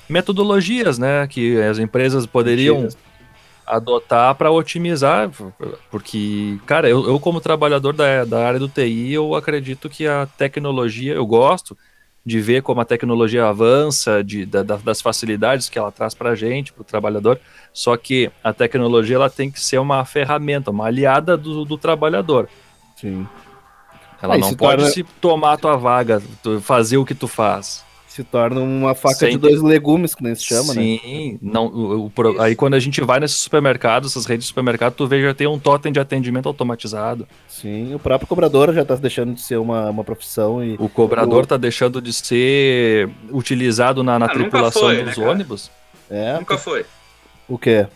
[0.09, 2.97] metodologias, né, que as empresas poderiam Mentiras.
[3.65, 5.29] Adotar para otimizar,
[5.89, 10.25] porque, cara, eu, eu como trabalhador da, da área do TI, eu acredito que a
[10.25, 11.77] tecnologia, eu gosto
[12.25, 16.31] de ver como a tecnologia avança, de, da- da- das facilidades que ela traz para
[16.31, 17.39] a gente, para o trabalhador,
[17.73, 22.47] só que a tecnologia ela tem que ser uma ferramenta, uma aliada do, do trabalhador.
[22.95, 23.27] Sim.
[24.21, 26.21] Ela e não pode se tomar a tua vaga,
[26.61, 27.83] fazer o que tu faz.
[28.13, 30.81] Se torna uma faca Sem de dois legumes, que nem se chama, né?
[30.81, 34.47] Sim, não, o- o pro- aí quando a gente vai nesses supermercados, essas redes de
[34.49, 37.25] supermercado, tu vê já tem um totem de atendimento automatizado.
[37.47, 41.45] Sim, o próprio cobrador já tá deixando de ser uma, uma profissão e O cobrador
[41.45, 45.29] tá deixando de ser utilizado na, na Ah, tripulação foi, né, dos cara?
[45.29, 45.71] ônibus.
[46.09, 46.85] é Nunca foi.
[47.47, 47.87] o quê?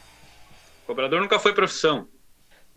[0.87, 2.07] Cobrador nunca foi profissão.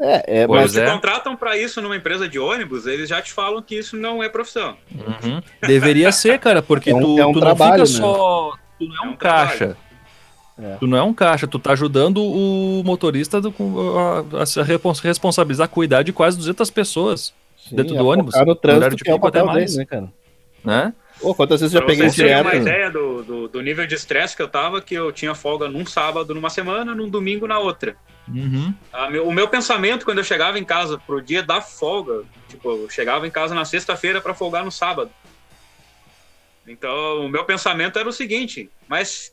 [0.01, 0.91] É, é mas Se é.
[0.91, 4.29] contratam pra isso numa empresa de ônibus, eles já te falam que isso não é
[4.29, 4.77] profissão.
[4.93, 5.43] Uhum.
[5.67, 7.87] Deveria ser, cara, porque É um- tu, é um tu trabalho, não né?
[7.87, 8.53] fica só.
[8.79, 9.77] Tu não é um, um caixa.
[10.61, 10.77] É.
[10.77, 13.53] Tu não é um caixa, tu tá ajudando o motorista do-
[14.33, 18.35] a, a se respons- responsabilizar, cuidar de quase 200 pessoas, sim, dentro é do ônibus,
[18.45, 19.73] no trânsito de que é o pico até papel mais.
[19.73, 20.13] dele, né, cara?
[20.65, 20.93] né?
[21.21, 22.43] Pô, quantas vezes eu já peguei vocês direto?
[22.47, 25.69] uma ideia do, do, do nível de estresse que eu tava, que eu tinha folga
[25.69, 27.97] num sábado numa semana, num domingo na outra.
[28.29, 28.73] Uhum.
[28.93, 32.71] Ah, meu- o meu pensamento quando eu chegava em casa pro dia da folga, tipo,
[32.71, 35.11] eu chegava em casa na sexta-feira para folgar no sábado.
[36.67, 39.33] Então, o meu pensamento era o seguinte: mas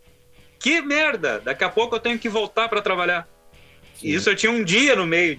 [0.59, 1.41] que merda!
[1.43, 3.27] Daqui a pouco eu tenho que voltar para trabalhar.
[4.01, 5.37] E isso eu tinha um dia no meio.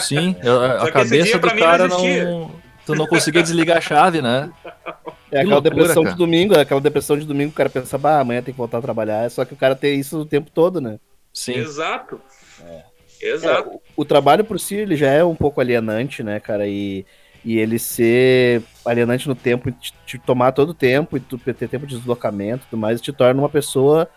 [0.00, 2.24] Sim, a, a cabeça dia do não cara existia.
[2.24, 2.62] não.
[2.84, 4.50] Tu não conseguia desligar a chave, né?
[5.32, 6.14] É aquela loucura, depressão cara.
[6.14, 8.78] de domingo, é aquela depressão de domingo, o cara pensa, bah, amanhã tem que voltar
[8.78, 10.98] a trabalhar, só que o cara tem isso o tempo todo, né?
[11.32, 11.54] Sim.
[11.54, 12.20] Exato.
[12.62, 12.82] É,
[13.20, 13.70] Exato.
[13.96, 17.06] o, o trabalho por si, ele já é um pouco alienante, né, cara, e,
[17.42, 21.66] e ele ser alienante no tempo, te, te tomar todo o tempo, e tu ter
[21.66, 24.08] tempo de deslocamento e tudo mais, te torna uma pessoa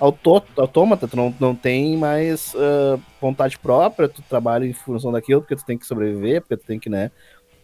[0.00, 5.42] autô, autômata, tu não, não tem mais ah, vontade própria, tu trabalha em função daquilo,
[5.42, 7.10] porque tu tem que sobreviver, porque tu tem que, né,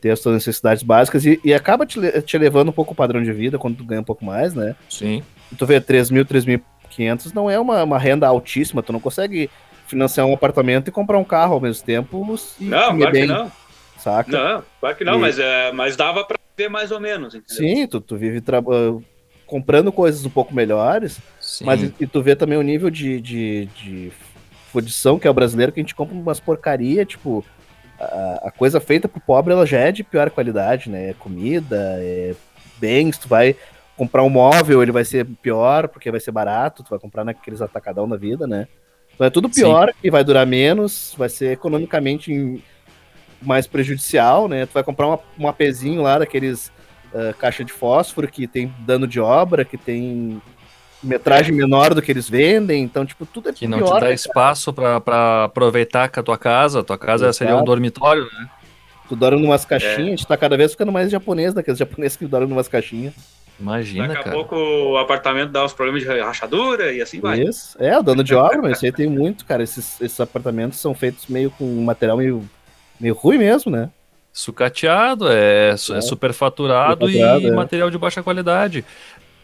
[0.01, 3.23] ter as tuas necessidades básicas, e, e acaba te, te elevando um pouco o padrão
[3.23, 4.75] de vida quando tu ganha um pouco mais, né?
[4.89, 5.23] Sim.
[5.59, 9.51] tu vê 3 mil, 3.500 não é uma, uma renda altíssima, tu não consegue
[9.87, 13.33] financiar um apartamento e comprar um carro ao mesmo tempo e Não, claro bem, que
[13.33, 13.53] não.
[13.99, 14.31] saca?
[14.31, 17.35] Não, claro que não, E- mas, é, mas dava para ver mais ou menos.
[17.35, 17.57] Entendeu?
[17.57, 19.01] Sim, tu, tu vive tra- ah,
[19.47, 21.65] comprando coisas um pouco melhores, Sim.
[21.65, 24.13] mas e, e tu vê também o nível de, de, de
[24.71, 27.43] fudição que é o brasileiro, que a gente compra umas porcaria, tipo,
[27.99, 31.11] a, a coisa feita pro pobre, ela já é de pior qualidade, né?
[31.11, 32.35] É comida, é
[32.79, 33.57] bens, tu vai
[33.97, 37.61] comprar um móvel, ele vai ser pior, porque vai ser barato, tu vai comprar naqueles
[37.61, 38.69] atacadão da vida, né?
[39.15, 42.63] Então é tudo pior e vai durar menos, vai ser economicamente
[43.43, 44.67] mais prejudicial, né?
[44.67, 46.71] Tu vai comprar uma, um APzinho lá daqueles
[47.15, 50.41] ah, caixa de fósforo que tem dano de obra, que tem
[51.03, 53.95] metragem menor do que eles vendem, então, tipo, tudo é Que não pior, te dá
[53.97, 54.13] né, cara?
[54.15, 56.83] espaço pra, pra aproveitar com a tua casa.
[56.83, 57.67] Tua casa seria um Exato.
[57.71, 58.49] dormitório, né?
[59.09, 62.27] Tu dorme numas caixinhas, a gente tá cada vez ficando mais japonês, daqueles japoneses que
[62.27, 63.15] dormem numas caixinhas.
[63.59, 64.37] Imagina, Daqui a cara.
[64.37, 67.41] pouco o apartamento dá uns problemas de rachadura e assim vai.
[67.41, 67.77] Isso.
[67.83, 69.63] É, o dono de obra, mas isso aí tem muito, cara.
[69.65, 72.49] Esses, esses apartamentos são feitos meio com um material meio,
[73.01, 73.89] meio ruim mesmo, né?
[74.33, 75.77] Sucateado, é, é É.
[75.77, 77.51] superfaturado e Superfaturado, é.
[77.57, 78.85] material de baixa qualidade.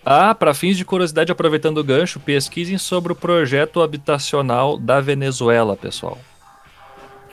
[0.04, 5.76] Ah, para fins de curiosidade, aproveitando o gancho, pesquisem sobre o projeto habitacional da Venezuela,
[5.76, 6.18] pessoal.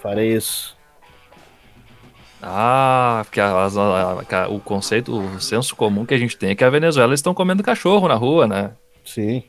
[0.01, 0.75] Farei isso.
[2.41, 6.55] Ah, porque a- a- a- o conceito, o senso comum que a gente tem é
[6.55, 8.71] que a Venezuela eles estão comendo cachorro na rua, né?
[9.05, 9.43] Sim.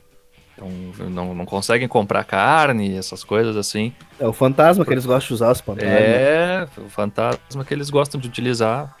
[0.55, 0.69] Então,
[1.09, 3.91] não, não conseguem comprar carne, essas coisas assim.
[4.19, 5.91] É o fantasma que eles gostam de usar, os fantasmas.
[5.91, 8.95] É, o fantasma que eles gostam de utilizar.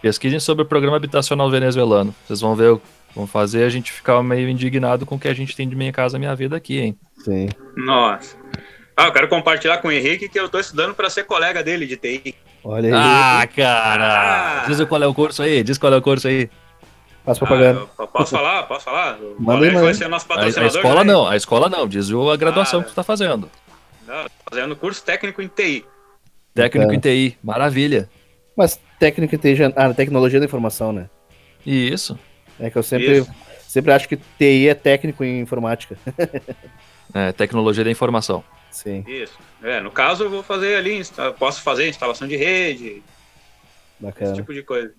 [0.00, 2.14] Pesquisem sobre o programa habitacional venezuelano.
[2.26, 2.80] Vocês vão ver,
[3.14, 5.92] vão fazer a gente ficar meio indignado com o que a gente tem de Minha
[5.92, 6.98] Casa Minha Vida aqui, hein?
[7.24, 7.48] Sim.
[7.76, 8.36] Nossa.
[8.96, 11.86] Ah, eu quero compartilhar com o Henrique que eu tô estudando para ser colega dele
[11.86, 12.34] de TI.
[12.64, 12.92] Olha aí.
[12.94, 14.64] Ah, cara!
[14.66, 16.48] Diz qual é o curso aí, diz qual é o curso aí.
[17.24, 17.86] Faz propaganda.
[17.98, 18.62] Ah, posso falar?
[18.64, 19.16] Posso falar?
[19.20, 20.76] O Manda aí, vai ser nosso A, a patrocinador.
[20.76, 21.12] escola também.
[21.14, 23.48] não, a escola não, diz o- a graduação Ah, que tu tá fazendo.
[24.06, 25.84] Não, fazendo curso técnico em TI.
[26.54, 28.10] Técnico em TI, maravilha.
[28.56, 29.72] Mas técnica inteligente.
[29.76, 31.08] Ah, tecnologia da informação, né?
[31.64, 32.18] Isso.
[32.62, 33.30] É que eu sempre, Isso.
[33.68, 35.96] sempre acho que TI é técnico em informática.
[37.14, 38.42] É, tecnologia da informação.
[38.70, 39.38] Sim, Isso.
[39.62, 41.02] É, no caso, eu vou fazer ali,
[41.38, 43.02] posso fazer instalação de rede, esse
[44.00, 44.32] bacana.
[44.32, 44.94] tipo de coisa.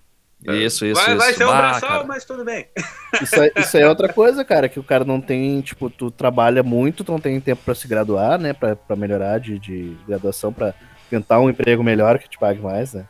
[0.46, 1.18] Isso, isso, vai, isso.
[1.18, 2.04] vai ser um Bah, braçal, cara.
[2.04, 2.68] mas tudo bem.
[3.20, 6.12] Isso, aí- isso aí é outra coisa, cara, que o cara não tem, tipo, tu
[6.12, 8.54] trabalha muito, tu não tem tempo pra se graduar, né?
[8.54, 10.74] Pra, pra melhorar de, de graduação, pra
[11.10, 13.06] tentar um emprego melhor que te pague mais, né?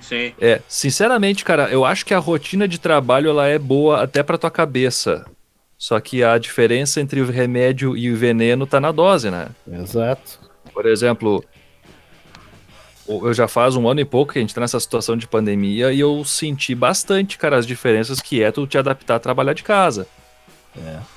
[0.00, 0.32] Sim.
[0.40, 4.38] É, sinceramente, cara, eu acho que a rotina de trabalho ela é boa até pra
[4.38, 5.26] tua cabeça.
[5.78, 9.48] Só que a diferença entre o remédio e o veneno tá na dose, né?
[9.70, 10.40] Exato.
[10.72, 11.44] Por exemplo,
[13.08, 15.92] eu já faz um ano e pouco que a gente tá nessa situação de pandemia
[15.92, 19.62] e eu senti bastante, cara, as diferenças que é tu te adaptar a trabalhar de
[19.62, 20.06] casa.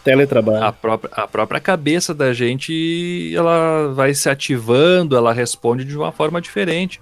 [0.04, 0.64] Teletrabalho.
[0.64, 6.12] A própria, a própria cabeça da gente, ela vai se ativando, ela responde de uma
[6.12, 7.02] forma diferente.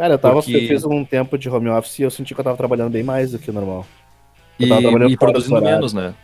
[0.00, 2.40] Cara, eu tava, Porque- eu fiz um tempo de home office e eu senti que
[2.40, 3.84] eu tava trabalhando bem mais do que o normal.
[4.58, 6.14] Eu E, e produzindo menos, né?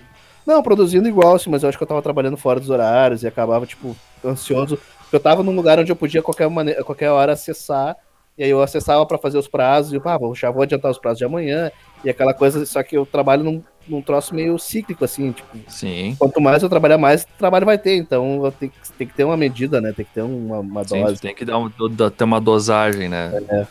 [0.46, 3.26] Não, produzindo igual, sim, mas eu acho que eu tava trabalhando fora dos horários e
[3.26, 3.94] acabava, tipo,
[4.24, 4.78] ansioso.
[5.12, 7.94] Eu tava num lugar onde eu podia qualquer, maneira, qualquer hora acessar,
[8.38, 10.90] e aí eu acessava pra fazer os prazos, e eu, ah, vou, já vou adiantar
[10.90, 11.70] os prazos de amanhã,
[12.02, 16.16] e aquela coisa, só que eu trabalho num, num troço meio cíclico, assim, tipo, Sim.
[16.18, 19.36] quanto mais eu trabalhar, mais trabalho vai ter, então tenho, que- tem que ter uma
[19.36, 21.20] medida, né, tem que ter uma, uma Sim, dose.
[21.20, 21.70] tem que dar um,
[22.10, 23.32] ter uma dosagem, né?
[23.50, 23.66] É.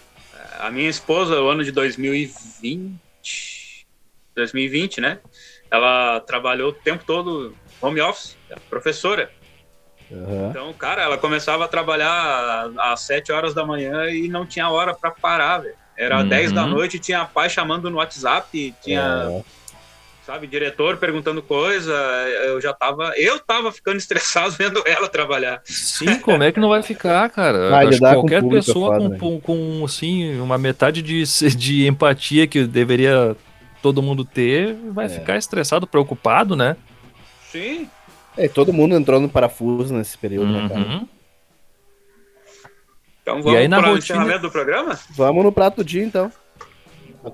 [0.60, 3.86] A minha esposa, o ano de 2020,
[4.36, 5.20] 2020, né?
[5.72, 9.30] Ela trabalhou o tempo todo home office, é professora.
[10.12, 10.48] Aham.
[10.50, 14.94] Então, cara, ela começava a trabalhar às 7 horas da manhã e não tinha hora
[14.94, 15.76] pra parar, velho.
[15.98, 16.28] Era Uhum.
[16.30, 19.44] 10 da noite, tinha pai chamando no WhatsApp, tinha, É.
[20.26, 21.94] sabe, diretor perguntando coisa.
[22.46, 25.62] Eu já tava, eu tava ficando estressado vendo ela trabalhar.
[25.66, 27.70] Sim, como é que não vai ficar, cara?
[27.76, 29.18] Ah, Acho que com qualquer público é pessoa foda, com, né?
[29.20, 31.24] com, com, assim, uma metade de,
[31.56, 33.36] de empatia que deveria
[33.82, 35.10] todo mundo ter, vai É.
[35.10, 36.76] ficar estressado, preocupado, né?
[37.52, 37.88] Sim.
[38.38, 40.82] É, todo mundo entrou no parafuso nesse período, né, cara?
[40.82, 41.08] Uhum.
[43.22, 45.00] Então E vamos aí, na para o rotina- encerramento do programa?
[45.12, 46.32] Vamos no prato do dia, então.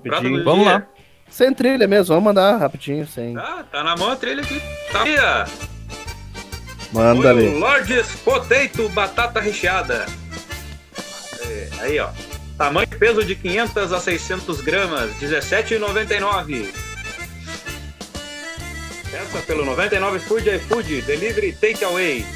[0.02, 0.72] Prato do Vamos dia.
[0.74, 0.86] lá.
[1.32, 3.34] Sem trilha mesmo, vamos mandar rapidinho, sem.
[3.38, 4.60] Ah, tá na mão a trilha aqui.
[4.92, 5.16] Tá aí.
[6.92, 7.48] Manda ali.
[7.48, 10.04] Lordes Potato Batata Recheada.
[11.40, 12.10] É, aí, ó.
[12.58, 16.66] Tamanho e peso de 500 a 600 gramas, R$17,99.
[19.10, 22.26] Peça pelo 99 Food iFood, Delivery Takeaway.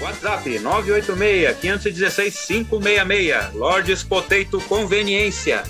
[0.00, 3.52] WhatsApp 986-516-566.
[3.54, 5.64] Lordes Potato Conveniência.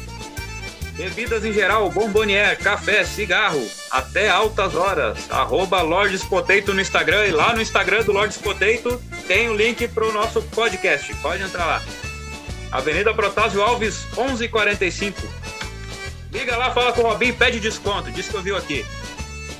[0.97, 5.18] Bebidas em geral, bombonier, café, cigarro, até altas horas.
[5.31, 9.86] Arroba Lordes Potato no Instagram e lá no Instagram do Lordes Potato tem o link
[9.89, 11.12] pro nosso podcast.
[11.16, 11.82] Pode entrar lá.
[12.73, 15.20] Avenida Protásio Alves, 1145.
[16.32, 18.10] Liga lá, fala com o Robin, pede desconto.
[18.10, 18.85] Diz que eu viu aqui.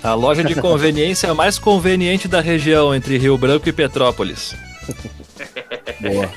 [0.03, 4.55] A loja de conveniência mais conveniente da região entre Rio Branco e Petrópolis.
[6.01, 6.31] Boa.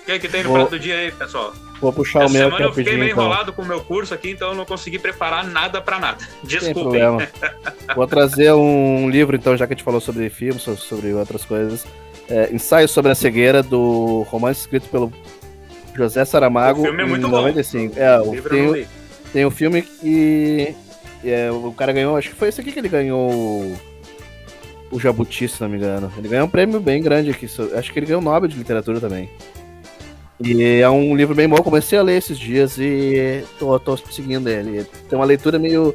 [0.00, 1.52] O que, é que tem no Vou- prato do dia aí, pessoal?
[1.80, 3.24] Vou puxar o Essa meu aqui semana eu fiquei meio então.
[3.24, 6.18] enrolado com o meu curso aqui, então eu não consegui preparar nada pra nada.
[6.42, 7.00] Desculpem.
[7.94, 11.44] Vou trazer um livro, então, já que a gente falou sobre filmes, so- sobre outras
[11.44, 11.86] coisas.
[12.28, 15.12] É, Ensaio sobre a cegueira, do romance escrito pelo
[15.94, 17.36] José Saramago O filme é em muito bom.
[17.38, 17.98] 95.
[17.98, 18.86] É, O o, livro eu tem, o-
[19.32, 20.74] tem o filme e
[21.24, 23.76] é, o cara ganhou, acho que foi esse aqui que ele ganhou o-
[24.90, 26.12] o Jabuti, se não me engano.
[26.18, 27.46] Ele ganhou um prêmio bem grande aqui,
[27.76, 29.30] acho que ele ganhou o Nobel de Literatura também.
[30.40, 34.48] E é um livro bem bom, comecei a ler esses dias e tô, tô seguindo
[34.48, 34.84] ele.
[35.08, 35.94] Tem uma leitura meio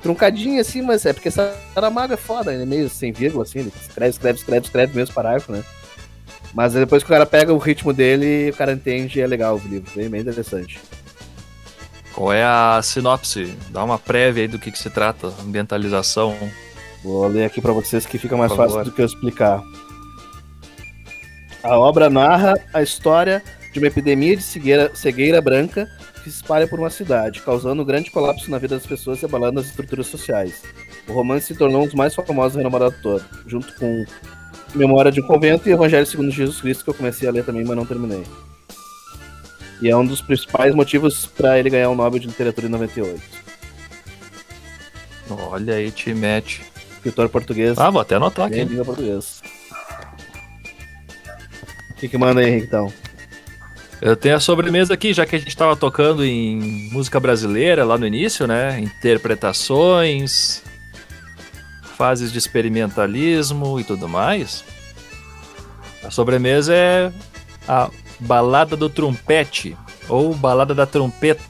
[0.00, 3.72] truncadinha assim, mas é porque Saramago é foda, ele é meio sem vírgula assim, ele
[3.80, 5.64] escreve, escreve, escreve, escreve mesmo parágrafo, né?
[6.54, 9.56] Mas depois que o cara pega o ritmo dele, o cara entende e é legal
[9.56, 10.78] o livro, bem, bem interessante.
[12.12, 13.56] Qual é a sinopse?
[13.70, 16.36] Dá uma prévia aí do que, que se trata, ambientalização.
[17.02, 19.62] Vou ler aqui pra vocês que fica mais fácil do que eu explicar.
[21.62, 23.42] A obra narra a história
[23.72, 25.88] de uma epidemia de cegueira, cegueira branca
[26.22, 29.24] que se espalha por uma cidade, causando um grande colapso na vida das pessoas e
[29.24, 30.62] abalando as estruturas sociais.
[31.08, 34.04] O romance se tornou um dos mais famosos e renomados do junto com
[34.74, 37.64] Memória de um Convento e Evangelho segundo Jesus Cristo, que eu comecei a ler também,
[37.64, 38.22] mas não terminei.
[39.82, 43.20] E é um dos principais motivos para ele ganhar o Nobel de Literatura em 98.
[45.28, 46.62] Olha aí, te mete.
[46.94, 47.76] Escritor português.
[47.78, 48.62] Ah, vou até anotar aqui.
[48.62, 49.28] língua portuguesa.
[51.90, 52.92] O que, que manda aí, Henrique, então?
[54.02, 57.96] Eu tenho a sobremesa aqui, já que a gente tava tocando em música brasileira lá
[57.96, 58.80] no início, né?
[58.80, 60.60] Interpretações,
[61.96, 64.64] fases de experimentalismo e tudo mais.
[66.02, 67.12] A sobremesa é
[67.68, 67.88] a
[68.18, 69.76] Balada do Trompete,
[70.08, 71.40] ou Balada da Trompeta,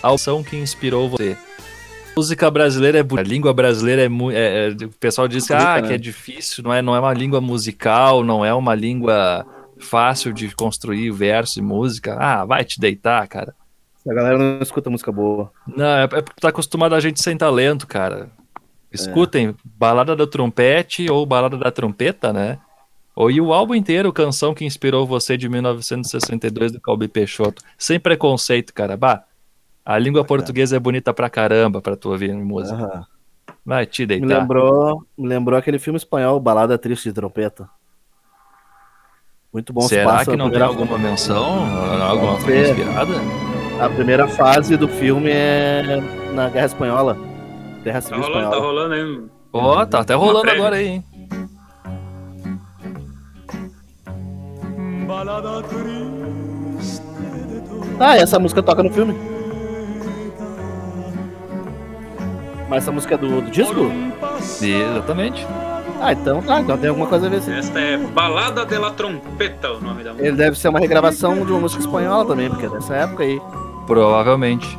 [0.00, 1.36] a ação que inspirou você.
[2.16, 4.36] Música brasileira é bonita, a língua brasileira é muito.
[4.84, 8.22] o pessoal diz que, ah, que é difícil, não é, não é uma língua musical,
[8.22, 9.44] não é uma língua
[9.84, 12.16] fácil de construir verso e música.
[12.18, 13.54] Ah, vai te deitar, cara.
[14.06, 15.50] A galera não escuta música boa.
[15.66, 18.30] Não, é, é porque tá acostumado a gente sem talento, cara.
[18.92, 22.58] Escutem Balada do Trompete ou Balada da Trompeta, né?
[23.16, 27.62] Ou e o álbum inteiro, Canção que Inspirou Você de 1962 do Calbi Peixoto.
[27.78, 28.96] Sem preconceito, cara.
[28.96, 29.24] Bah,
[29.84, 33.06] a língua portuguesa é bonita pra caramba pra tu ouvir música.
[33.64, 34.40] Vai te Me deitar.
[34.40, 37.68] lembrou, me lembrou aquele filme espanhol, Balada Triste de Trompeta.
[39.54, 39.82] Muito bom.
[39.82, 41.64] se Será que não tem alguma menção?
[42.02, 43.14] Alguma coisa inspirada?
[43.80, 46.02] A primeira fase do filme é
[46.34, 47.16] na Guerra Espanhola.
[47.84, 48.66] Guerra Tá Civil rolando, tá Espanhola.
[48.66, 49.22] rolando aí.
[49.52, 51.04] Ó, tá até rolando agora aí, hein?
[58.00, 59.14] Ah, essa música toca no filme.
[62.68, 63.90] Mas essa música é do, do disco?
[64.60, 65.46] Exatamente.
[66.04, 67.50] Ah, então tá, então tem alguma coisa a ver sim.
[67.54, 70.28] Esta é Balada de la Trompeta, o nome da música.
[70.28, 73.40] Ele deve ser uma regravação de uma música espanhola também, porque é dessa época aí.
[73.86, 74.78] Provavelmente.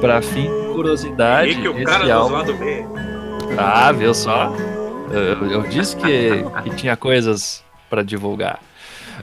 [0.00, 2.34] Pra fim, curiosidade, E que o esse cara do álbum...
[2.34, 2.84] lado B.
[3.56, 4.52] Ah, viu só?
[5.10, 8.60] Eu, eu disse que, que tinha coisas pra divulgar.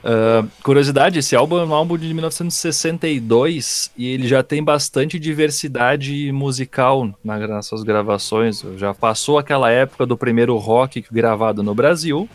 [0.03, 6.31] Ah, curiosidade, esse álbum é um álbum de 1962 e ele já tem bastante diversidade
[6.31, 8.63] musical na- nas suas gravações.
[8.77, 12.29] Já passou aquela época do primeiro rock gravado no Brasil.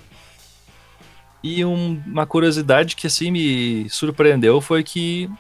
[1.43, 5.31] E um- uma curiosidade que assim me surpreendeu foi que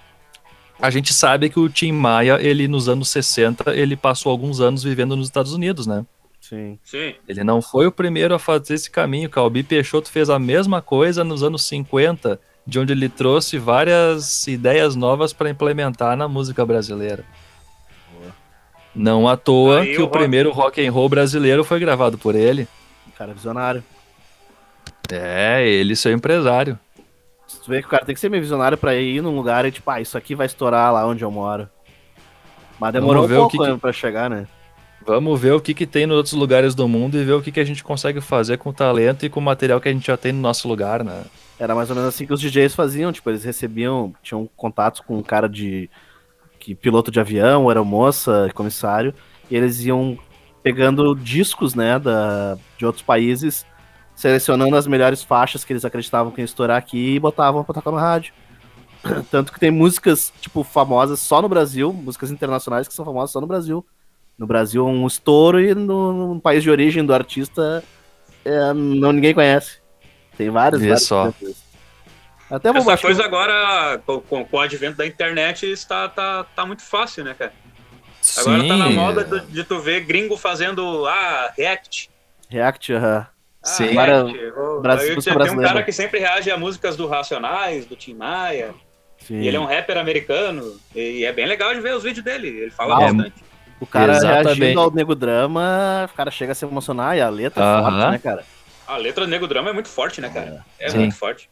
[0.80, 4.82] a gente sabe que o Tim Maia, ele nos anos 60, ele passou alguns anos
[4.84, 6.06] vivendo nos Estados Unidos, né?
[6.48, 6.78] Sim.
[6.82, 7.14] Sim.
[7.28, 9.28] Ele não foi o primeiro a fazer esse caminho.
[9.28, 14.96] Calbi Peixoto fez a mesma coisa nos anos 50, de onde ele trouxe várias ideias
[14.96, 17.24] novas para implementar na música brasileira.
[18.94, 22.16] Não à toa Aí que o o, rock- primeiro rock and roll brasileiro foi gravado
[22.18, 22.66] por ele.
[23.16, 23.84] Cara visionário.
[25.10, 26.78] É, ele seu empresário.
[27.64, 29.70] Tu vê que o cara tem que ser meio visionário pra ir num lugar e
[29.72, 31.68] tipo, ah, isso aqui vai estourar lá onde eu moro.
[32.78, 34.46] Mas demorou um pouco que pra chegar, né?
[35.08, 37.50] Vamos ver o que, que tem nos outros lugares do mundo e ver o que,
[37.50, 40.06] que a gente consegue fazer com o talento e com o material que a gente
[40.06, 41.24] já tem no nosso lugar, né?
[41.58, 45.16] Era mais ou menos assim que os DJs faziam, tipo, eles recebiam, tinham contatos com
[45.16, 45.88] um cara de
[46.60, 49.14] que piloto de avião, aeromoça, comissário,
[49.50, 50.18] e eles iam
[50.62, 53.64] pegando discos, né, da, de outros países,
[54.14, 57.90] selecionando as melhores faixas que eles acreditavam que ia estourar aqui e botavam pra tocar
[57.90, 58.34] no rádio.
[59.30, 63.40] Tanto que tem músicas, tipo, famosas só no Brasil, músicas internacionais que são famosas só
[63.40, 63.82] no Brasil.
[64.38, 67.82] No Brasil é um estouro e no, no país de origem do artista
[68.44, 69.78] é, não ninguém conhece.
[70.36, 71.32] Tem vários, vários só.
[72.50, 73.02] Até vou Essa baixar.
[73.08, 77.34] coisa agora, com, com- com o advento da internet, está tá, tá muito fácil, né,
[77.38, 77.52] cara?
[78.38, 82.08] Agora tá na Sim, moda de, de tu ver gringo fazendo, ah, react.
[82.48, 83.26] React, aham.
[83.62, 83.90] Ah, Sim.
[83.90, 84.52] Agora, react.
[84.56, 88.72] Oh, Brasil- tem um cara que sempre reage a músicas do Racionais, do Tim Maia.
[89.18, 89.40] Sim.
[89.40, 90.78] E ele é um rapper americano.
[90.94, 92.48] E é bem legal de ver os vídeos dele.
[92.48, 93.34] Ele fala Ah, bastante.
[93.80, 94.58] O cara Exatamente.
[94.58, 97.82] reagindo ao Nego Drama, o cara chega a se emocionar e a letra é Aham.
[97.82, 98.44] forte, né, cara?
[98.86, 100.64] A letra do Nego Drama é muito forte, né, cara?
[100.78, 100.98] É Sim.
[100.98, 101.48] muito forte.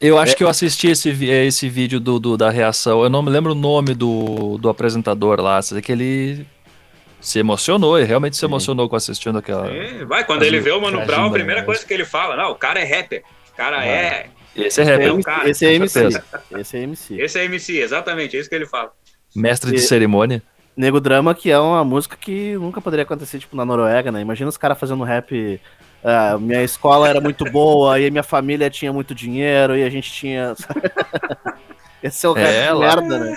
[0.00, 3.02] Eu acho que eu assisti esse, vi- esse vídeo do, do- da reação.
[3.02, 5.60] Eu não me lembro o nome do, do apresentador lá.
[5.60, 6.46] Sei que ele
[7.20, 9.70] se emocionou, ele realmente se emocionou com assistindo aquela.
[9.70, 11.66] E vai, quando ele vê o Mano Brown, a primeira voz.
[11.78, 13.22] coisa que ele fala, não, o cara é rapper.
[13.52, 14.28] O cara é.
[14.56, 16.08] Esse é Esse é, rapper, um MC, cara, esse é MC.
[16.58, 17.20] Esse é MC.
[17.22, 18.90] Esse é MC, exatamente, é isso que ele fala.
[19.36, 20.42] mestre de cerimônia.
[20.80, 24.20] Nego Drama, que é uma música que nunca poderia acontecer, tipo, na Noruega, né?
[24.22, 25.60] Imagina os caras fazendo rap.
[26.02, 30.10] ah, minha escola era muito boa, e minha família tinha muito dinheiro, e a gente
[30.10, 30.54] tinha.
[32.02, 33.36] Esse é o rap É, merda, né?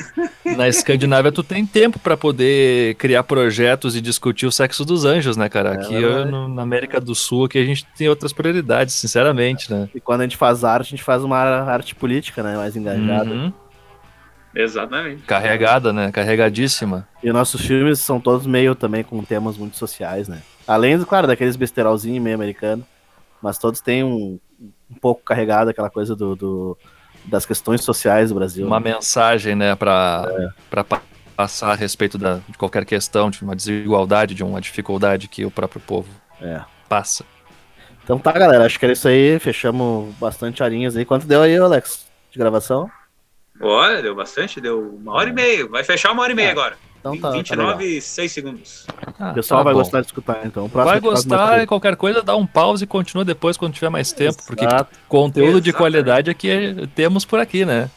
[0.55, 5.35] Na Escandinávia, tu tem tempo pra poder criar projetos e discutir o sexo dos anjos,
[5.35, 5.71] né, cara?
[5.71, 9.69] É Aqui eu, no- na América do Sul, aqui a gente tem outras prioridades, sinceramente,
[9.69, 9.89] né?
[9.93, 12.55] E quando a gente faz arte, a gente faz uma arte política, né?
[12.55, 13.29] Mais engajada.
[13.29, 13.51] Uhum.
[14.55, 15.23] Exatamente.
[15.23, 16.11] Carregada, né?
[16.11, 17.07] Carregadíssima.
[17.23, 20.41] E os nossos filmes são todos meio também com temas muito sociais, né?
[20.67, 22.85] Além, claro, daqueles besterolzinhos meio americano,
[23.41, 24.39] mas todos têm um,
[24.89, 26.77] um pouco carregado aquela coisa do, do-
[27.25, 28.65] das questões sociais do Brasil.
[28.67, 28.93] Uma né?
[28.93, 30.25] mensagem, né, pra,
[30.69, 31.01] pra pa-
[31.35, 35.51] passar a respeito da, de qualquer questão, de uma desigualdade, de uma dificuldade que o
[35.51, 36.09] próprio povo
[36.41, 36.61] É.
[36.87, 37.25] passa.
[38.03, 39.39] Então tá, galera, acho que era isso aí.
[39.39, 41.05] Fechamos bastante horinhas aí.
[41.05, 42.89] Quanto deu aí, Alex, de gravação?
[43.59, 45.67] Olha, deu bastante, deu uma hora e meia.
[45.67, 46.75] Vai fechar uma hora e meia agora.
[46.99, 48.87] Então tá, tá 29 e 6 segundos.
[49.19, 49.79] Ah, O pessoal tá vai bom.
[49.79, 50.67] gostar de escutar, então.
[50.67, 54.41] Vai gostar e qualquer coisa, dá um pause e continua depois quando tiver mais tempo,
[54.47, 54.97] porque Exato.
[55.09, 55.77] conteúdo de Exatamente.
[55.77, 57.89] qualidade é que temos por aqui, né?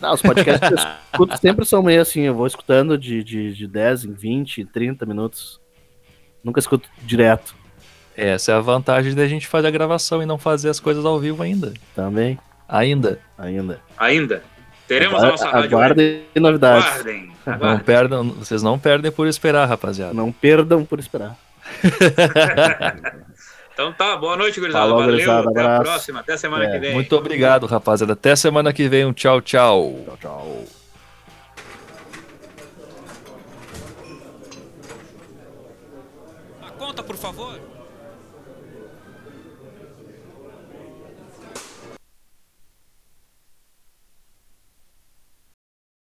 [0.00, 0.78] Não, os podcasts que eu
[1.12, 5.06] escuto sempre são meio assim, eu vou escutando de, de, de 10 em 20, 30
[5.06, 5.60] minutos.
[6.42, 7.54] Nunca escuto direto
[8.16, 11.18] Essa é a vantagem da gente fazer a gravação e não fazer as coisas ao
[11.20, 11.72] vivo ainda.
[11.94, 12.36] também,
[12.68, 13.20] Ainda.
[13.38, 13.80] ainda.
[13.96, 14.42] Ainda.
[14.88, 15.74] Teremos a nossa rádio web.
[15.76, 16.86] Aguardem novidades.
[16.86, 17.32] Aguardem.
[17.46, 17.84] Não aguardem.
[17.84, 20.12] perdam, vocês não perdem por esperar, rapaziada.
[20.14, 21.36] Não perdam por esperar.
[23.78, 24.86] Então tá, boa noite, gurizada.
[24.86, 25.82] Falou, Valeu, gurizada, até a abraço.
[25.84, 26.18] próxima.
[26.18, 26.94] Até semana É, que vem.
[26.94, 28.14] Muito obrigado, rapaziada.
[28.14, 29.04] Até semana que vem.
[29.04, 30.00] Um tchau, tchau.
[30.04, 30.64] Tchau, tchau.
[36.62, 37.60] A conta, por favor.